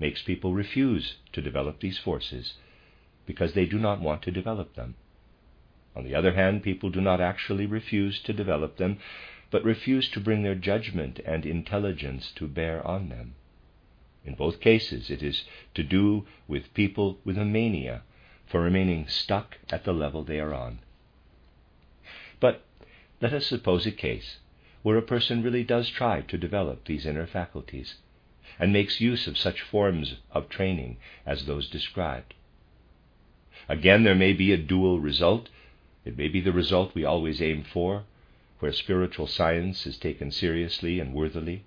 makes 0.00 0.22
people 0.22 0.54
refuse 0.54 1.16
to 1.32 1.42
develop 1.42 1.80
these 1.80 1.98
forces 1.98 2.54
because 3.26 3.52
they 3.52 3.66
do 3.66 3.78
not 3.78 4.00
want 4.00 4.22
to 4.22 4.30
develop 4.30 4.74
them. 4.74 4.94
On 5.94 6.04
the 6.04 6.14
other 6.14 6.32
hand, 6.32 6.62
people 6.62 6.90
do 6.90 7.00
not 7.00 7.20
actually 7.20 7.66
refuse 7.66 8.20
to 8.22 8.32
develop 8.32 8.78
them, 8.78 8.98
but 9.50 9.62
refuse 9.62 10.08
to 10.10 10.20
bring 10.20 10.42
their 10.42 10.56
judgment 10.56 11.20
and 11.24 11.46
intelligence 11.46 12.32
to 12.32 12.48
bear 12.48 12.84
on 12.86 13.10
them. 13.10 13.34
In 14.24 14.34
both 14.34 14.58
cases, 14.60 15.10
it 15.10 15.22
is 15.22 15.44
to 15.74 15.82
do 15.84 16.26
with 16.48 16.74
people 16.74 17.20
with 17.24 17.38
a 17.38 17.44
mania 17.44 18.02
for 18.46 18.60
remaining 18.60 19.08
stuck 19.08 19.58
at 19.70 19.84
the 19.84 19.92
level 19.92 20.22
they 20.22 20.38
are 20.38 20.54
on. 20.54 20.78
But 22.40 22.62
let 23.20 23.32
us 23.32 23.46
suppose 23.46 23.86
a 23.86 23.90
case 23.90 24.38
where 24.82 24.98
a 24.98 25.02
person 25.02 25.42
really 25.42 25.64
does 25.64 25.88
try 25.88 26.20
to 26.20 26.38
develop 26.38 26.84
these 26.84 27.06
inner 27.06 27.26
faculties 27.26 27.94
and 28.58 28.72
makes 28.72 29.00
use 29.00 29.26
of 29.26 29.38
such 29.38 29.62
forms 29.62 30.16
of 30.30 30.48
training 30.48 30.98
as 31.24 31.46
those 31.46 31.68
described. 31.68 32.34
Again, 33.68 34.04
there 34.04 34.14
may 34.14 34.34
be 34.34 34.52
a 34.52 34.58
dual 34.58 35.00
result. 35.00 35.48
It 36.04 36.18
may 36.18 36.28
be 36.28 36.40
the 36.40 36.52
result 36.52 36.94
we 36.94 37.04
always 37.04 37.40
aim 37.40 37.64
for, 37.64 38.04
where 38.58 38.72
spiritual 38.72 39.26
science 39.26 39.86
is 39.86 39.96
taken 39.96 40.30
seriously 40.30 41.00
and 41.00 41.14
worthily. 41.14 41.64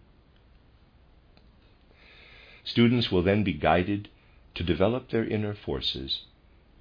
Students 2.63 3.11
will 3.11 3.23
then 3.23 3.43
be 3.43 3.53
guided 3.53 4.09
to 4.53 4.63
develop 4.63 5.09
their 5.09 5.25
inner 5.25 5.55
forces 5.55 6.21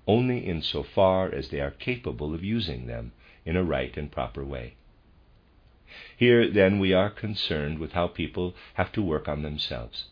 only 0.06 0.46
in 0.46 0.62
so 0.62 0.82
far 0.82 1.32
as 1.32 1.48
they 1.48 1.60
are 1.60 1.70
capable 1.70 2.34
of 2.34 2.44
using 2.44 2.86
them 2.86 3.12
in 3.44 3.56
a 3.56 3.64
right 3.64 3.96
and 3.96 4.12
proper 4.12 4.44
way. 4.44 4.74
Here, 6.16 6.50
then, 6.50 6.78
we 6.78 6.92
are 6.92 7.10
concerned 7.10 7.78
with 7.78 7.92
how 7.92 8.08
people 8.08 8.54
have 8.74 8.92
to 8.92 9.02
work 9.02 9.28
on 9.28 9.42
themselves, 9.42 10.08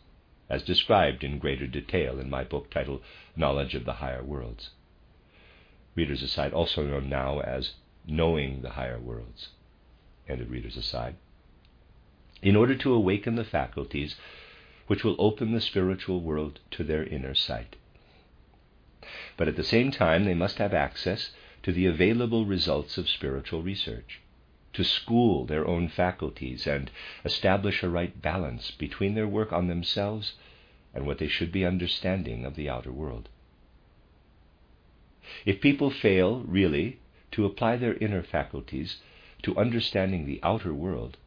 as 0.49 0.63
described 0.63 1.23
in 1.23 1.37
greater 1.37 1.67
detail 1.67 2.19
in 2.19 2.29
my 2.29 2.43
book 2.43 2.69
titled 2.69 3.03
Knowledge 3.35 3.75
of 3.75 3.85
the 3.85 3.93
Higher 3.93 4.23
Worlds. 4.23 4.71
Readers 5.95 6.23
Aside, 6.23 6.53
also 6.53 6.85
known 6.85 7.09
now 7.09 7.39
as 7.39 7.73
Knowing 8.07 8.61
the 8.61 8.71
Higher 8.71 8.99
Worlds. 8.99 9.49
End 10.27 10.41
of 10.41 10.51
Readers 10.51 10.77
Aside. 10.77 11.15
In 12.41 12.55
order 12.55 12.75
to 12.75 12.93
awaken 12.93 13.35
the 13.35 13.43
faculties 13.43 14.15
which 14.87 15.03
will 15.03 15.15
open 15.19 15.51
the 15.51 15.61
spiritual 15.61 16.21
world 16.21 16.59
to 16.71 16.83
their 16.83 17.03
inner 17.03 17.33
sight. 17.33 17.75
But 19.37 19.49
at 19.49 19.57
the 19.57 19.63
same 19.63 19.91
time, 19.91 20.23
they 20.23 20.33
must 20.33 20.59
have 20.59 20.73
access 20.73 21.31
to 21.63 21.71
the 21.73 21.87
available 21.87 22.45
results 22.45 22.97
of 22.97 23.09
spiritual 23.09 23.61
research, 23.61 24.21
to 24.73 24.83
school 24.83 25.45
their 25.45 25.67
own 25.67 25.89
faculties 25.89 26.65
and 26.65 26.89
establish 27.25 27.83
a 27.83 27.89
right 27.89 28.21
balance 28.21 28.71
between 28.71 29.13
their 29.13 29.27
work 29.27 29.51
on 29.51 29.67
themselves 29.67 30.35
and 30.93 31.05
what 31.05 31.17
they 31.17 31.27
should 31.27 31.51
be 31.51 31.65
understanding 31.65 32.45
of 32.45 32.55
the 32.55 32.69
outer 32.69 32.91
world. 32.91 33.27
If 35.45 35.59
people 35.59 35.89
fail 35.89 36.41
really 36.41 36.99
to 37.31 37.45
apply 37.45 37.75
their 37.75 37.95
inner 37.95 38.23
faculties 38.23 39.01
to 39.43 39.57
understanding 39.57 40.25
the 40.25 40.39
outer 40.43 40.73
world, 40.73 41.17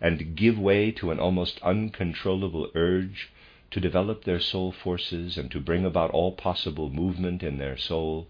and 0.00 0.34
give 0.34 0.58
way 0.58 0.90
to 0.92 1.12
an 1.12 1.20
almost 1.20 1.60
uncontrollable 1.62 2.70
urge 2.74 3.30
to 3.70 3.80
develop 3.80 4.24
their 4.24 4.40
soul 4.40 4.72
forces 4.72 5.38
and 5.38 5.50
to 5.50 5.60
bring 5.60 5.84
about 5.84 6.10
all 6.10 6.32
possible 6.32 6.90
movement 6.90 7.42
in 7.42 7.58
their 7.58 7.76
soul 7.76 8.26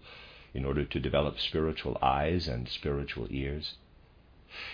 in 0.53 0.65
order 0.65 0.85
to 0.85 0.99
develop 0.99 1.39
spiritual 1.39 1.97
eyes 2.01 2.47
and 2.47 2.69
spiritual 2.69 3.27
ears. 3.31 3.75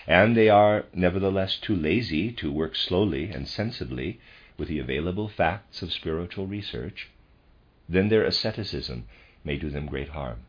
And 0.06 0.36
they 0.36 0.48
are 0.48 0.86
nevertheless 0.92 1.56
too 1.56 1.76
lazy 1.76 2.32
to 2.32 2.52
work 2.52 2.74
slowly 2.74 3.30
and 3.30 3.46
sensibly 3.46 4.20
with 4.58 4.68
the 4.68 4.80
available 4.80 5.28
facts 5.28 5.82
of 5.82 5.92
spiritual 5.92 6.46
research, 6.46 7.08
then 7.88 8.08
their 8.08 8.24
asceticism 8.24 9.06
may 9.44 9.56
do 9.56 9.70
them 9.70 9.86
great 9.86 10.08
harm. 10.08 10.40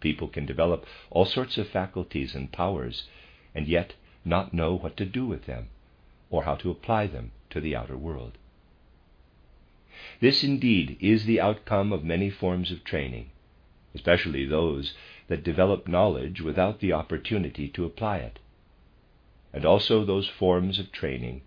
People 0.00 0.28
can 0.28 0.44
develop 0.44 0.86
all 1.10 1.24
sorts 1.24 1.56
of 1.56 1.68
faculties 1.68 2.34
and 2.34 2.52
powers 2.52 3.08
and 3.54 3.66
yet 3.66 3.94
not 4.24 4.52
know 4.52 4.74
what 4.74 4.96
to 4.96 5.06
do 5.06 5.24
with 5.24 5.46
them 5.46 5.68
or 6.30 6.44
how 6.44 6.56
to 6.56 6.70
apply 6.70 7.06
them 7.06 7.30
to 7.50 7.60
the 7.60 7.74
outer 7.74 7.96
world. 7.96 8.36
This 10.20 10.42
indeed 10.42 10.96
is 11.00 11.24
the 11.24 11.40
outcome 11.40 11.92
of 11.92 12.02
many 12.02 12.28
forms 12.28 12.72
of 12.72 12.82
training, 12.82 13.30
especially 13.94 14.44
those 14.44 14.94
that 15.28 15.44
develop 15.44 15.86
knowledge 15.86 16.40
without 16.40 16.80
the 16.80 16.92
opportunity 16.92 17.68
to 17.68 17.84
apply 17.84 18.18
it, 18.18 18.40
and 19.52 19.64
also 19.64 20.04
those 20.04 20.26
forms 20.28 20.80
of 20.80 20.90
training 20.90 21.42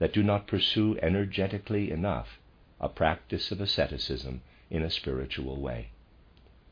that 0.00 0.12
do 0.12 0.24
not 0.24 0.48
pursue 0.48 0.98
energetically 1.00 1.92
enough 1.92 2.40
a 2.80 2.88
practice 2.88 3.52
of 3.52 3.60
asceticism 3.60 4.40
in 4.70 4.82
a 4.82 4.90
spiritual 4.90 5.60
way 5.60 5.90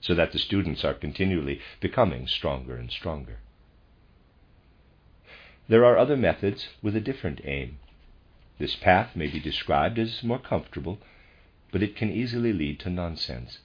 so 0.00 0.14
that 0.14 0.32
the 0.32 0.38
students 0.38 0.84
are 0.84 0.94
continually 0.94 1.60
becoming 1.80 2.26
stronger 2.26 2.76
and 2.76 2.90
stronger. 2.90 3.38
There 5.68 5.84
are 5.84 5.98
other 5.98 6.16
methods 6.16 6.68
with 6.82 6.96
a 6.96 7.00
different 7.00 7.40
aim. 7.44 7.78
This 8.58 8.74
path 8.76 9.14
may 9.14 9.26
be 9.26 9.40
described 9.40 9.98
as 9.98 10.22
more 10.22 10.38
comfortable, 10.38 10.98
but 11.70 11.82
it 11.82 11.96
can 11.96 12.10
easily 12.10 12.52
lead 12.52 12.80
to 12.80 12.90
nonsense. 12.90 13.58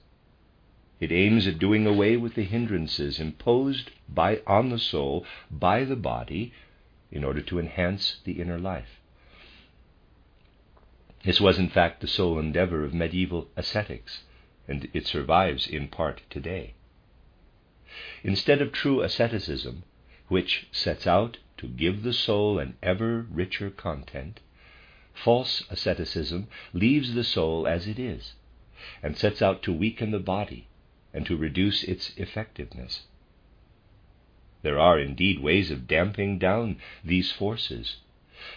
It 1.00 1.12
aims 1.12 1.46
at 1.46 1.58
doing 1.58 1.86
away 1.86 2.16
with 2.16 2.34
the 2.34 2.44
hindrances 2.44 3.18
imposed 3.18 3.90
by, 4.08 4.40
on 4.46 4.70
the 4.70 4.78
soul 4.78 5.26
by 5.50 5.84
the 5.84 5.96
body 5.96 6.52
in 7.10 7.24
order 7.24 7.40
to 7.42 7.58
enhance 7.58 8.20
the 8.24 8.40
inner 8.40 8.58
life. 8.58 9.00
This 11.24 11.40
was, 11.40 11.58
in 11.58 11.68
fact, 11.68 12.00
the 12.00 12.06
sole 12.06 12.38
endeavor 12.38 12.84
of 12.84 12.92
medieval 12.92 13.48
ascetics 13.56 14.24
and 14.68 14.88
it 14.92 15.06
survives 15.06 15.66
in 15.66 15.88
part 15.88 16.22
today. 16.30 16.74
Instead 18.22 18.60
of 18.60 18.72
true 18.72 19.02
asceticism, 19.02 19.84
which 20.28 20.66
sets 20.72 21.06
out 21.06 21.38
to 21.58 21.68
give 21.68 22.02
the 22.02 22.12
soul 22.12 22.58
an 22.58 22.76
ever 22.82 23.26
richer 23.30 23.70
content, 23.70 24.40
false 25.14 25.64
asceticism 25.70 26.48
leaves 26.72 27.14
the 27.14 27.24
soul 27.24 27.66
as 27.66 27.86
it 27.86 27.98
is 27.98 28.34
and 29.02 29.16
sets 29.16 29.40
out 29.40 29.62
to 29.62 29.72
weaken 29.72 30.10
the 30.10 30.18
body 30.18 30.66
and 31.12 31.24
to 31.24 31.36
reduce 31.36 31.84
its 31.84 32.12
effectiveness. 32.16 33.06
There 34.62 34.78
are 34.78 34.98
indeed 34.98 35.40
ways 35.40 35.70
of 35.70 35.86
damping 35.86 36.38
down 36.38 36.78
these 37.04 37.30
forces 37.32 37.96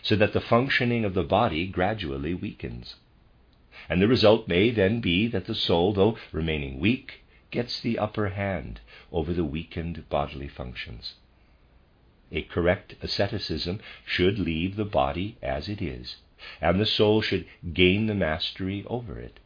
so 0.01 0.15
that 0.15 0.33
the 0.33 0.41
functioning 0.41 1.05
of 1.05 1.13
the 1.13 1.23
body 1.23 1.67
gradually 1.67 2.33
weakens 2.33 2.95
and 3.89 4.01
the 4.01 4.07
result 4.07 4.47
may 4.47 4.69
then 4.71 4.99
be 4.99 5.27
that 5.27 5.45
the 5.45 5.55
soul, 5.55 5.93
though 5.93 6.17
remaining 6.31 6.79
weak, 6.79 7.23
gets 7.51 7.79
the 7.79 7.97
upper 7.97 8.29
hand 8.29 8.81
over 9.11 9.33
the 9.33 9.45
weakened 9.45 10.09
bodily 10.09 10.47
functions. 10.47 11.13
A 12.31 12.41
correct 12.41 12.95
asceticism 13.01 13.79
should 14.05 14.39
leave 14.39 14.75
the 14.75 14.85
body 14.85 15.37
as 15.41 15.69
it 15.69 15.81
is, 15.81 16.17
and 16.61 16.79
the 16.79 16.85
soul 16.85 17.21
should 17.21 17.45
gain 17.73 18.07
the 18.07 18.15
mastery 18.15 18.83
over 18.87 19.19
it. 19.19 19.39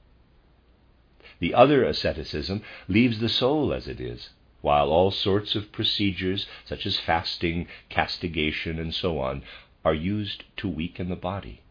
The 1.39 1.53
other 1.53 1.83
asceticism 1.83 2.61
leaves 2.87 3.19
the 3.19 3.29
soul 3.29 3.73
as 3.73 3.87
it 3.87 3.99
is, 3.99 4.29
while 4.61 4.91
all 4.91 5.09
sorts 5.09 5.55
of 5.55 5.71
procedures, 5.71 6.47
such 6.65 6.85
as 6.85 6.99
fasting, 6.99 7.67
castigation, 7.89 8.79
and 8.79 8.93
so 8.93 9.19
on, 9.19 9.43
are 9.83 9.93
used 9.93 10.43
to 10.57 10.67
weaken 10.67 11.09
the 11.09 11.15
body. 11.15 11.61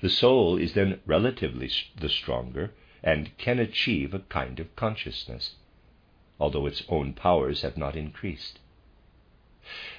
The 0.00 0.08
soul 0.08 0.56
is 0.56 0.74
then 0.74 1.00
relatively 1.04 1.70
the 1.98 2.08
stronger 2.08 2.72
and 3.02 3.36
can 3.38 3.58
achieve 3.58 4.14
a 4.14 4.20
kind 4.20 4.60
of 4.60 4.74
consciousness, 4.76 5.56
although 6.38 6.66
its 6.66 6.84
own 6.88 7.12
powers 7.12 7.62
have 7.62 7.76
not 7.76 7.96
increased. 7.96 8.60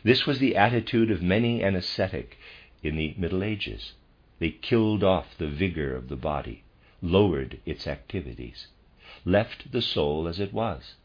This 0.04 0.26
was 0.26 0.40
the 0.40 0.56
attitude 0.56 1.12
of 1.12 1.22
many 1.22 1.62
an 1.62 1.76
ascetic 1.76 2.38
in 2.84 2.96
the 2.96 3.14
Middle 3.18 3.44
Ages. 3.44 3.94
They 4.40 4.50
killed 4.50 5.04
off 5.04 5.38
the 5.38 5.48
vigor 5.48 5.96
of 5.96 6.10
the 6.10 6.16
body, 6.16 6.64
lowered 7.02 7.60
its 7.66 7.86
activities, 7.88 8.68
left 9.24 9.72
the 9.72 9.82
soul 9.82 10.28
as 10.28 10.40
it 10.40 10.54
was, 10.54 10.96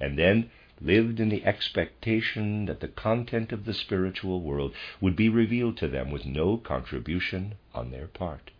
and 0.00 0.18
then 0.18 0.50
lived 0.80 1.18
in 1.18 1.28
the 1.28 1.44
expectation 1.44 2.66
that 2.66 2.80
the 2.80 2.88
content 2.88 3.50
of 3.52 3.64
the 3.64 3.74
spiritual 3.74 4.40
world 4.40 4.72
would 5.00 5.16
be 5.16 5.28
revealed 5.28 5.76
to 5.76 5.88
them 5.88 6.10
with 6.10 6.24
no 6.24 6.56
contribution 6.56 7.54
on 7.74 7.90
their 7.90 8.06
part. 8.06 8.50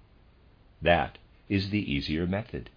That 0.83 1.19
is 1.49 1.71
the 1.71 1.93
easier 1.93 2.27
method. 2.27 2.71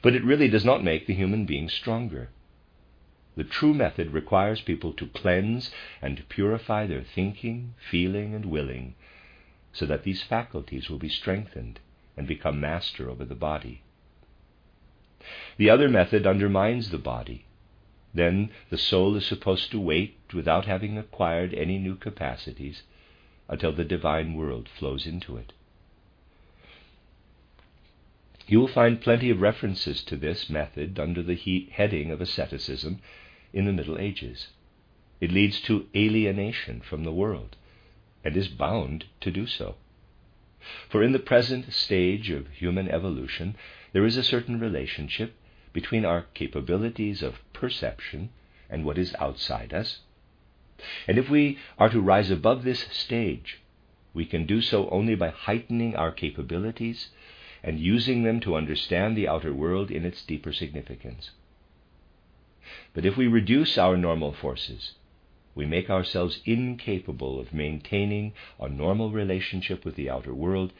But 0.00 0.14
it 0.14 0.24
really 0.24 0.48
does 0.48 0.64
not 0.64 0.82
make 0.82 1.06
the 1.06 1.14
human 1.14 1.44
being 1.44 1.68
stronger. 1.68 2.30
The 3.36 3.44
true 3.44 3.72
method 3.74 4.12
requires 4.12 4.60
people 4.60 4.92
to 4.94 5.06
cleanse 5.06 5.70
and 6.00 6.28
purify 6.28 6.86
their 6.86 7.02
thinking, 7.02 7.74
feeling, 7.78 8.34
and 8.34 8.46
willing, 8.46 8.94
so 9.72 9.86
that 9.86 10.02
these 10.04 10.22
faculties 10.22 10.90
will 10.90 10.98
be 10.98 11.08
strengthened 11.08 11.80
and 12.16 12.26
become 12.26 12.60
master 12.60 13.08
over 13.08 13.24
the 13.24 13.34
body. 13.34 13.82
The 15.56 15.70
other 15.70 15.88
method 15.88 16.26
undermines 16.26 16.90
the 16.90 16.98
body 16.98 17.44
then 18.14 18.50
the 18.68 18.78
soul 18.78 19.16
is 19.16 19.26
supposed 19.26 19.70
to 19.70 19.80
wait 19.80 20.16
without 20.34 20.66
having 20.66 20.98
acquired 20.98 21.54
any 21.54 21.78
new 21.78 21.96
capacities 21.96 22.82
until 23.48 23.72
the 23.72 23.84
divine 23.84 24.34
world 24.34 24.68
flows 24.68 25.06
into 25.06 25.36
it. 25.36 25.52
You 28.46 28.60
will 28.60 28.68
find 28.68 29.00
plenty 29.00 29.30
of 29.30 29.40
references 29.40 30.02
to 30.04 30.16
this 30.16 30.50
method 30.50 30.98
under 30.98 31.22
the 31.22 31.34
he- 31.34 31.68
heading 31.72 32.10
of 32.10 32.20
asceticism 32.20 33.00
in 33.52 33.64
the 33.66 33.72
Middle 33.72 33.98
Ages. 33.98 34.48
It 35.20 35.30
leads 35.30 35.60
to 35.62 35.86
alienation 35.94 36.80
from 36.80 37.04
the 37.04 37.12
world 37.12 37.56
and 38.24 38.36
is 38.36 38.48
bound 38.48 39.04
to 39.20 39.30
do 39.30 39.46
so. 39.46 39.76
For 40.88 41.02
in 41.02 41.12
the 41.12 41.18
present 41.18 41.72
stage 41.72 42.30
of 42.30 42.48
human 42.48 42.88
evolution, 42.88 43.56
there 43.92 44.04
is 44.04 44.16
a 44.16 44.22
certain 44.22 44.60
relationship 44.60 45.34
between 45.72 46.04
our 46.04 46.26
capabilities 46.34 47.22
of 47.22 47.40
perception 47.52 48.30
and 48.68 48.84
what 48.84 48.98
is 48.98 49.14
outside 49.18 49.72
us. 49.72 50.00
And 51.06 51.18
if 51.18 51.28
we 51.28 51.58
are 51.78 51.88
to 51.90 52.00
rise 52.00 52.30
above 52.30 52.64
this 52.64 52.86
stage, 52.90 53.60
we 54.14 54.24
can 54.24 54.46
do 54.46 54.60
so 54.60 54.88
only 54.90 55.14
by 55.14 55.30
heightening 55.30 55.96
our 55.96 56.10
capabilities 56.12 57.08
and 57.62 57.78
using 57.78 58.22
them 58.22 58.40
to 58.40 58.56
understand 58.56 59.16
the 59.16 59.28
outer 59.28 59.52
world 59.52 59.90
in 59.90 60.04
its 60.04 60.24
deeper 60.24 60.52
significance. 60.52 61.30
But 62.94 63.04
if 63.04 63.16
we 63.16 63.26
reduce 63.26 63.78
our 63.78 63.96
normal 63.96 64.32
forces, 64.32 64.94
we 65.54 65.66
make 65.66 65.90
ourselves 65.90 66.40
incapable 66.44 67.38
of 67.38 67.52
maintaining 67.52 68.32
a 68.58 68.68
normal 68.68 69.10
relationship 69.10 69.84
with 69.84 69.96
the 69.96 70.10
outer 70.10 70.34
world 70.34 70.72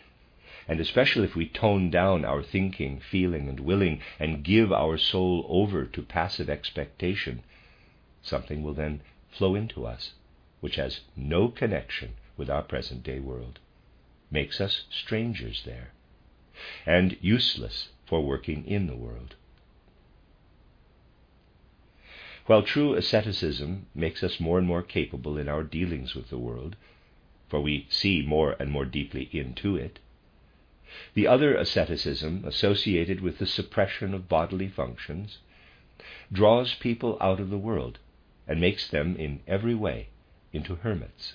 and 0.69 0.81
especially 0.81 1.25
if 1.25 1.35
we 1.35 1.47
tone 1.49 1.91
down 1.91 2.25
our 2.25 2.43
thinking, 2.43 3.01
feeling, 3.01 3.49
and 3.49 3.61
willing 3.61 4.01
and 4.21 4.45
give 4.45 4.73
our 4.73 4.97
soul 4.97 5.45
over 5.49 5.85
to 5.85 6.03
passive 6.03 6.49
expectation, 6.49 7.43
something 8.23 8.63
will 8.63 8.75
then 8.75 9.01
flow 9.31 9.55
into 9.55 9.85
us 9.87 10.13
which 10.61 10.77
has 10.77 11.01
no 11.17 11.49
connection 11.49 12.15
with 12.37 12.49
our 12.49 12.63
present 12.63 13.03
day 13.03 13.19
world, 13.19 13.59
makes 14.31 14.61
us 14.61 14.85
strangers 14.91 15.65
there, 15.67 15.91
and 16.87 17.17
useless 17.21 17.89
for 18.07 18.21
working 18.21 18.65
in 18.67 18.87
the 18.87 18.97
world. 18.97 19.35
While 22.47 22.63
true 22.63 22.95
asceticism 22.95 23.87
makes 23.95 24.23
us 24.23 24.41
more 24.41 24.59
and 24.59 24.67
more 24.67 24.83
capable 24.83 25.39
in 25.39 25.49
our 25.49 25.63
dealings 25.63 26.15
with 26.15 26.29
the 26.29 26.39
world, 26.39 26.77
for 27.49 27.61
we 27.61 27.87
see 27.89 28.23
more 28.23 28.57
and 28.59 28.71
more 28.71 28.85
deeply 28.85 29.29
into 29.33 29.77
it, 29.77 30.01
the 31.15 31.27
other 31.27 31.55
asceticism, 31.55 32.45
associated 32.45 33.21
with 33.21 33.39
the 33.39 33.47
suppression 33.47 34.13
of 34.13 34.29
bodily 34.29 34.69
functions, 34.69 35.39
draws 36.33 36.75
people 36.75 37.17
out 37.21 37.41
of 37.41 37.49
the 37.49 37.59
world 37.59 37.99
and 38.47 38.61
makes 38.61 38.89
them 38.89 39.17
in 39.17 39.41
every 39.47 39.75
way 39.75 40.09
into 40.53 40.75
hermits. 40.75 41.35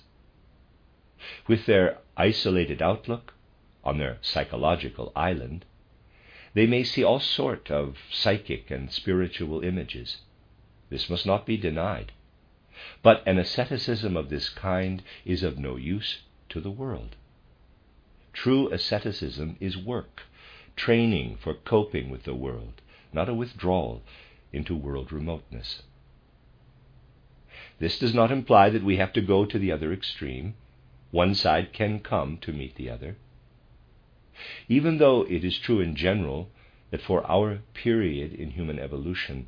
With 1.47 1.65
their 1.65 1.99
isolated 2.15 2.81
outlook 2.81 3.33
on 3.87 3.97
their 3.97 4.17
psychological 4.21 5.13
island, 5.15 5.63
they 6.53 6.67
may 6.67 6.83
see 6.83 7.03
all 7.03 7.21
sort 7.21 7.71
of 7.71 7.95
psychic 8.11 8.69
and 8.69 8.91
spiritual 8.91 9.63
images. 9.63 10.17
This 10.89 11.09
must 11.09 11.25
not 11.25 11.45
be 11.45 11.55
denied. 11.55 12.11
But 13.01 13.23
an 13.25 13.39
asceticism 13.39 14.17
of 14.17 14.29
this 14.29 14.49
kind 14.49 15.01
is 15.23 15.41
of 15.41 15.57
no 15.57 15.77
use 15.77 16.19
to 16.49 16.59
the 16.59 16.69
world. 16.69 17.15
True 18.33 18.69
asceticism 18.73 19.55
is 19.61 19.77
work, 19.77 20.23
training 20.75 21.37
for 21.37 21.53
coping 21.53 22.09
with 22.09 22.23
the 22.23 22.35
world, 22.35 22.81
not 23.13 23.29
a 23.29 23.33
withdrawal 23.33 24.03
into 24.51 24.75
world 24.75 25.13
remoteness. 25.13 25.81
This 27.79 27.97
does 27.97 28.13
not 28.13 28.31
imply 28.31 28.69
that 28.69 28.83
we 28.83 28.97
have 28.97 29.13
to 29.13 29.21
go 29.21 29.45
to 29.45 29.57
the 29.57 29.71
other 29.71 29.93
extreme. 29.93 30.55
one 31.11 31.33
side 31.33 31.71
can 31.71 31.99
come 31.99 32.37
to 32.39 32.51
meet 32.51 32.75
the 32.75 32.89
other. 32.89 33.15
Even 34.69 34.97
though 34.97 35.23
it 35.23 35.43
is 35.43 35.57
true 35.57 35.79
in 35.79 35.95
general 35.95 36.49
that 36.91 37.01
for 37.01 37.25
our 37.29 37.59
period 37.73 38.33
in 38.33 38.51
human 38.51 38.79
evolution, 38.79 39.47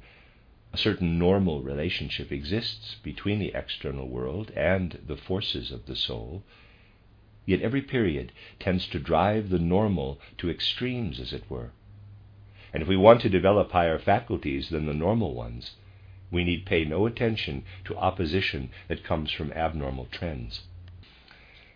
a 0.74 0.78
certain 0.78 1.18
normal 1.18 1.62
relationship 1.62 2.32
exists 2.32 2.96
between 3.04 3.40
the 3.40 3.52
external 3.56 4.08
world 4.08 4.52
and 4.56 5.00
the 5.06 5.18
forces 5.18 5.72
of 5.72 5.86
the 5.86 5.96
soul, 5.96 6.44
yet 7.46 7.62
every 7.62 7.82
period 7.82 8.32
tends 8.60 8.88
to 8.88 9.00
drive 9.00 9.50
the 9.50 9.60
normal 9.60 10.20
to 10.38 10.50
extremes, 10.50 11.20
as 11.20 11.34
it 11.34 11.50
were. 11.50 11.72
And 12.72 12.84
if 12.84 12.90
we 12.90 12.98
want 12.98 13.22
to 13.22 13.30
develop 13.30 13.72
higher 13.72 13.98
faculties 13.98 14.70
than 14.70 14.86
the 14.86 14.94
normal 14.94 15.34
ones, 15.34 15.76
we 16.32 16.44
need 16.44 16.66
pay 16.66 16.86
no 16.86 17.08
attention 17.08 17.64
to 17.86 17.98
opposition 17.98 18.70
that 18.88 19.04
comes 19.04 19.32
from 19.32 19.52
abnormal 19.54 20.08
trends. 20.12 20.62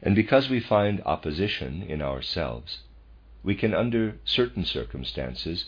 And 0.03 0.15
because 0.15 0.49
we 0.49 0.59
find 0.59 1.01
opposition 1.05 1.81
in 1.81 2.01
ourselves, 2.01 2.81
we 3.43 3.55
can, 3.55 3.73
under 3.73 4.19
certain 4.23 4.65
circumstances, 4.65 5.65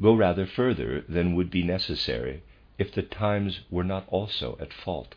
go 0.00 0.14
rather 0.14 0.46
further 0.46 1.04
than 1.08 1.34
would 1.34 1.50
be 1.50 1.62
necessary 1.62 2.42
if 2.78 2.92
the 2.92 3.02
times 3.02 3.60
were 3.70 3.84
not 3.84 4.06
also 4.08 4.56
at 4.60 4.72
fault. 4.72 5.14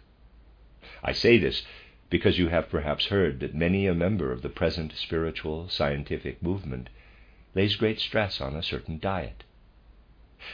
I 1.01 1.13
say 1.13 1.37
this 1.37 1.63
because 2.09 2.37
you 2.37 2.49
have 2.49 2.69
perhaps 2.69 3.07
heard 3.07 3.39
that 3.39 3.55
many 3.55 3.87
a 3.87 3.93
member 3.93 4.31
of 4.31 4.41
the 4.41 4.49
present 4.49 4.93
spiritual 4.93 5.69
scientific 5.69 6.43
movement 6.43 6.89
lays 7.55 7.75
great 7.75 7.99
stress 7.99 8.41
on 8.41 8.55
a 8.55 8.61
certain 8.61 8.99
diet. 8.99 9.43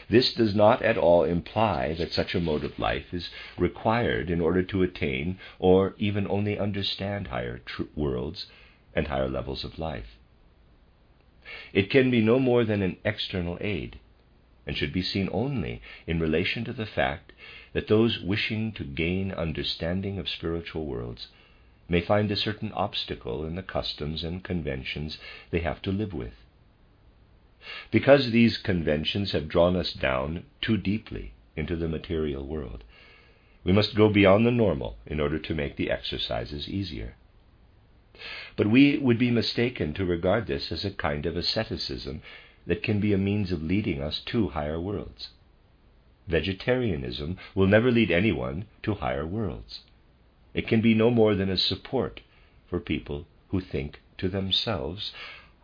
This 0.08 0.36
does 0.36 0.54
not 0.54 0.84
at 0.84 1.00
all 1.00 1.24
imply 1.24 1.96
that 1.96 2.14
such 2.14 2.36
a 2.36 2.40
mode 2.40 2.64
of 2.64 2.78
life 2.78 3.12
is 3.12 3.32
required 3.58 4.30
in 4.30 4.40
order 4.40 4.62
to 4.62 4.84
attain 4.84 5.40
or 5.58 5.96
even 5.98 6.28
only 6.28 6.60
understand 6.60 7.28
higher 7.28 7.58
tr- 7.66 7.84
worlds 7.96 8.46
and 8.94 9.08
higher 9.08 9.28
levels 9.28 9.64
of 9.64 9.80
life. 9.80 10.19
It 11.74 11.90
can 11.90 12.12
be 12.12 12.22
no 12.22 12.38
more 12.38 12.64
than 12.64 12.84
an 12.84 12.98
external 13.04 13.58
aid 13.60 13.98
and 14.68 14.78
should 14.78 14.94
be 14.94 15.02
seen 15.02 15.28
only 15.32 15.82
in 16.06 16.20
relation 16.20 16.64
to 16.66 16.74
the 16.74 16.86
fact 16.86 17.32
that 17.74 17.88
those 17.88 18.20
wishing 18.20 18.72
to 18.74 18.84
gain 18.84 19.32
understanding 19.32 20.20
of 20.20 20.30
spiritual 20.30 20.86
worlds 20.86 21.30
may 21.88 22.02
find 22.02 22.30
a 22.32 22.36
certain 22.36 22.72
obstacle 22.74 23.44
in 23.46 23.56
the 23.56 23.64
customs 23.64 24.24
and 24.24 24.44
conventions 24.44 25.18
they 25.50 25.62
have 25.62 25.82
to 25.82 25.92
live 25.92 26.14
with. 26.14 26.36
Because 27.90 28.30
these 28.30 28.60
conventions 28.60 29.32
have 29.32 29.50
drawn 29.50 29.76
us 29.76 29.92
down 29.92 30.44
too 30.62 30.78
deeply 30.78 31.32
into 31.56 31.76
the 31.76 31.88
material 31.88 32.46
world, 32.46 32.84
we 33.64 33.72
must 33.72 33.96
go 33.96 34.08
beyond 34.08 34.46
the 34.46 34.52
normal 34.52 34.98
in 35.08 35.20
order 35.20 35.40
to 35.40 35.56
make 35.56 35.78
the 35.78 35.90
exercises 35.90 36.70
easier. 36.70 37.16
But 38.56 38.68
we 38.68 38.98
would 38.98 39.18
be 39.18 39.32
mistaken 39.32 39.94
to 39.94 40.06
regard 40.06 40.48
this 40.48 40.72
as 40.72 40.84
a 40.86 40.92
kind 40.92 41.26
of 41.26 41.38
asceticism 41.38 42.22
that 42.66 42.84
can 42.84 43.00
be 43.00 43.14
a 43.14 43.18
means 43.18 43.52
of 43.52 43.64
leading 43.64 44.02
us 44.02 44.20
to 44.28 44.50
higher 44.50 44.80
worlds. 44.80 45.30
Vegetarianism 46.28 47.38
will 47.56 47.68
never 47.68 47.92
lead 47.92 48.12
anyone 48.12 48.66
to 48.84 48.94
higher 48.94 49.26
worlds. 49.26 49.84
It 50.54 50.68
can 50.68 50.82
be 50.82 50.94
no 50.94 51.10
more 51.10 51.36
than 51.36 51.50
a 51.50 51.58
support 51.58 52.22
for 52.68 52.80
people 52.80 53.26
who 53.50 53.60
think 53.62 54.02
to 54.18 54.30
themselves, 54.30 55.14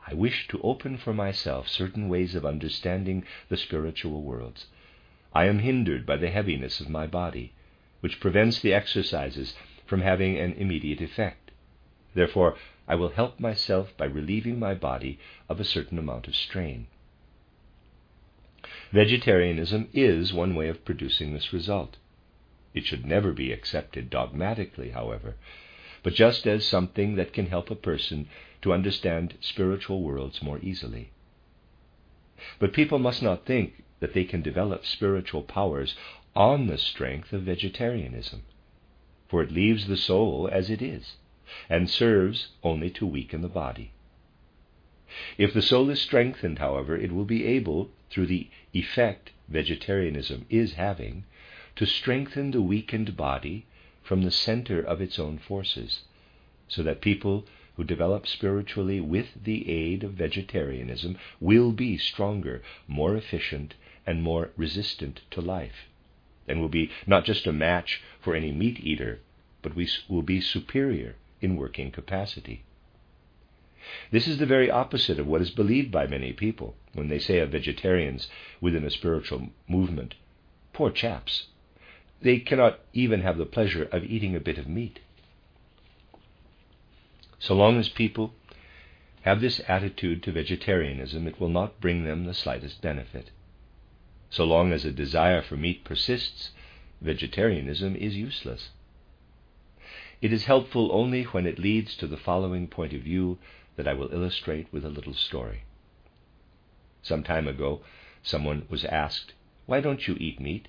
I 0.08 0.14
wish 0.14 0.48
to 0.50 0.62
open 0.62 0.98
for 0.98 1.14
myself 1.14 1.68
certain 1.68 2.10
ways 2.10 2.36
of 2.36 2.46
understanding 2.46 3.24
the 3.50 3.58
spiritual 3.58 4.22
worlds. 4.24 4.68
I 5.34 5.46
am 5.46 5.60
hindered 5.60 6.06
by 6.06 6.18
the 6.18 6.30
heaviness 6.30 6.80
of 6.80 6.90
my 6.90 7.06
body, 7.06 7.54
which 8.00 8.20
prevents 8.20 8.60
the 8.60 8.74
exercises 8.74 9.56
from 9.86 10.02
having 10.02 10.38
an 10.38 10.54
immediate 10.54 11.02
effect. 11.02 11.45
Therefore, 12.16 12.56
I 12.88 12.96
will 12.96 13.10
help 13.10 13.42
myself 13.42 13.96
by 13.98 14.06
relieving 14.06 14.58
my 14.58 14.74
body 14.74 15.20
of 15.50 15.60
a 15.60 15.66
certain 15.66 16.00
amount 16.00 16.30
of 16.30 16.36
strain. 16.36 16.88
Vegetarianism 18.94 19.90
is 19.94 20.34
one 20.34 20.56
way 20.56 20.70
of 20.70 20.86
producing 20.86 21.34
this 21.34 21.52
result. 21.52 21.98
It 22.74 22.86
should 22.86 23.06
never 23.06 23.34
be 23.34 23.52
accepted 23.52 24.10
dogmatically, 24.10 24.92
however, 24.92 25.36
but 26.04 26.14
just 26.14 26.48
as 26.48 26.66
something 26.66 27.16
that 27.16 27.34
can 27.34 27.48
help 27.48 27.70
a 27.70 27.76
person 27.76 28.30
to 28.62 28.72
understand 28.72 29.38
spiritual 29.42 30.02
worlds 30.02 30.42
more 30.42 30.60
easily. 30.60 31.12
But 32.60 32.72
people 32.72 32.98
must 32.98 33.22
not 33.22 33.46
think 33.46 33.84
that 34.00 34.14
they 34.14 34.24
can 34.24 34.42
develop 34.42 34.86
spiritual 34.86 35.44
powers 35.44 35.96
on 36.34 36.68
the 36.68 36.78
strength 36.78 37.34
of 37.34 37.42
vegetarianism, 37.44 38.44
for 39.28 39.44
it 39.44 39.52
leaves 39.52 39.88
the 39.88 39.98
soul 39.98 40.48
as 40.50 40.70
it 40.70 40.82
is 40.82 41.18
and 41.70 41.90
serves 41.90 42.50
only 42.64 42.90
to 42.92 43.06
weaken 43.06 43.42
the 43.42 43.48
body. 43.48 43.92
If 45.38 45.54
the 45.54 45.62
soul 45.62 45.90
is 45.90 46.02
strengthened, 46.02 46.60
however, 46.60 46.96
it 46.96 47.12
will 47.12 47.26
be 47.26 47.46
able, 47.46 47.92
through 48.10 48.28
the 48.28 48.50
effect 48.74 49.32
vegetarianism 49.48 50.46
is 50.50 50.74
having, 50.74 51.24
to 51.76 51.86
strengthen 51.86 52.52
the 52.52 52.62
weakened 52.62 53.16
body 53.16 53.66
from 54.04 54.24
the 54.24 54.32
center 54.32 54.80
of 54.82 55.02
its 55.02 55.18
own 55.18 55.38
forces, 55.38 56.04
so 56.68 56.84
that 56.84 57.02
people 57.02 57.48
who 57.76 57.84
develop 57.84 58.28
spiritually 58.28 59.00
with 59.00 59.44
the 59.44 59.70
aid 59.70 60.04
of 60.04 60.14
vegetarianism 60.14 61.18
will 61.40 61.72
be 61.72 61.98
stronger, 61.98 62.62
more 62.88 63.16
efficient, 63.16 63.74
and 64.06 64.22
more 64.24 64.52
resistant 64.58 65.22
to 65.32 65.42
life, 65.42 65.88
and 66.48 66.60
will 66.60 66.70
be 66.70 66.90
not 67.08 67.26
just 67.26 67.48
a 67.48 67.54
match 67.54 68.02
for 68.20 68.36
any 68.36 68.52
meat 68.52 68.80
eater, 68.82 69.20
but 69.62 69.76
we 69.76 69.88
will 70.08 70.22
be 70.24 70.42
superior 70.42 71.16
in 71.42 71.56
working 71.56 71.92
capacity. 71.92 72.64
This 74.12 74.28
is 74.28 74.38
the 74.38 74.46
very 74.46 74.70
opposite 74.70 75.20
of 75.20 75.28
what 75.28 75.42
is 75.42 75.52
believed 75.52 75.92
by 75.92 76.08
many 76.08 76.34
people 76.34 76.76
when 76.94 77.08
they 77.08 77.20
say 77.20 77.40
of 77.40 77.52
vegetarians 77.52 78.28
within 78.60 78.84
a 78.84 78.90
spiritual 78.90 79.50
movement, 79.68 80.16
poor 80.74 80.90
chaps, 80.90 81.48
they 82.22 82.40
cannot 82.40 82.80
even 82.94 83.22
have 83.22 83.38
the 83.38 83.46
pleasure 83.46 83.84
of 83.84 84.04
eating 84.04 84.36
a 84.36 84.40
bit 84.40 84.58
of 84.58 84.68
meat. 84.68 85.00
So 87.38 87.54
long 87.54 87.78
as 87.78 87.90
people 87.90 88.34
have 89.22 89.42
this 89.42 89.62
attitude 89.68 90.24
to 90.24 90.32
vegetarianism, 90.32 91.28
it 91.28 91.40
will 91.40 91.50
not 91.50 91.80
bring 91.80 92.04
them 92.04 92.26
the 92.26 92.34
slightest 92.34 92.82
benefit. 92.82 93.30
So 94.30 94.46
long 94.46 94.72
as 94.72 94.86
a 94.86 94.92
desire 94.92 95.42
for 95.42 95.56
meat 95.58 95.84
persists, 95.84 96.52
vegetarianism 97.02 97.96
is 97.96 98.16
useless. 98.16 98.70
It 100.22 100.32
is 100.32 100.46
helpful 100.46 100.90
only 100.92 101.24
when 101.24 101.46
it 101.46 101.60
leads 101.60 101.96
to 101.98 102.08
the 102.08 102.18
following 102.18 102.68
point 102.68 102.94
of 102.94 103.02
view 103.02 103.38
that 103.76 103.88
I 103.88 103.94
will 103.94 104.14
illustrate 104.14 104.72
with 104.72 104.86
a 104.86 104.90
little 104.90 105.14
story. 105.14 105.64
Some 107.02 107.24
time 107.24 107.48
ago, 107.48 107.82
someone 108.24 108.66
was 108.70 108.86
asked, 108.86 109.34
Why 109.66 109.82
don't 109.82 110.08
you 110.08 110.16
eat 110.20 110.40
meat? 110.40 110.68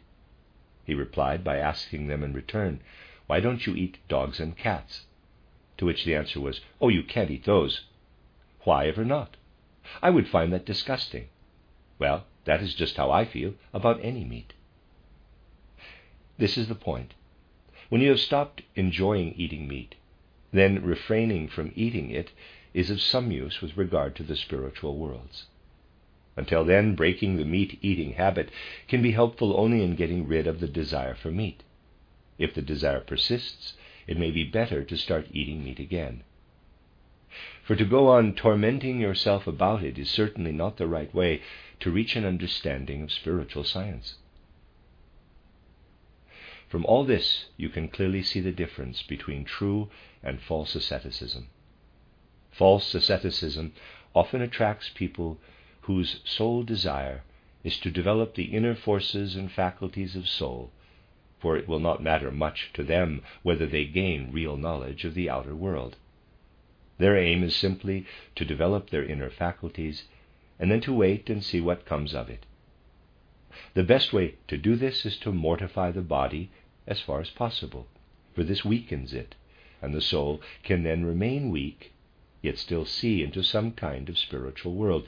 He 0.85 0.95
replied 0.95 1.43
by 1.43 1.59
asking 1.59 2.07
them 2.07 2.23
in 2.23 2.33
return, 2.33 2.81
Why 3.27 3.41
don't 3.41 3.67
you 3.67 3.75
eat 3.75 3.99
dogs 4.09 4.41
and 4.41 4.57
cats? 4.57 5.07
To 5.79 5.87
which 5.87 6.05
the 6.05 6.15
answer 6.15 6.41
was, 6.41 6.61
Oh, 6.81 6.89
you 6.89 7.03
can't 7.03 7.31
eat 7.31 7.45
those. 7.45 7.87
Why 8.63 8.87
ever 8.89 9.05
not? 9.05 9.37
I 10.03 10.11
would 10.11 10.29
find 10.29 10.53
that 10.53 10.67
disgusting. 10.67 11.29
Well, 11.99 12.27
that 12.45 12.61
is 12.61 12.75
just 12.75 12.97
how 12.97 13.11
I 13.11 13.25
feel 13.25 13.55
about 13.73 14.01
any 14.03 14.25
meat. 14.25 14.53
This 16.37 16.59
is 16.59 16.69
the 16.69 16.75
point. 16.75 17.15
When 17.89 18.01
you 18.01 18.11
have 18.11 18.21
stopped 18.21 18.63
enjoying 18.75 19.35
eating 19.35 19.69
meat, 19.69 19.95
then 20.53 20.83
refraining 20.83 21.49
from 21.49 21.73
eating 21.77 22.11
it 22.11 22.33
is 22.75 22.91
of 22.91 23.01
some 23.01 23.31
use 23.31 23.61
with 23.61 23.77
regard 23.77 24.17
to 24.17 24.23
the 24.23 24.37
spiritual 24.37 24.97
worlds. 24.97 25.47
Until 26.37 26.65
then, 26.65 26.95
breaking 26.95 27.37
the 27.37 27.45
meat 27.45 27.79
eating 27.83 28.13
habit 28.13 28.51
can 28.89 29.03
be 29.03 29.13
helpful 29.13 29.59
only 29.59 29.83
in 29.83 29.95
getting 29.95 30.27
rid 30.27 30.47
of 30.47 30.61
the 30.61 30.69
desire 30.69 31.15
for 31.15 31.31
meat. 31.31 31.63
If 32.39 32.55
the 32.55 32.63
desire 32.63 33.01
persists, 33.01 33.75
it 34.07 34.19
may 34.19 34.31
be 34.31 34.45
better 34.45 34.85
to 34.85 34.97
start 34.97 35.29
eating 35.33 35.65
meat 35.65 35.79
again. 35.79 36.25
For 37.63 37.77
to 37.77 37.85
go 37.85 38.09
on 38.09 38.35
tormenting 38.35 39.01
yourself 39.01 39.47
about 39.47 39.83
it 39.83 39.99
is 39.99 40.11
certainly 40.11 40.53
not 40.53 40.77
the 40.77 40.87
right 40.87 41.13
way 41.15 41.43
to 41.81 41.91
reach 41.91 42.17
an 42.17 42.25
understanding 42.25 43.03
of 43.03 43.13
spiritual 43.13 43.65
science. 43.65 44.17
From 46.69 46.85
all 46.87 47.05
this, 47.05 47.47
you 47.57 47.69
can 47.69 47.89
clearly 47.89 48.23
see 48.23 48.41
the 48.41 48.53
difference 48.53 49.03
between 49.03 49.45
true 49.45 49.89
and 50.23 50.41
false 50.41 50.75
asceticism. 50.75 51.49
False 52.51 52.95
asceticism 52.95 53.73
often 54.15 54.41
attracts 54.41 54.91
people 54.91 55.39
whose 55.83 56.21
sole 56.25 56.65
desire 56.65 57.23
is 57.63 57.79
to 57.79 57.91
develop 57.91 58.35
the 58.35 58.47
inner 58.57 58.75
forces 58.75 59.37
and 59.37 59.53
faculties 59.53 60.17
of 60.17 60.29
soul, 60.29 60.73
for 61.39 61.57
it 61.57 61.69
will 61.69 61.79
not 61.79 62.03
matter 62.03 62.31
much 62.33 62.71
to 62.73 62.83
them 62.83 63.23
whether 63.43 63.67
they 63.67 63.85
gain 63.85 64.33
real 64.33 64.57
knowledge 64.57 65.05
of 65.05 65.15
the 65.15 65.31
outer 65.31 65.55
world. 65.55 65.97
Their 66.99 67.17
aim 67.17 67.45
is 67.45 67.55
simply 67.55 68.07
to 68.35 68.45
develop 68.45 68.91
their 68.91 69.05
inner 69.05 69.31
faculties 69.31 70.05
and 70.59 70.71
then 70.71 70.81
to 70.81 70.93
wait 70.93 71.29
and 71.29 71.45
see 71.45 71.61
what 71.61 71.85
comes 71.85 72.15
of 72.15 72.29
it. 72.31 72.47
The 73.73 73.83
best 73.83 74.13
way 74.13 74.35
to 74.49 74.59
do 74.59 74.77
this 74.77 75.07
is 75.07 75.17
to 75.21 75.33
mortify 75.33 75.91
the 75.91 76.03
body 76.03 76.51
as 76.87 77.01
far 77.01 77.21
as 77.23 77.31
possible, 77.31 77.87
for 78.35 78.45
this 78.45 78.67
weakens 78.67 79.15
it 79.15 79.35
and 79.81 79.95
the 79.95 80.01
soul 80.01 80.41
can 80.63 80.83
then 80.83 81.05
remain 81.05 81.51
weak, 81.51 81.93
yet 82.43 82.59
still 82.59 82.85
see 82.85 83.23
into 83.23 83.43
some 83.43 83.73
kind 83.73 84.09
of 84.09 84.19
spiritual 84.19 84.75
world, 84.75 85.07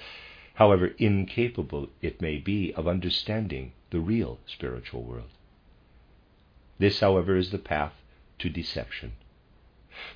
however 0.54 0.94
incapable 0.98 1.88
it 2.00 2.20
may 2.20 2.38
be 2.38 2.72
of 2.74 2.88
understanding 2.88 3.72
the 3.90 4.00
real 4.00 4.38
spiritual 4.46 5.02
world. 5.02 5.30
This, 6.78 7.00
however, 7.00 7.36
is 7.36 7.50
the 7.50 7.58
path 7.58 8.00
to 8.38 8.48
deception. 8.48 9.12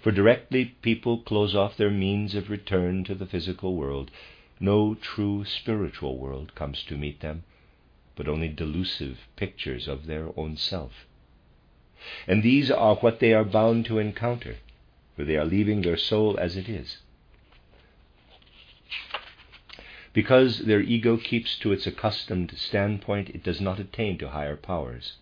For 0.01 0.13
directly 0.13 0.67
people 0.81 1.19
close 1.19 1.55
off 1.55 1.77
their 1.77 1.91
means 1.91 2.35
of 2.35 2.51
return 2.51 3.05
to 3.05 3.15
the 3.15 3.27
physical 3.27 3.75
world, 3.75 4.11
no 4.61 4.95
true 4.95 5.45
spiritual 5.45 6.19
world 6.19 6.55
comes 6.55 6.83
to 6.85 6.97
meet 6.97 7.21
them, 7.21 7.43
but 8.15 8.29
only 8.29 8.49
delusive 8.49 9.27
pictures 9.37 9.89
of 9.89 10.07
their 10.07 10.29
own 10.37 10.57
self. 10.57 11.07
And 12.27 12.43
these 12.43 12.71
are 12.71 12.97
what 12.97 13.21
they 13.21 13.33
are 13.33 13.45
bound 13.45 13.87
to 13.87 13.99
encounter, 13.99 14.57
for 15.17 15.25
they 15.25 15.37
are 15.37 15.45
leaving 15.45 15.83
their 15.83 15.97
soul 15.97 16.39
as 16.39 16.57
it 16.57 16.69
is. 16.69 16.99
Because 20.13 20.61
their 20.67 20.81
ego 20.81 21.17
keeps 21.17 21.57
to 21.59 21.73
its 21.73 21.87
accustomed 21.87 22.53
standpoint, 22.57 23.31
it 23.31 23.43
does 23.43 23.61
not 23.61 23.79
attain 23.79 24.19
to 24.19 24.29
higher 24.29 24.57
powers, 24.57 25.17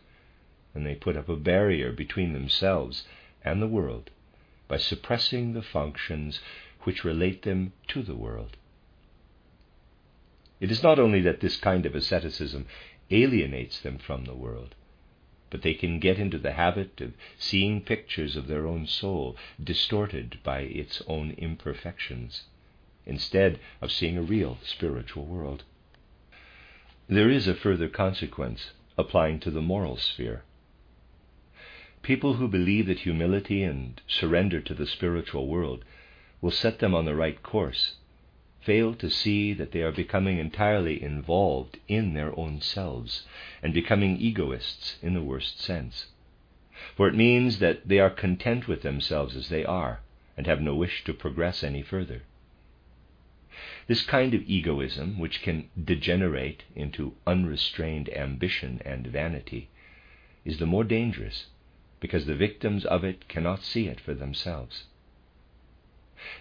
and 0.74 0.84
they 0.84 0.94
put 0.94 1.16
up 1.16 1.28
a 1.28 1.36
barrier 1.36 1.92
between 1.92 2.32
themselves 2.32 3.06
and 3.44 3.62
the 3.62 3.68
world 3.68 4.10
by 4.66 4.78
suppressing 4.78 5.52
the 5.52 5.62
functions 5.62 6.40
which 6.82 7.04
relate 7.04 7.42
them 7.42 7.72
to 7.88 8.02
the 8.02 8.16
world. 8.16 8.56
It 10.60 10.70
is 10.70 10.82
not 10.82 10.98
only 10.98 11.22
that 11.22 11.40
this 11.40 11.56
kind 11.56 11.86
of 11.86 11.94
asceticism 11.94 12.66
alienates 13.10 13.80
them 13.80 13.96
from 13.96 14.24
the 14.24 14.34
world, 14.34 14.74
but 15.48 15.62
they 15.62 15.72
can 15.72 15.98
get 15.98 16.18
into 16.18 16.36
the 16.36 16.52
habit 16.52 17.00
of 17.00 17.14
seeing 17.38 17.80
pictures 17.80 18.36
of 18.36 18.46
their 18.46 18.66
own 18.66 18.86
soul 18.86 19.36
distorted 19.62 20.38
by 20.44 20.60
its 20.60 21.02
own 21.06 21.30
imperfections, 21.32 22.44
instead 23.06 23.58
of 23.80 23.90
seeing 23.90 24.18
a 24.18 24.22
real 24.22 24.58
spiritual 24.62 25.24
world. 25.24 25.64
There 27.08 27.30
is 27.30 27.48
a 27.48 27.54
further 27.54 27.88
consequence 27.88 28.72
applying 28.98 29.40
to 29.40 29.50
the 29.50 29.62
moral 29.62 29.96
sphere. 29.96 30.44
People 32.02 32.34
who 32.34 32.48
believe 32.48 32.86
that 32.86 33.00
humility 33.00 33.62
and 33.62 34.00
surrender 34.06 34.60
to 34.60 34.74
the 34.74 34.86
spiritual 34.86 35.48
world 35.48 35.84
will 36.42 36.50
set 36.50 36.78
them 36.80 36.94
on 36.94 37.06
the 37.06 37.14
right 37.14 37.42
course 37.42 37.94
fail 38.60 38.94
to 38.94 39.08
see 39.08 39.52
that 39.54 39.72
they 39.72 39.82
are 39.82 39.92
becoming 39.92 40.38
entirely 40.38 41.02
involved 41.02 41.78
in 41.88 42.14
their 42.14 42.38
own 42.38 42.60
selves 42.60 43.26
and 43.62 43.72
becoming 43.72 44.18
egoists 44.18 44.98
in 45.02 45.14
the 45.14 45.22
worst 45.22 45.60
sense. 45.60 46.06
For 46.96 47.08
it 47.08 47.14
means 47.14 47.58
that 47.58 47.88
they 47.88 47.98
are 47.98 48.10
content 48.10 48.68
with 48.68 48.82
themselves 48.82 49.36
as 49.36 49.48
they 49.48 49.64
are 49.64 50.00
and 50.36 50.46
have 50.46 50.60
no 50.60 50.74
wish 50.74 51.04
to 51.04 51.14
progress 51.14 51.62
any 51.62 51.82
further. 51.82 52.22
This 53.86 54.02
kind 54.02 54.34
of 54.34 54.48
egoism, 54.48 55.18
which 55.18 55.42
can 55.42 55.68
degenerate 55.82 56.62
into 56.74 57.16
unrestrained 57.26 58.08
ambition 58.10 58.80
and 58.84 59.06
vanity, 59.06 59.68
is 60.44 60.58
the 60.58 60.66
more 60.66 60.84
dangerous 60.84 61.46
because 62.00 62.24
the 62.26 62.34
victims 62.34 62.84
of 62.84 63.04
it 63.04 63.28
cannot 63.28 63.62
see 63.62 63.86
it 63.86 64.00
for 64.00 64.14
themselves. 64.14 64.84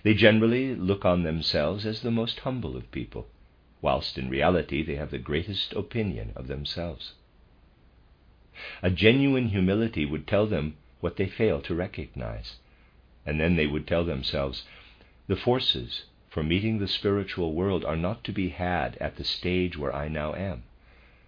They 0.03 0.13
generally 0.13 0.75
look 0.75 1.05
on 1.05 1.23
themselves 1.23 1.85
as 1.85 2.01
the 2.01 2.11
most 2.11 2.41
humble 2.41 2.75
of 2.75 2.91
people, 2.91 3.29
whilst 3.81 4.17
in 4.17 4.29
reality 4.29 4.83
they 4.83 4.95
have 4.95 5.09
the 5.09 5.17
greatest 5.17 5.71
opinion 5.71 6.33
of 6.35 6.47
themselves. 6.47 7.13
A 8.83 8.89
genuine 8.89 9.47
humility 9.47 10.05
would 10.05 10.27
tell 10.27 10.45
them 10.47 10.75
what 10.99 11.15
they 11.15 11.27
fail 11.29 11.61
to 11.61 11.73
recognize, 11.73 12.57
and 13.25 13.39
then 13.39 13.55
they 13.55 13.67
would 13.67 13.87
tell 13.87 14.03
themselves, 14.03 14.65
the 15.27 15.37
forces 15.37 16.03
for 16.27 16.43
meeting 16.43 16.79
the 16.79 16.85
spiritual 16.89 17.53
world 17.53 17.85
are 17.85 17.95
not 17.95 18.25
to 18.25 18.33
be 18.33 18.49
had 18.49 18.97
at 18.97 19.15
the 19.15 19.23
stage 19.23 19.77
where 19.77 19.95
I 19.95 20.09
now 20.09 20.33
am. 20.35 20.63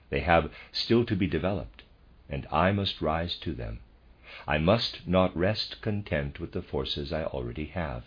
They 0.10 0.20
have 0.20 0.52
still 0.74 1.06
to 1.06 1.16
be 1.16 1.26
developed, 1.26 1.84
and 2.30 2.46
I 2.52 2.74
must 2.74 3.02
rise 3.02 3.38
to 3.38 3.54
them. 3.54 3.80
I 4.46 4.58
must 4.58 5.08
not 5.08 5.34
rest 5.38 5.80
content 5.82 6.42
with 6.42 6.52
the 6.52 6.62
forces 6.62 7.14
I 7.14 7.24
already 7.24 7.68
have. 7.68 8.04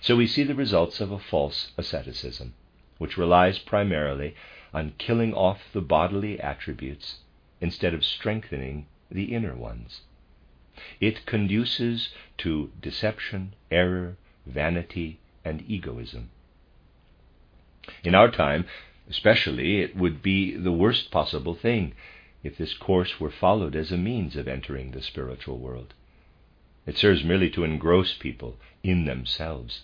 So 0.00 0.16
we 0.16 0.26
see 0.26 0.42
the 0.42 0.54
results 0.54 1.00
of 1.00 1.10
a 1.10 1.18
false 1.18 1.72
asceticism, 1.78 2.54
which 2.98 3.16
relies 3.16 3.58
primarily 3.58 4.34
on 4.74 4.94
killing 4.98 5.34
off 5.34 5.72
the 5.72 5.80
bodily 5.80 6.40
attributes 6.40 7.18
instead 7.60 7.94
of 7.94 8.04
strengthening 8.04 8.86
the 9.10 9.34
inner 9.34 9.54
ones. 9.54 10.02
It 11.00 11.26
conduces 11.26 12.10
to 12.38 12.72
deception, 12.80 13.54
error, 13.70 14.16
vanity, 14.46 15.20
and 15.44 15.62
egoism. 15.68 16.30
In 18.02 18.14
our 18.14 18.30
time, 18.30 18.66
especially, 19.08 19.80
it 19.80 19.96
would 19.96 20.22
be 20.22 20.56
the 20.56 20.72
worst 20.72 21.10
possible 21.10 21.54
thing 21.54 21.94
if 22.42 22.56
this 22.56 22.74
course 22.74 23.20
were 23.20 23.30
followed 23.30 23.76
as 23.76 23.92
a 23.92 23.96
means 23.96 24.36
of 24.36 24.48
entering 24.48 24.90
the 24.90 25.02
spiritual 25.02 25.58
world. 25.58 25.94
It 26.84 26.96
serves 26.96 27.22
merely 27.22 27.48
to 27.50 27.62
engross 27.62 28.12
people 28.14 28.58
in 28.82 29.04
themselves. 29.04 29.82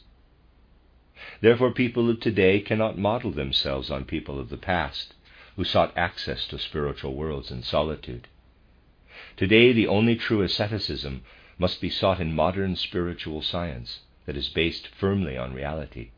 Therefore, 1.41 1.71
people 1.71 2.11
of 2.11 2.19
today 2.19 2.61
cannot 2.61 2.99
model 2.99 3.31
themselves 3.31 3.89
on 3.91 4.05
people 4.05 4.41
of 4.41 4.49
the 4.49 4.57
past 4.57 5.15
who 5.55 5.63
sought 5.63 5.97
access 5.97 6.47
to 6.49 6.59
spiritual 6.59 7.15
worlds 7.15 7.53
in 7.53 7.63
solitude. 7.63 8.27
Today, 9.37 9.73
the 9.73 9.87
only 9.87 10.17
true 10.17 10.43
asceticism 10.43 11.23
must 11.57 11.81
be 11.81 11.91
sought 11.91 12.21
in 12.21 12.35
modern 12.35 12.75
spiritual 12.75 13.43
science 13.43 14.01
that 14.27 14.37
is 14.37 14.49
based 14.49 14.89
firmly 14.89 15.37
on 15.37 15.55
reality. 15.55 16.11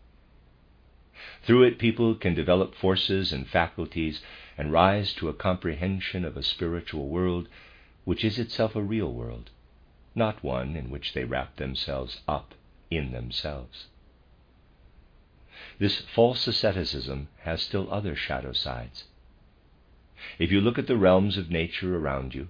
Through 1.42 1.64
it, 1.64 1.78
people 1.78 2.14
can 2.14 2.34
develop 2.34 2.74
forces 2.74 3.32
and 3.32 3.46
faculties 3.46 4.22
and 4.56 4.72
rise 4.72 5.12
to 5.14 5.28
a 5.28 5.34
comprehension 5.34 6.24
of 6.24 6.38
a 6.38 6.42
spiritual 6.42 7.08
world 7.08 7.48
which 8.04 8.24
is 8.24 8.38
itself 8.38 8.74
a 8.74 8.82
real 8.82 9.12
world 9.12 9.50
not 10.14 10.42
one 10.42 10.76
in 10.76 10.90
which 10.90 11.12
they 11.12 11.24
wrap 11.24 11.56
themselves 11.56 12.20
up 12.26 12.54
in 12.90 13.12
themselves. 13.12 13.86
This 15.78 16.00
false 16.00 16.46
asceticism 16.46 17.28
has 17.40 17.62
still 17.62 17.92
other 17.92 18.16
shadow 18.16 18.52
sides. 18.52 19.04
If 20.38 20.50
you 20.50 20.60
look 20.60 20.78
at 20.78 20.86
the 20.86 20.96
realms 20.96 21.38
of 21.38 21.50
nature 21.50 21.96
around 21.96 22.34
you, 22.34 22.48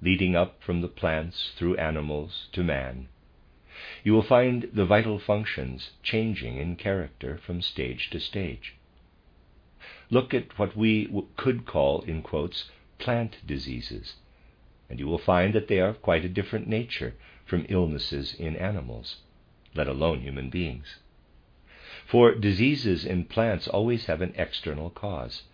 leading 0.00 0.34
up 0.34 0.62
from 0.62 0.80
the 0.80 0.88
plants 0.88 1.52
through 1.56 1.76
animals 1.76 2.48
to 2.52 2.64
man, 2.64 3.08
you 4.02 4.12
will 4.12 4.22
find 4.22 4.68
the 4.72 4.86
vital 4.86 5.18
functions 5.18 5.90
changing 6.02 6.56
in 6.56 6.76
character 6.76 7.38
from 7.38 7.62
stage 7.62 8.10
to 8.10 8.20
stage. 8.20 8.74
Look 10.10 10.34
at 10.34 10.58
what 10.58 10.76
we 10.76 11.08
could 11.36 11.66
call, 11.66 12.02
in 12.02 12.22
quotes, 12.22 12.70
plant 12.98 13.38
diseases 13.46 14.14
and 14.92 15.00
you 15.00 15.06
will 15.06 15.16
find 15.16 15.54
that 15.54 15.68
they 15.68 15.80
are 15.80 15.88
of 15.88 16.02
quite 16.02 16.22
a 16.22 16.28
different 16.28 16.68
nature 16.68 17.14
from 17.46 17.64
illnesses 17.70 18.34
in 18.38 18.54
animals, 18.56 19.16
let 19.74 19.88
alone 19.88 20.20
human 20.20 20.50
beings. 20.50 20.98
For 22.06 22.34
diseases 22.34 23.06
in 23.06 23.24
plants 23.24 23.66
always 23.66 24.04
have 24.04 24.20
an 24.20 24.34
external 24.36 24.90
cause, 24.90 25.44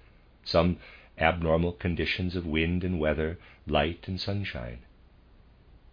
some 0.43 0.78
abnormal 1.16 1.70
conditions 1.70 2.34
of 2.34 2.47
wind 2.47 2.82
and 2.82 2.99
weather, 2.99 3.39
light 3.64 4.09
and 4.09 4.20
sunshine. 4.20 4.80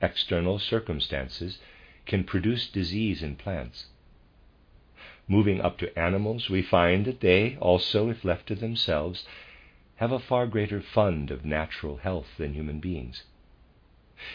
External 0.01 0.57
circumstances 0.57 1.59
can 2.07 2.23
produce 2.23 2.67
disease 2.67 3.21
in 3.21 3.35
plants. 3.35 3.85
Moving 5.27 5.61
up 5.61 5.77
to 5.77 5.99
animals, 5.99 6.49
we 6.49 6.63
find 6.63 7.05
that 7.05 7.21
they 7.21 7.57
also, 7.57 8.09
if 8.09 8.25
left 8.25 8.47
to 8.47 8.55
themselves, 8.55 9.23
have 9.97 10.11
a 10.11 10.17
far 10.17 10.47
greater 10.47 10.81
fund 10.81 11.29
of 11.29 11.45
natural 11.45 11.97
health 11.97 12.37
than 12.39 12.55
human 12.55 12.79
beings. 12.79 13.21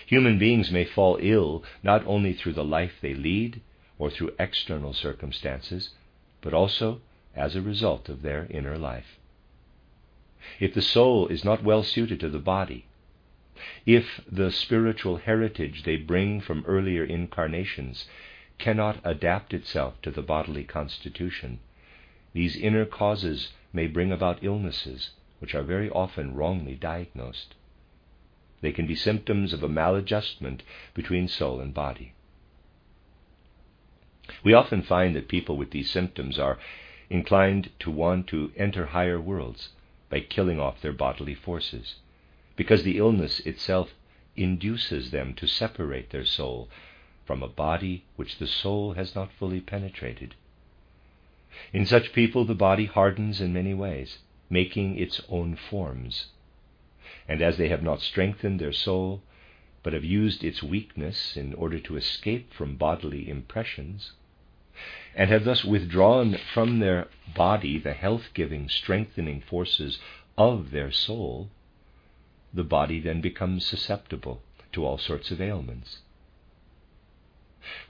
Human 0.04 0.38
beings 0.38 0.70
may 0.70 0.84
fall 0.84 1.16
ill 1.22 1.64
not 1.82 2.06
only 2.06 2.34
through 2.34 2.52
the 2.52 2.62
life 2.64 2.98
they 3.00 3.14
lead 3.14 3.62
or 3.98 4.10
through 4.10 4.34
external 4.38 4.92
circumstances, 4.92 5.94
but 6.42 6.52
also 6.52 7.00
as 7.34 7.56
a 7.56 7.62
result 7.62 8.10
of 8.10 8.20
their 8.20 8.46
inner 8.50 8.76
life. 8.76 9.18
If 10.58 10.74
the 10.74 10.82
soul 10.82 11.28
is 11.28 11.46
not 11.46 11.62
well 11.62 11.82
suited 11.82 12.20
to 12.20 12.28
the 12.28 12.38
body, 12.38 12.84
if 13.86 14.20
the 14.30 14.52
spiritual 14.52 15.16
heritage 15.16 15.84
they 15.84 15.96
bring 15.96 16.42
from 16.42 16.62
earlier 16.66 17.04
incarnations 17.04 18.06
cannot 18.58 19.00
adapt 19.02 19.54
itself 19.54 20.00
to 20.02 20.10
the 20.10 20.20
bodily 20.20 20.64
constitution, 20.64 21.58
these 22.34 22.54
inner 22.54 22.84
causes 22.84 23.52
may 23.72 23.86
bring 23.86 24.12
about 24.12 24.44
illnesses 24.44 25.12
which 25.38 25.54
are 25.54 25.62
very 25.62 25.88
often 25.88 26.34
wrongly 26.34 26.74
diagnosed. 26.74 27.54
They 28.60 28.72
can 28.72 28.86
be 28.86 28.94
symptoms 28.94 29.52
of 29.52 29.62
a 29.62 29.68
maladjustment 29.68 30.60
between 30.94 31.28
soul 31.28 31.60
and 31.60 31.72
body. 31.72 32.12
We 34.44 34.52
often 34.52 34.82
find 34.82 35.16
that 35.16 35.28
people 35.28 35.56
with 35.56 35.70
these 35.70 35.90
symptoms 35.90 36.38
are 36.38 36.58
inclined 37.08 37.70
to 37.80 37.90
want 37.90 38.26
to 38.28 38.52
enter 38.56 38.86
higher 38.86 39.20
worlds 39.20 39.70
by 40.08 40.20
killing 40.20 40.60
off 40.60 40.80
their 40.80 40.92
bodily 40.92 41.34
forces, 41.34 41.96
because 42.56 42.82
the 42.82 42.98
illness 42.98 43.40
itself 43.40 43.94
induces 44.36 45.10
them 45.10 45.34
to 45.34 45.46
separate 45.46 46.10
their 46.10 46.24
soul 46.24 46.68
from 47.24 47.42
a 47.42 47.48
body 47.48 48.04
which 48.16 48.38
the 48.38 48.46
soul 48.46 48.92
has 48.94 49.14
not 49.14 49.32
fully 49.32 49.60
penetrated. 49.60 50.34
In 51.72 51.86
such 51.86 52.12
people, 52.12 52.44
the 52.44 52.54
body 52.54 52.86
hardens 52.86 53.40
in 53.40 53.52
many 53.52 53.74
ways, 53.74 54.18
making 54.48 54.98
its 54.98 55.20
own 55.28 55.56
forms. 55.56 56.26
And 57.30 57.42
as 57.42 57.58
they 57.58 57.68
have 57.68 57.84
not 57.84 58.00
strengthened 58.00 58.58
their 58.58 58.72
soul, 58.72 59.22
but 59.84 59.92
have 59.92 60.02
used 60.04 60.42
its 60.42 60.64
weakness 60.64 61.36
in 61.36 61.54
order 61.54 61.78
to 61.78 61.96
escape 61.96 62.52
from 62.52 62.74
bodily 62.74 63.30
impressions, 63.30 64.14
and 65.14 65.30
have 65.30 65.44
thus 65.44 65.64
withdrawn 65.64 66.38
from 66.52 66.80
their 66.80 67.06
body 67.36 67.78
the 67.78 67.92
health 67.92 68.30
giving, 68.34 68.68
strengthening 68.68 69.40
forces 69.40 70.00
of 70.36 70.72
their 70.72 70.90
soul, 70.90 71.48
the 72.52 72.64
body 72.64 72.98
then 72.98 73.20
becomes 73.20 73.64
susceptible 73.64 74.42
to 74.72 74.84
all 74.84 74.98
sorts 74.98 75.30
of 75.30 75.40
ailments. 75.40 76.00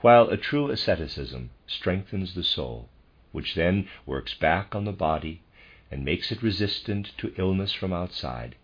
While 0.01 0.29
a 0.29 0.37
true 0.37 0.69
asceticism 0.69 1.49
strengthens 1.65 2.35
the 2.35 2.43
soul, 2.43 2.89
which 3.31 3.55
then 3.55 3.89
works 4.05 4.35
back 4.35 4.75
on 4.75 4.85
the 4.85 4.91
body 4.91 5.41
and 5.89 6.05
makes 6.05 6.31
it 6.31 6.43
resistant 6.43 7.17
to 7.17 7.33
illness 7.39 7.73
from 7.73 7.91
outside, 7.91 8.55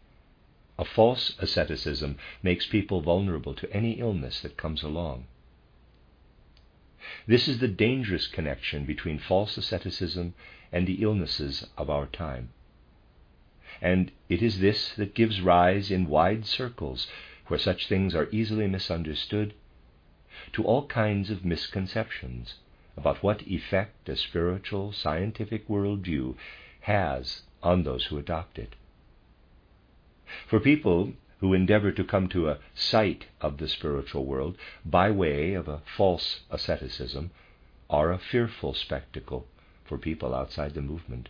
a 0.79 0.85
false 0.85 1.35
asceticism 1.39 2.17
makes 2.43 2.67
people 2.67 3.01
vulnerable 3.01 3.53
to 3.55 3.71
any 3.73 3.93
illness 3.93 4.41
that 4.41 4.57
comes 4.57 4.83
along. 4.83 5.25
This 7.25 7.47
is 7.47 7.59
the 7.59 7.67
dangerous 7.67 8.27
connection 8.27 8.85
between 8.85 9.17
false 9.19 9.57
asceticism 9.57 10.33
and 10.71 10.85
the 10.85 11.01
illnesses 11.01 11.65
of 11.77 11.89
our 11.89 12.05
time. 12.05 12.49
And 13.81 14.11
it 14.29 14.41
is 14.41 14.59
this 14.59 14.93
that 14.95 15.13
gives 15.13 15.41
rise 15.41 15.91
in 15.91 16.07
wide 16.07 16.45
circles, 16.45 17.07
where 17.47 17.59
such 17.59 17.87
things 17.87 18.15
are 18.15 18.29
easily 18.31 18.67
misunderstood, 18.67 19.53
to 20.53 20.63
all 20.63 20.87
kinds 20.87 21.29
of 21.29 21.45
misconceptions 21.45 22.55
about 22.95 23.23
what 23.23 23.47
effect 23.47 24.09
a 24.09 24.15
spiritual, 24.15 24.91
scientific 24.91 25.67
worldview 25.67 26.35
has 26.81 27.43
on 27.61 27.83
those 27.83 28.05
who 28.05 28.17
adopt 28.17 28.57
it. 28.57 28.75
For 30.45 30.59
people 30.59 31.13
who 31.39 31.53
endeavor 31.53 31.89
to 31.93 32.03
come 32.03 32.27
to 32.27 32.49
a 32.49 32.59
sight 32.75 33.27
of 33.39 33.59
the 33.59 33.69
spiritual 33.69 34.25
world 34.25 34.57
by 34.83 35.09
way 35.09 35.53
of 35.53 35.69
a 35.69 35.79
false 35.85 36.41
asceticism 36.51 37.31
are 37.89 38.11
a 38.11 38.17
fearful 38.17 38.73
spectacle 38.73 39.47
for 39.85 39.97
people 39.97 40.35
outside 40.35 40.73
the 40.73 40.81
movement. 40.81 41.29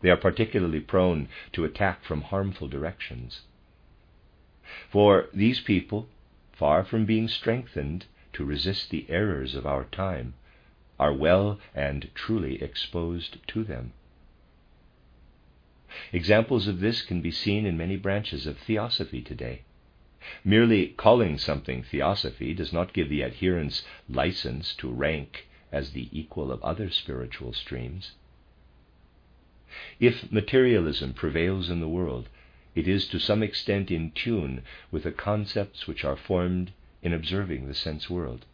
They 0.00 0.08
are 0.08 0.16
particularly 0.16 0.80
prone 0.80 1.28
to 1.52 1.66
attack 1.66 2.04
from 2.04 2.22
harmful 2.22 2.68
directions. 2.68 3.42
For 4.88 5.28
these 5.34 5.60
people, 5.60 6.08
far 6.52 6.84
from 6.84 7.04
being 7.04 7.28
strengthened 7.28 8.06
to 8.32 8.46
resist 8.46 8.88
the 8.88 9.04
errors 9.10 9.54
of 9.54 9.66
our 9.66 9.84
time, 9.84 10.32
are 10.98 11.12
well 11.12 11.60
and 11.74 12.08
truly 12.14 12.62
exposed 12.62 13.46
to 13.48 13.62
them. 13.62 13.92
Examples 16.12 16.68
of 16.68 16.80
this 16.80 17.02
can 17.02 17.20
be 17.20 17.30
seen 17.30 17.66
in 17.66 17.76
many 17.76 17.96
branches 17.96 18.46
of 18.46 18.56
theosophy 18.56 19.20
today. 19.20 19.62
Merely 20.42 20.86
calling 20.86 21.36
something 21.36 21.82
theosophy 21.82 22.54
does 22.54 22.72
not 22.72 22.94
give 22.94 23.10
the 23.10 23.22
adherents 23.22 23.84
license 24.08 24.74
to 24.76 24.90
rank 24.90 25.48
as 25.70 25.90
the 25.90 26.08
equal 26.10 26.50
of 26.50 26.62
other 26.62 26.88
spiritual 26.88 27.52
streams. 27.52 28.12
If 30.00 30.30
materialism 30.32 31.12
prevails 31.12 31.68
in 31.68 31.80
the 31.80 31.88
world, 31.88 32.28
it 32.74 32.88
is 32.88 33.06
to 33.08 33.18
some 33.18 33.42
extent 33.42 33.90
in 33.90 34.12
tune 34.12 34.62
with 34.90 35.02
the 35.02 35.12
concepts 35.12 35.86
which 35.86 36.04
are 36.04 36.16
formed 36.16 36.72
in 37.02 37.12
observing 37.12 37.66
the 37.66 37.74
sense 37.74 38.08
world. 38.08 38.46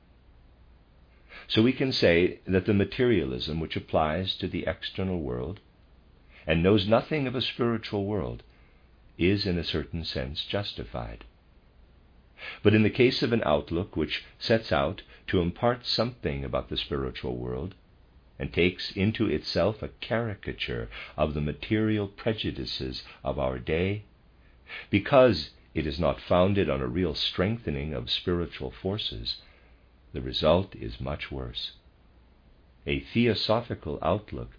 So 1.46 1.62
we 1.62 1.72
can 1.72 1.92
say 1.92 2.40
that 2.46 2.64
the 2.66 2.74
materialism 2.74 3.60
which 3.60 3.76
applies 3.76 4.34
to 4.36 4.48
the 4.48 4.64
external 4.66 5.20
world 5.20 5.60
and 6.48 6.62
knows 6.62 6.88
nothing 6.88 7.26
of 7.26 7.34
a 7.34 7.42
spiritual 7.42 8.06
world 8.06 8.42
is, 9.18 9.44
in 9.44 9.58
a 9.58 9.62
certain 9.64 10.02
sense, 10.02 10.46
justified. 10.46 11.24
But 12.62 12.74
in 12.74 12.82
the 12.82 12.90
case 12.90 13.22
of 13.22 13.34
an 13.34 13.42
outlook 13.44 13.96
which 13.96 14.24
sets 14.38 14.72
out 14.72 15.02
to 15.26 15.42
impart 15.42 15.84
something 15.84 16.44
about 16.44 16.70
the 16.70 16.78
spiritual 16.78 17.36
world, 17.36 17.74
and 18.38 18.50
takes 18.50 18.92
into 18.92 19.26
itself 19.26 19.82
a 19.82 19.88
caricature 20.00 20.88
of 21.18 21.34
the 21.34 21.40
material 21.42 22.08
prejudices 22.08 23.02
of 23.22 23.38
our 23.38 23.58
day, 23.58 24.04
because 24.88 25.50
it 25.74 25.86
is 25.86 26.00
not 26.00 26.20
founded 26.20 26.70
on 26.70 26.80
a 26.80 26.86
real 26.86 27.14
strengthening 27.14 27.92
of 27.92 28.10
spiritual 28.10 28.70
forces, 28.70 29.42
the 30.14 30.22
result 30.22 30.74
is 30.76 30.98
much 30.98 31.30
worse. 31.30 31.72
A 32.86 33.00
theosophical 33.00 33.98
outlook 34.00 34.57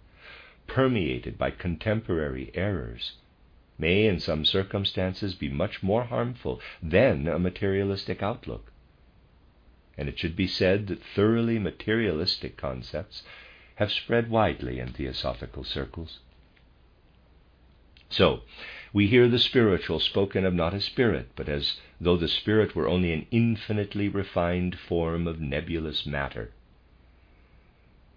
permeated 0.74 1.36
by 1.36 1.50
contemporary 1.50 2.52
errors, 2.54 3.14
may 3.76 4.06
in 4.06 4.20
some 4.20 4.44
circumstances 4.44 5.34
be 5.34 5.48
much 5.48 5.82
more 5.82 6.04
harmful 6.04 6.60
than 6.80 7.26
a 7.26 7.40
materialistic 7.40 8.22
outlook. 8.22 8.70
And 9.98 10.08
it 10.08 10.16
should 10.16 10.36
be 10.36 10.46
said 10.46 10.86
that 10.86 11.02
thoroughly 11.02 11.58
materialistic 11.58 12.56
concepts 12.56 13.24
have 13.74 13.90
spread 13.90 14.30
widely 14.30 14.78
in 14.78 14.92
theosophical 14.92 15.64
circles. 15.64 16.20
So, 18.08 18.42
we 18.92 19.08
hear 19.08 19.28
the 19.28 19.38
spiritual 19.40 19.98
spoken 19.98 20.44
of 20.44 20.54
not 20.54 20.72
as 20.72 20.84
spirit, 20.84 21.30
but 21.34 21.48
as 21.48 21.80
though 22.00 22.16
the 22.16 22.28
spirit 22.28 22.76
were 22.76 22.88
only 22.88 23.12
an 23.12 23.26
infinitely 23.32 24.08
refined 24.08 24.78
form 24.78 25.26
of 25.26 25.40
nebulous 25.40 26.06
matter. 26.06 26.52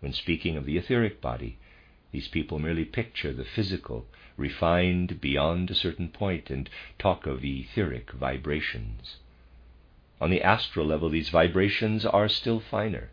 When 0.02 0.14
speaking 0.14 0.56
of 0.56 0.66
the 0.66 0.78
etheric 0.78 1.20
body, 1.20 1.58
these 2.14 2.28
people 2.28 2.60
merely 2.60 2.86
picture 2.86 3.34
the 3.34 3.44
physical, 3.44 4.06
refined 4.38 5.20
beyond 5.20 5.72
a 5.72 5.76
certain 5.76 6.08
point, 6.08 6.52
and 6.52 6.70
talk 7.00 7.26
of 7.26 7.44
etheric 7.44 8.12
vibrations. 8.12 9.18
On 10.22 10.30
the 10.30 10.44
astral 10.44 10.86
level, 10.86 11.10
these 11.10 11.30
vibrations 11.30 12.06
are 12.06 12.30
still 12.30 12.60
finer. 12.60 13.10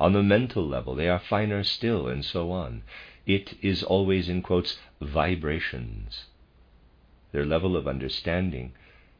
On 0.00 0.12
the 0.12 0.22
mental 0.24 0.66
level, 0.66 0.96
they 0.96 1.08
are 1.08 1.20
finer 1.20 1.62
still, 1.62 2.08
and 2.08 2.24
so 2.24 2.50
on. 2.50 2.82
It 3.24 3.56
is 3.62 3.84
always, 3.84 4.28
in 4.28 4.42
quotes, 4.42 4.80
vibrations. 5.00 6.24
Their 7.30 7.46
level 7.46 7.76
of 7.76 7.86
understanding 7.86 8.72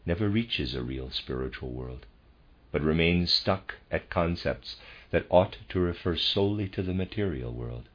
never 0.05 0.29
reaches 0.29 0.75
a 0.75 0.83
real 0.83 1.11
spiritual 1.11 1.71
world, 1.71 2.05
but 2.73 2.83
remains 2.83 3.33
stuck 3.33 3.77
at 3.93 4.11
concepts 4.11 4.77
that 5.13 5.27
ought 5.31 5.59
to 5.69 5.79
refer 5.79 6.17
solely 6.17 6.69
to 6.71 6.83
the 6.83 6.93
material 6.93 7.53
world. 7.53 7.89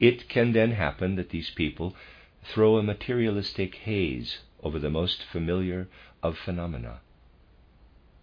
It 0.00 0.30
can 0.30 0.52
then 0.52 0.72
happen 0.72 1.16
that 1.16 1.28
these 1.28 1.50
people 1.50 1.94
throw 2.42 2.78
a 2.78 2.82
materialistic 2.82 3.74
haze 3.74 4.38
over 4.62 4.78
the 4.78 4.90
most 4.90 5.22
familiar 5.22 5.88
of 6.22 6.38
phenomena. 6.38 7.00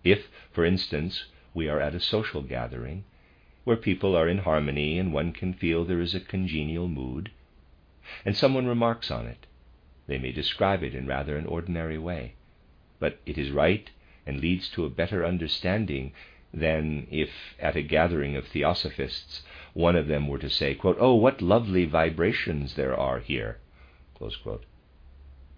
If, 0.03 0.27
for 0.51 0.65
instance, 0.65 1.25
we 1.53 1.69
are 1.69 1.79
at 1.79 1.93
a 1.93 1.99
social 1.99 2.41
gathering 2.41 3.03
where 3.63 3.77
people 3.77 4.15
are 4.15 4.27
in 4.27 4.39
harmony 4.39 4.97
and 4.97 5.13
one 5.13 5.33
can 5.33 5.53
feel 5.53 5.85
there 5.85 6.01
is 6.01 6.15
a 6.15 6.19
congenial 6.19 6.87
mood, 6.87 7.31
and 8.25 8.35
someone 8.35 8.65
remarks 8.65 9.11
on 9.11 9.27
it, 9.27 9.45
they 10.07 10.17
may 10.17 10.31
describe 10.31 10.81
it 10.83 10.95
in 10.95 11.05
rather 11.05 11.37
an 11.37 11.45
ordinary 11.45 11.97
way, 11.97 12.33
but 12.99 13.19
it 13.25 13.37
is 13.37 13.51
right 13.51 13.89
and 14.25 14.39
leads 14.39 14.69
to 14.69 14.85
a 14.85 14.89
better 14.89 15.25
understanding 15.25 16.11
than 16.53 17.05
if 17.11 17.29
at 17.59 17.75
a 17.75 17.81
gathering 17.81 18.35
of 18.35 18.47
theosophists 18.47 19.43
one 19.77 19.95
of 19.95 20.07
them 20.07 20.27
were 20.27 20.39
to 20.39 20.49
say, 20.49 20.73
quote, 20.73 20.97
Oh, 20.99 21.13
what 21.13 21.39
lovely 21.39 21.85
vibrations 21.85 22.73
there 22.73 22.99
are 22.99 23.19
here. 23.19 23.59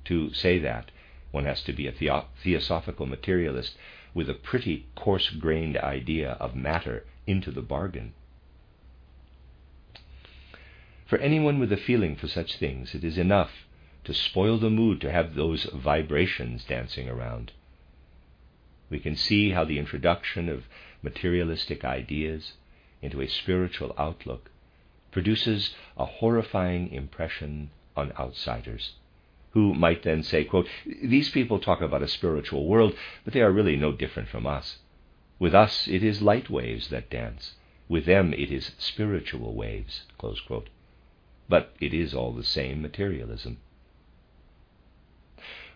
To 0.03 0.33
say 0.33 0.59
that, 0.59 0.91
one 1.31 1.45
has 1.45 1.63
to 1.63 1.71
be 1.71 1.87
a 1.87 1.93
theo- 1.93 2.25
theosophical 2.43 3.05
materialist 3.05 3.77
with 4.13 4.29
a 4.29 4.33
pretty 4.33 4.87
coarse 4.93 5.29
grained 5.29 5.77
idea 5.77 6.31
of 6.31 6.53
matter 6.53 7.05
into 7.25 7.49
the 7.49 7.61
bargain. 7.61 8.11
For 11.05 11.17
anyone 11.19 11.57
with 11.57 11.71
a 11.71 11.77
feeling 11.77 12.17
for 12.17 12.27
such 12.27 12.57
things, 12.57 12.93
it 12.93 13.05
is 13.05 13.17
enough 13.17 13.67
to 14.03 14.13
spoil 14.13 14.57
the 14.57 14.69
mood 14.69 14.99
to 14.99 15.11
have 15.13 15.35
those 15.35 15.63
vibrations 15.73 16.65
dancing 16.65 17.07
around. 17.07 17.53
We 18.89 18.99
can 18.99 19.15
see 19.15 19.51
how 19.51 19.63
the 19.63 19.79
introduction 19.79 20.49
of 20.49 20.67
materialistic 21.01 21.85
ideas 21.85 22.55
into 23.01 23.21
a 23.21 23.27
spiritual 23.27 23.93
outlook 23.97 24.51
produces 25.11 25.75
a 25.97 26.05
horrifying 26.05 26.91
impression 26.91 27.71
on 27.95 28.11
outsiders, 28.19 28.93
who 29.51 29.73
might 29.73 30.03
then 30.03 30.21
say, 30.23 30.43
quote, 30.43 30.67
These 30.85 31.31
people 31.31 31.59
talk 31.59 31.81
about 31.81 32.03
a 32.03 32.07
spiritual 32.07 32.67
world, 32.67 32.95
but 33.25 33.33
they 33.33 33.41
are 33.41 33.51
really 33.51 33.75
no 33.75 33.91
different 33.91 34.29
from 34.29 34.45
us. 34.45 34.77
With 35.39 35.55
us 35.55 35.87
it 35.87 36.03
is 36.03 36.21
light 36.21 36.49
waves 36.49 36.89
that 36.89 37.09
dance. 37.09 37.55
With 37.87 38.05
them 38.05 38.33
it 38.33 38.51
is 38.51 38.75
spiritual 38.77 39.55
waves. 39.55 40.03
But 41.47 41.73
it 41.79 41.93
is 41.93 42.13
all 42.13 42.33
the 42.33 42.43
same 42.43 42.81
materialism. 42.81 43.57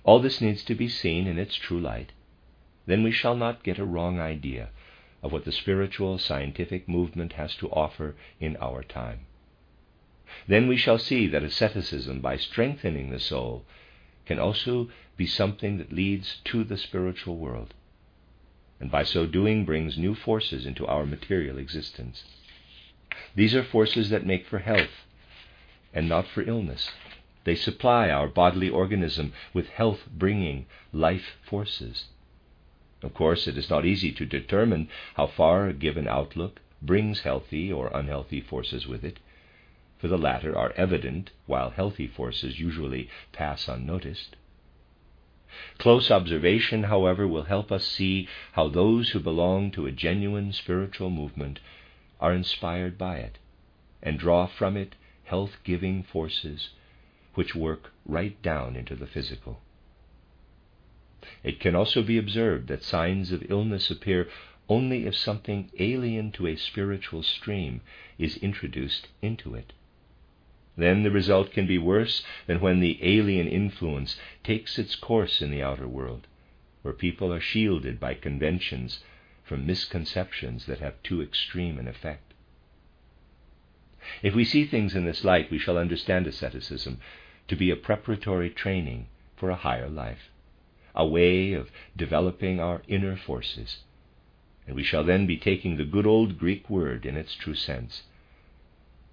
All 0.03 0.19
this 0.19 0.41
needs 0.41 0.63
to 0.65 0.75
be 0.75 0.89
seen 0.89 1.27
in 1.27 1.39
its 1.39 1.55
true 1.55 1.79
light. 1.79 2.11
Then 2.85 3.03
we 3.03 3.11
shall 3.11 3.35
not 3.35 3.63
get 3.63 3.79
a 3.79 3.85
wrong 3.85 4.19
idea 4.19 4.69
of 5.23 5.31
what 5.31 5.45
the 5.45 5.51
spiritual 5.51 6.19
scientific 6.19 6.87
movement 6.87 7.33
has 7.33 7.55
to 7.55 7.69
offer 7.69 8.15
in 8.39 8.57
our 8.57 8.83
time. 8.83 9.21
Then 10.47 10.67
we 10.67 10.77
shall 10.77 10.99
see 10.99 11.27
that 11.27 11.43
asceticism, 11.43 12.19
by 12.19 12.37
strengthening 12.37 13.09
the 13.09 13.19
soul, 13.19 13.63
can 14.25 14.37
also 14.37 14.89
be 15.15 15.25
something 15.25 15.77
that 15.77 15.93
leads 15.93 16.41
to 16.45 16.63
the 16.63 16.77
spiritual 16.77 17.37
world, 17.37 17.73
and 18.79 18.91
by 18.91 19.03
so 19.03 19.25
doing 19.25 19.63
brings 19.63 19.97
new 19.97 20.13
forces 20.13 20.65
into 20.65 20.85
our 20.85 21.05
material 21.05 21.57
existence. 21.57 22.23
These 23.35 23.55
are 23.55 23.63
forces 23.63 24.09
that 24.09 24.25
make 24.25 24.45
for 24.45 24.59
health 24.59 25.05
and 25.93 26.09
not 26.09 26.27
for 26.27 26.41
illness. 26.41 26.89
They 27.45 27.55
supply 27.55 28.09
our 28.09 28.27
bodily 28.27 28.69
organism 28.69 29.33
with 29.53 29.67
health 29.67 30.01
bringing 30.11 30.65
life 30.91 31.37
forces. 31.47 32.05
Of 33.03 33.13
course, 33.13 33.47
it 33.47 33.57
is 33.57 33.69
not 33.69 33.85
easy 33.85 34.13
to 34.13 34.25
determine 34.25 34.87
how 35.15 35.27
far 35.27 35.67
a 35.67 35.73
given 35.73 36.07
outlook 36.07 36.61
brings 36.81 37.21
healthy 37.21 37.71
or 37.71 37.91
unhealthy 37.93 38.39
forces 38.39 38.87
with 38.87 39.03
it, 39.03 39.19
for 39.97 40.07
the 40.07 40.17
latter 40.17 40.57
are 40.57 40.73
evident 40.77 41.31
while 41.45 41.69
healthy 41.71 42.07
forces 42.07 42.59
usually 42.61 43.09
pass 43.33 43.67
unnoticed. 43.67 44.37
Close 45.77 46.09
observation, 46.09 46.83
however, 46.83 47.27
will 47.27 47.43
help 47.43 47.71
us 47.71 47.85
see 47.85 48.27
how 48.53 48.69
those 48.69 49.09
who 49.09 49.19
belong 49.19 49.69
to 49.71 49.85
a 49.85 49.91
genuine 49.91 50.53
spiritual 50.53 51.09
movement 51.09 51.59
are 52.19 52.33
inspired 52.33 52.97
by 52.97 53.17
it 53.17 53.37
and 54.01 54.17
draw 54.17 54.45
from 54.47 54.77
it 54.77 54.95
health 55.25 55.57
giving 55.63 56.03
forces 56.03 56.69
which 57.33 57.53
work 57.53 57.91
right 58.05 58.41
down 58.41 58.75
into 58.75 58.95
the 58.95 59.07
physical. 59.07 59.61
It 61.43 61.59
can 61.59 61.75
also 61.75 62.03
be 62.03 62.17
observed 62.17 62.67
that 62.67 62.83
signs 62.83 63.31
of 63.31 63.49
illness 63.49 63.89
appear 63.89 64.29
only 64.69 65.05
if 65.05 65.15
something 65.15 65.69
alien 65.79 66.31
to 66.33 66.47
a 66.47 66.55
spiritual 66.55 67.23
stream 67.23 67.81
is 68.17 68.37
introduced 68.37 69.07
into 69.21 69.55
it. 69.55 69.73
Then 70.75 71.03
the 71.03 71.11
result 71.11 71.51
can 71.51 71.67
be 71.67 71.77
worse 71.77 72.23
than 72.47 72.59
when 72.59 72.79
the 72.79 72.97
alien 73.01 73.47
influence 73.47 74.19
takes 74.43 74.79
its 74.79 74.95
course 74.95 75.41
in 75.41 75.51
the 75.51 75.61
outer 75.61 75.87
world, 75.87 76.27
where 76.81 76.93
people 76.93 77.31
are 77.31 77.39
shielded 77.39 77.99
by 77.99 78.15
conventions 78.15 79.03
from 79.43 79.65
misconceptions 79.65 80.65
that 80.65 80.79
have 80.79 81.01
too 81.03 81.21
extreme 81.21 81.77
an 81.77 81.87
effect. 81.87 82.33
If 84.21 84.33
we 84.33 84.43
see 84.43 84.65
things 84.65 84.95
in 84.95 85.05
this 85.05 85.23
light, 85.23 85.51
we 85.51 85.59
shall 85.59 85.77
understand 85.77 86.27
asceticism 86.27 86.99
to 87.47 87.55
be 87.55 87.69
a 87.69 87.75
preparatory 87.75 88.49
training 88.49 89.07
for 89.35 89.49
a 89.49 89.55
higher 89.55 89.89
life, 89.89 90.29
a 90.95 91.05
way 91.05 91.53
of 91.53 91.71
developing 91.95 92.59
our 92.59 92.81
inner 92.87 93.15
forces. 93.15 93.79
And 94.67 94.75
we 94.75 94.83
shall 94.83 95.03
then 95.03 95.25
be 95.25 95.37
taking 95.37 95.77
the 95.77 95.85
good 95.85 96.05
old 96.05 96.37
Greek 96.37 96.69
word 96.69 97.05
in 97.05 97.17
its 97.17 97.35
true 97.35 97.55
sense. 97.55 98.03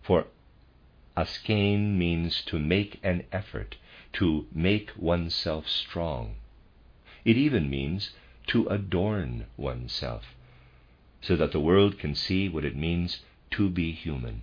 For 0.02 0.26
Askein 1.16 1.98
means 1.98 2.42
to 2.46 2.58
make 2.58 3.00
an 3.02 3.24
effort, 3.32 3.76
to 4.14 4.46
make 4.52 4.90
oneself 4.96 5.68
strong. 5.68 6.36
It 7.24 7.36
even 7.36 7.68
means 7.68 8.10
to 8.48 8.66
adorn 8.68 9.46
oneself, 9.56 10.34
so 11.20 11.36
that 11.36 11.52
the 11.52 11.60
world 11.60 11.98
can 11.98 12.14
see 12.14 12.48
what 12.48 12.64
it 12.64 12.76
means 12.76 13.22
to 13.50 13.68
be 13.68 13.92
human. 13.92 14.42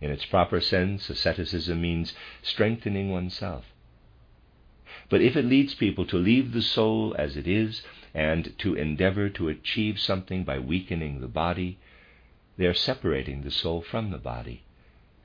In 0.00 0.10
its 0.10 0.26
proper 0.26 0.60
sense, 0.60 1.08
asceticism 1.08 1.80
means 1.80 2.14
strengthening 2.42 3.10
oneself. 3.10 3.64
But 5.08 5.20
if 5.20 5.36
it 5.36 5.44
leads 5.44 5.74
people 5.74 6.06
to 6.06 6.16
leave 6.16 6.52
the 6.52 6.62
soul 6.62 7.14
as 7.18 7.36
it 7.36 7.46
is 7.46 7.82
and 8.14 8.56
to 8.58 8.74
endeavor 8.74 9.28
to 9.30 9.48
achieve 9.48 9.98
something 10.00 10.44
by 10.44 10.58
weakening 10.58 11.20
the 11.20 11.28
body, 11.28 11.78
they 12.56 12.66
are 12.66 12.74
separating 12.74 13.42
the 13.42 13.50
soul 13.50 13.82
from 13.82 14.10
the 14.10 14.18
body 14.18 14.62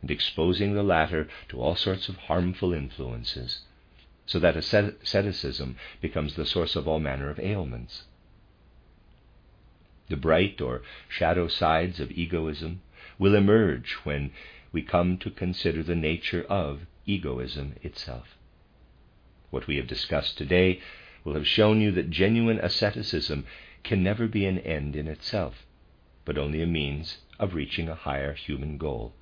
and 0.02 0.10
exposing 0.12 0.74
the 0.74 0.84
latter 0.84 1.28
to 1.50 1.62
all 1.62 1.76
sorts 1.76 2.10
of 2.10 2.18
harmful 2.18 2.74
influences, 2.74 3.62
so 4.26 4.40
that 4.40 4.58
asceticism 4.58 5.76
becomes 6.02 6.36
the 6.36 6.46
source 6.46 6.76
of 6.76 6.88
all 6.88 7.00
manner 7.00 7.30
of 7.30 7.40
ailments. 7.40 8.04
The 10.08 10.18
bright 10.18 10.60
or 10.62 10.82
shadow 11.08 11.48
sides 11.48 12.00
of 12.00 12.12
egoism 12.12 12.82
will 13.18 13.36
emerge 13.36 13.94
when 14.04 14.32
we 14.72 14.82
come 14.82 15.18
to 15.20 15.30
consider 15.30 15.84
the 15.84 15.96
nature 15.96 16.44
of 16.44 16.82
egoism 17.06 17.76
itself. 17.84 18.36
What 19.50 19.68
we 19.68 19.78
have 19.78 19.88
discussed 19.88 20.38
today 20.38 20.80
will 21.24 21.34
have 21.34 21.48
shown 21.48 21.82
you 21.82 21.92
that 21.92 22.10
genuine 22.10 22.60
asceticism 22.60 23.46
can 23.84 24.04
never 24.04 24.28
be 24.28 24.46
an 24.46 24.60
end 24.60 24.96
in 24.96 25.08
itself, 25.08 25.66
but 26.26 26.38
only 26.38 26.62
a 26.62 26.68
means 26.68 27.18
of 27.40 27.56
reaching 27.56 27.90
a 27.90 27.96
higher 27.96 28.34
human 28.34 28.78
goal 28.78 29.14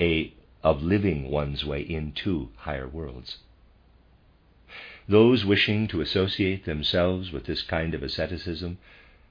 a 0.00 0.32
of 0.64 0.82
living 0.82 1.28
one's 1.30 1.64
way 1.64 1.80
into 1.80 2.48
higher 2.56 2.88
worlds. 2.88 3.38
Those 5.08 5.44
wishing 5.44 5.86
to 5.88 6.00
associate 6.00 6.64
themselves 6.64 7.30
with 7.32 7.44
this 7.44 7.62
kind 7.62 7.94
of 7.94 8.02
asceticism 8.02 8.78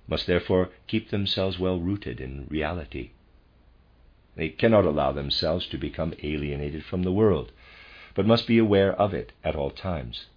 must 0.08 0.28
therefore 0.28 0.70
keep 0.88 1.10
themselves 1.10 1.60
well 1.60 1.80
rooted 1.80 2.22
in 2.22 2.48
reality. 2.50 3.12
They 4.36 4.50
cannot 4.50 4.86
allow 4.86 5.12
themselves 5.12 5.68
to 5.68 5.78
become 5.78 6.14
alienated 6.24 6.84
from 6.86 7.04
the 7.04 7.12
world, 7.12 7.52
but 8.14 8.26
must 8.26 8.48
be 8.48 8.58
aware 8.58 8.94
of 8.94 9.14
it 9.14 9.32
at 9.44 9.56
all 9.56 9.72
times. 9.72 10.28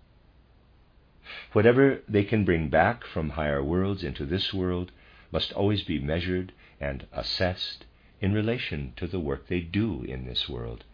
Whatever 1.52 2.02
they 2.08 2.24
can 2.24 2.44
bring 2.44 2.68
back 2.68 3.04
from 3.04 3.30
higher 3.30 3.62
worlds 3.62 4.04
into 4.04 4.26
this 4.26 4.52
world 4.52 4.92
must 5.32 5.52
always 5.52 5.82
be 5.82 5.98
measured 5.98 6.52
and 6.80 7.06
assessed 7.12 7.86
in 8.20 8.32
relation 8.32 8.92
to 8.96 9.06
the 9.06 9.20
work 9.20 9.46
they 9.46 9.60
do 9.60 10.02
in 10.04 10.26
this 10.26 10.48
world. 10.48 10.84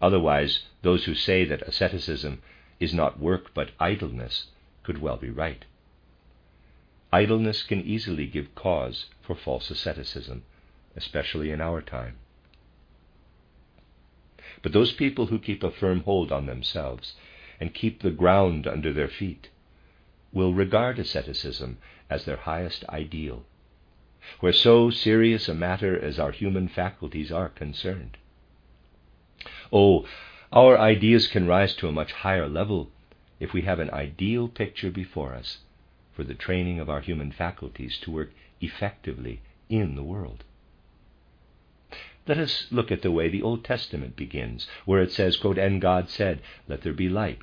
Otherwise, 0.00 0.64
those 0.82 1.04
who 1.04 1.14
say 1.14 1.44
that 1.44 1.62
asceticism 1.62 2.42
is 2.78 2.92
not 2.92 3.18
work 3.18 3.52
but 3.54 3.70
idleness 3.80 4.46
could 4.82 5.00
well 5.00 5.16
be 5.16 5.30
right. 5.30 5.64
Idleness 7.12 7.62
can 7.62 7.80
easily 7.80 8.26
give 8.26 8.54
cause 8.54 9.06
for 9.22 9.34
false 9.34 9.70
asceticism, 9.70 10.42
especially 10.96 11.50
in 11.50 11.60
our 11.60 11.80
time. 11.80 12.16
But 14.62 14.72
those 14.72 14.92
people 14.92 15.26
who 15.26 15.38
keep 15.38 15.62
a 15.62 15.70
firm 15.70 16.00
hold 16.00 16.32
on 16.32 16.46
themselves 16.46 17.14
and 17.60 17.74
keep 17.74 18.02
the 18.02 18.10
ground 18.10 18.66
under 18.66 18.92
their 18.92 19.08
feet 19.08 19.48
will 20.32 20.54
regard 20.54 20.98
asceticism 20.98 21.78
as 22.10 22.24
their 22.24 22.36
highest 22.36 22.84
ideal 22.88 23.44
where 24.40 24.52
so 24.52 24.90
serious 24.90 25.48
a 25.48 25.54
matter 25.54 25.98
as 25.98 26.18
our 26.18 26.32
human 26.32 26.68
faculties 26.68 27.30
are 27.30 27.48
concerned. 27.48 28.16
Oh, 29.72 30.06
our 30.52 30.78
ideas 30.78 31.28
can 31.28 31.46
rise 31.46 31.74
to 31.76 31.88
a 31.88 31.92
much 31.92 32.12
higher 32.12 32.48
level 32.48 32.90
if 33.38 33.52
we 33.52 33.62
have 33.62 33.78
an 33.78 33.90
ideal 33.90 34.48
picture 34.48 34.90
before 34.90 35.32
us 35.34 35.58
for 36.12 36.24
the 36.24 36.34
training 36.34 36.80
of 36.80 36.90
our 36.90 37.00
human 37.00 37.30
faculties 37.30 37.98
to 37.98 38.10
work 38.10 38.32
effectively 38.60 39.42
in 39.68 39.94
the 39.94 40.02
world. 40.02 40.44
Let 42.28 42.38
us 42.38 42.66
look 42.72 42.90
at 42.90 43.02
the 43.02 43.12
way 43.12 43.28
the 43.28 43.42
Old 43.42 43.64
Testament 43.64 44.16
begins, 44.16 44.66
where 44.84 45.00
it 45.00 45.12
says, 45.12 45.36
quote, 45.36 45.58
And 45.58 45.80
God 45.80 46.08
said, 46.08 46.42
Let 46.66 46.82
there 46.82 46.92
be 46.92 47.08
light. 47.08 47.38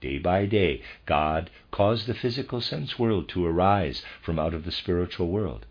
Day 0.00 0.18
by 0.18 0.46
day, 0.46 0.82
God 1.06 1.50
caused 1.70 2.06
the 2.06 2.14
physical 2.14 2.60
sense 2.60 2.98
world 2.98 3.28
to 3.28 3.46
arise 3.46 4.02
from 4.22 4.40
out 4.40 4.54
of 4.54 4.64
the 4.64 4.72
spiritual 4.72 5.28
world. 5.28 5.66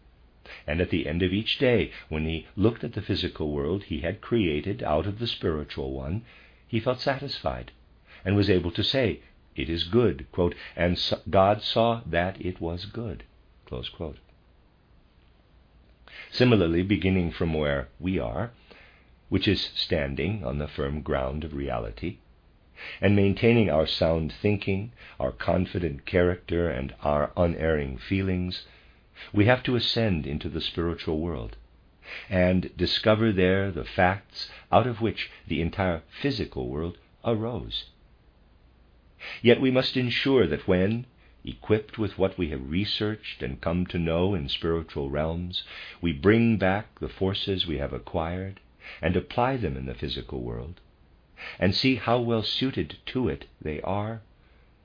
And 0.65 0.80
at 0.80 0.91
the 0.91 1.07
end 1.07 1.22
of 1.24 1.34
each 1.34 1.57
day, 1.57 1.91
when 2.07 2.26
he 2.26 2.47
looked 2.55 2.86
at 2.86 2.93
the 2.93 3.01
physical 3.01 3.51
world 3.51 3.84
he 3.84 3.99
had 3.99 4.22
created 4.22 4.82
out 4.82 5.05
of 5.05 5.20
the 5.20 5.28
spiritual 5.28 5.91
one, 5.91 6.24
he 6.68 6.80
felt 6.80 7.01
satisfied 7.01 7.74
and 8.24 8.38
was 8.38 8.49
able 8.49 8.72
to 8.72 8.84
say, 8.84 9.22
It 9.57 9.70
is 9.70 9.84
good, 9.84 10.26
quote, 10.32 10.55
and 10.76 10.97
God 11.30 11.61
saw 11.61 12.01
that 12.05 12.39
it 12.39 12.61
was 12.61 12.86
good. 12.86 13.24
Similarly, 16.32 16.82
beginning 16.82 17.30
from 17.30 17.53
where 17.53 17.89
we 17.99 18.18
are, 18.18 18.49
which 19.30 19.47
is 19.47 19.70
standing 19.76 20.43
on 20.43 20.57
the 20.57 20.68
firm 20.68 21.03
ground 21.03 21.43
of 21.43 21.53
reality, 21.53 22.18
and 22.99 23.15
maintaining 23.15 23.70
our 23.70 23.86
sound 23.86 24.34
thinking, 24.34 24.93
our 25.20 25.32
confident 25.32 26.07
character, 26.07 26.72
and 26.72 26.95
our 27.03 27.32
unerring 27.38 27.99
feelings, 27.99 28.65
we 29.32 29.45
have 29.45 29.61
to 29.61 29.76
ascend 29.76 30.26
into 30.26 30.49
the 30.49 30.59
spiritual 30.59 31.20
world 31.20 31.55
and 32.32 32.76
discover 32.76 33.32
there 33.32 33.70
the 33.70 33.86
facts 33.86 34.49
out 34.72 34.88
of 34.88 35.01
which 35.01 35.30
the 35.45 35.61
entire 35.61 36.01
physical 36.09 36.68
world 36.68 36.97
arose. 37.24 37.91
Yet 39.43 39.61
we 39.61 39.70
must 39.70 39.95
ensure 39.95 40.47
that 40.47 40.68
when, 40.68 41.05
equipped 41.47 41.97
with 41.97 42.17
what 42.17 42.37
we 42.37 42.49
have 42.49 42.69
researched 42.69 43.41
and 43.41 43.61
come 43.61 43.85
to 43.85 43.97
know 43.97 44.33
in 44.33 44.49
spiritual 44.49 45.09
realms, 45.09 45.63
we 46.01 46.11
bring 46.11 46.57
back 46.57 46.99
the 46.99 47.09
forces 47.09 47.65
we 47.65 47.77
have 47.77 47.93
acquired 47.93 48.59
and 49.01 49.15
apply 49.15 49.57
them 49.57 49.77
in 49.77 49.85
the 49.85 49.93
physical 49.93 50.41
world, 50.41 50.79
and 51.59 51.73
see 51.73 51.95
how 51.95 52.19
well 52.19 52.43
suited 52.43 52.97
to 53.05 53.29
it 53.29 53.45
they 53.61 53.81
are, 53.81 54.21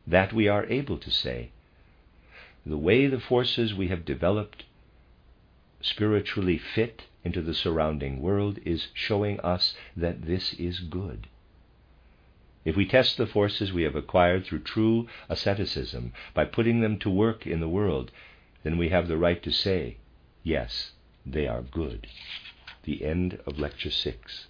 that 0.06 0.32
we 0.32 0.48
are 0.48 0.66
able 0.66 0.98
to 0.98 1.10
say, 1.10 1.50
the 2.64 2.78
way 2.78 3.06
the 3.06 3.20
forces 3.20 3.74
we 3.74 3.88
have 3.88 4.04
developed 4.04 4.64
spiritually 5.80 6.58
fit 6.58 7.02
into 7.24 7.42
the 7.42 7.54
surrounding 7.54 8.20
world 8.20 8.58
is 8.64 8.88
showing 8.94 9.40
us 9.40 9.74
that 9.96 10.26
this 10.26 10.52
is 10.54 10.80
good. 10.80 11.26
If 12.64 12.76
we 12.76 12.86
test 12.86 13.16
the 13.16 13.26
forces 13.26 13.72
we 13.72 13.82
have 13.82 13.96
acquired 13.96 14.44
through 14.44 14.60
true 14.60 15.08
asceticism 15.28 16.12
by 16.32 16.44
putting 16.44 16.80
them 16.80 16.98
to 17.00 17.10
work 17.10 17.46
in 17.46 17.60
the 17.60 17.68
world, 17.68 18.12
then 18.62 18.78
we 18.78 18.90
have 18.90 19.08
the 19.08 19.16
right 19.16 19.42
to 19.42 19.50
say, 19.50 19.96
yes, 20.42 20.92
they 21.26 21.46
are 21.46 21.62
good. 21.62 22.06
The 22.84 23.04
end 23.04 23.40
of 23.46 23.58
Lecture 23.58 23.90
6. 23.90 24.46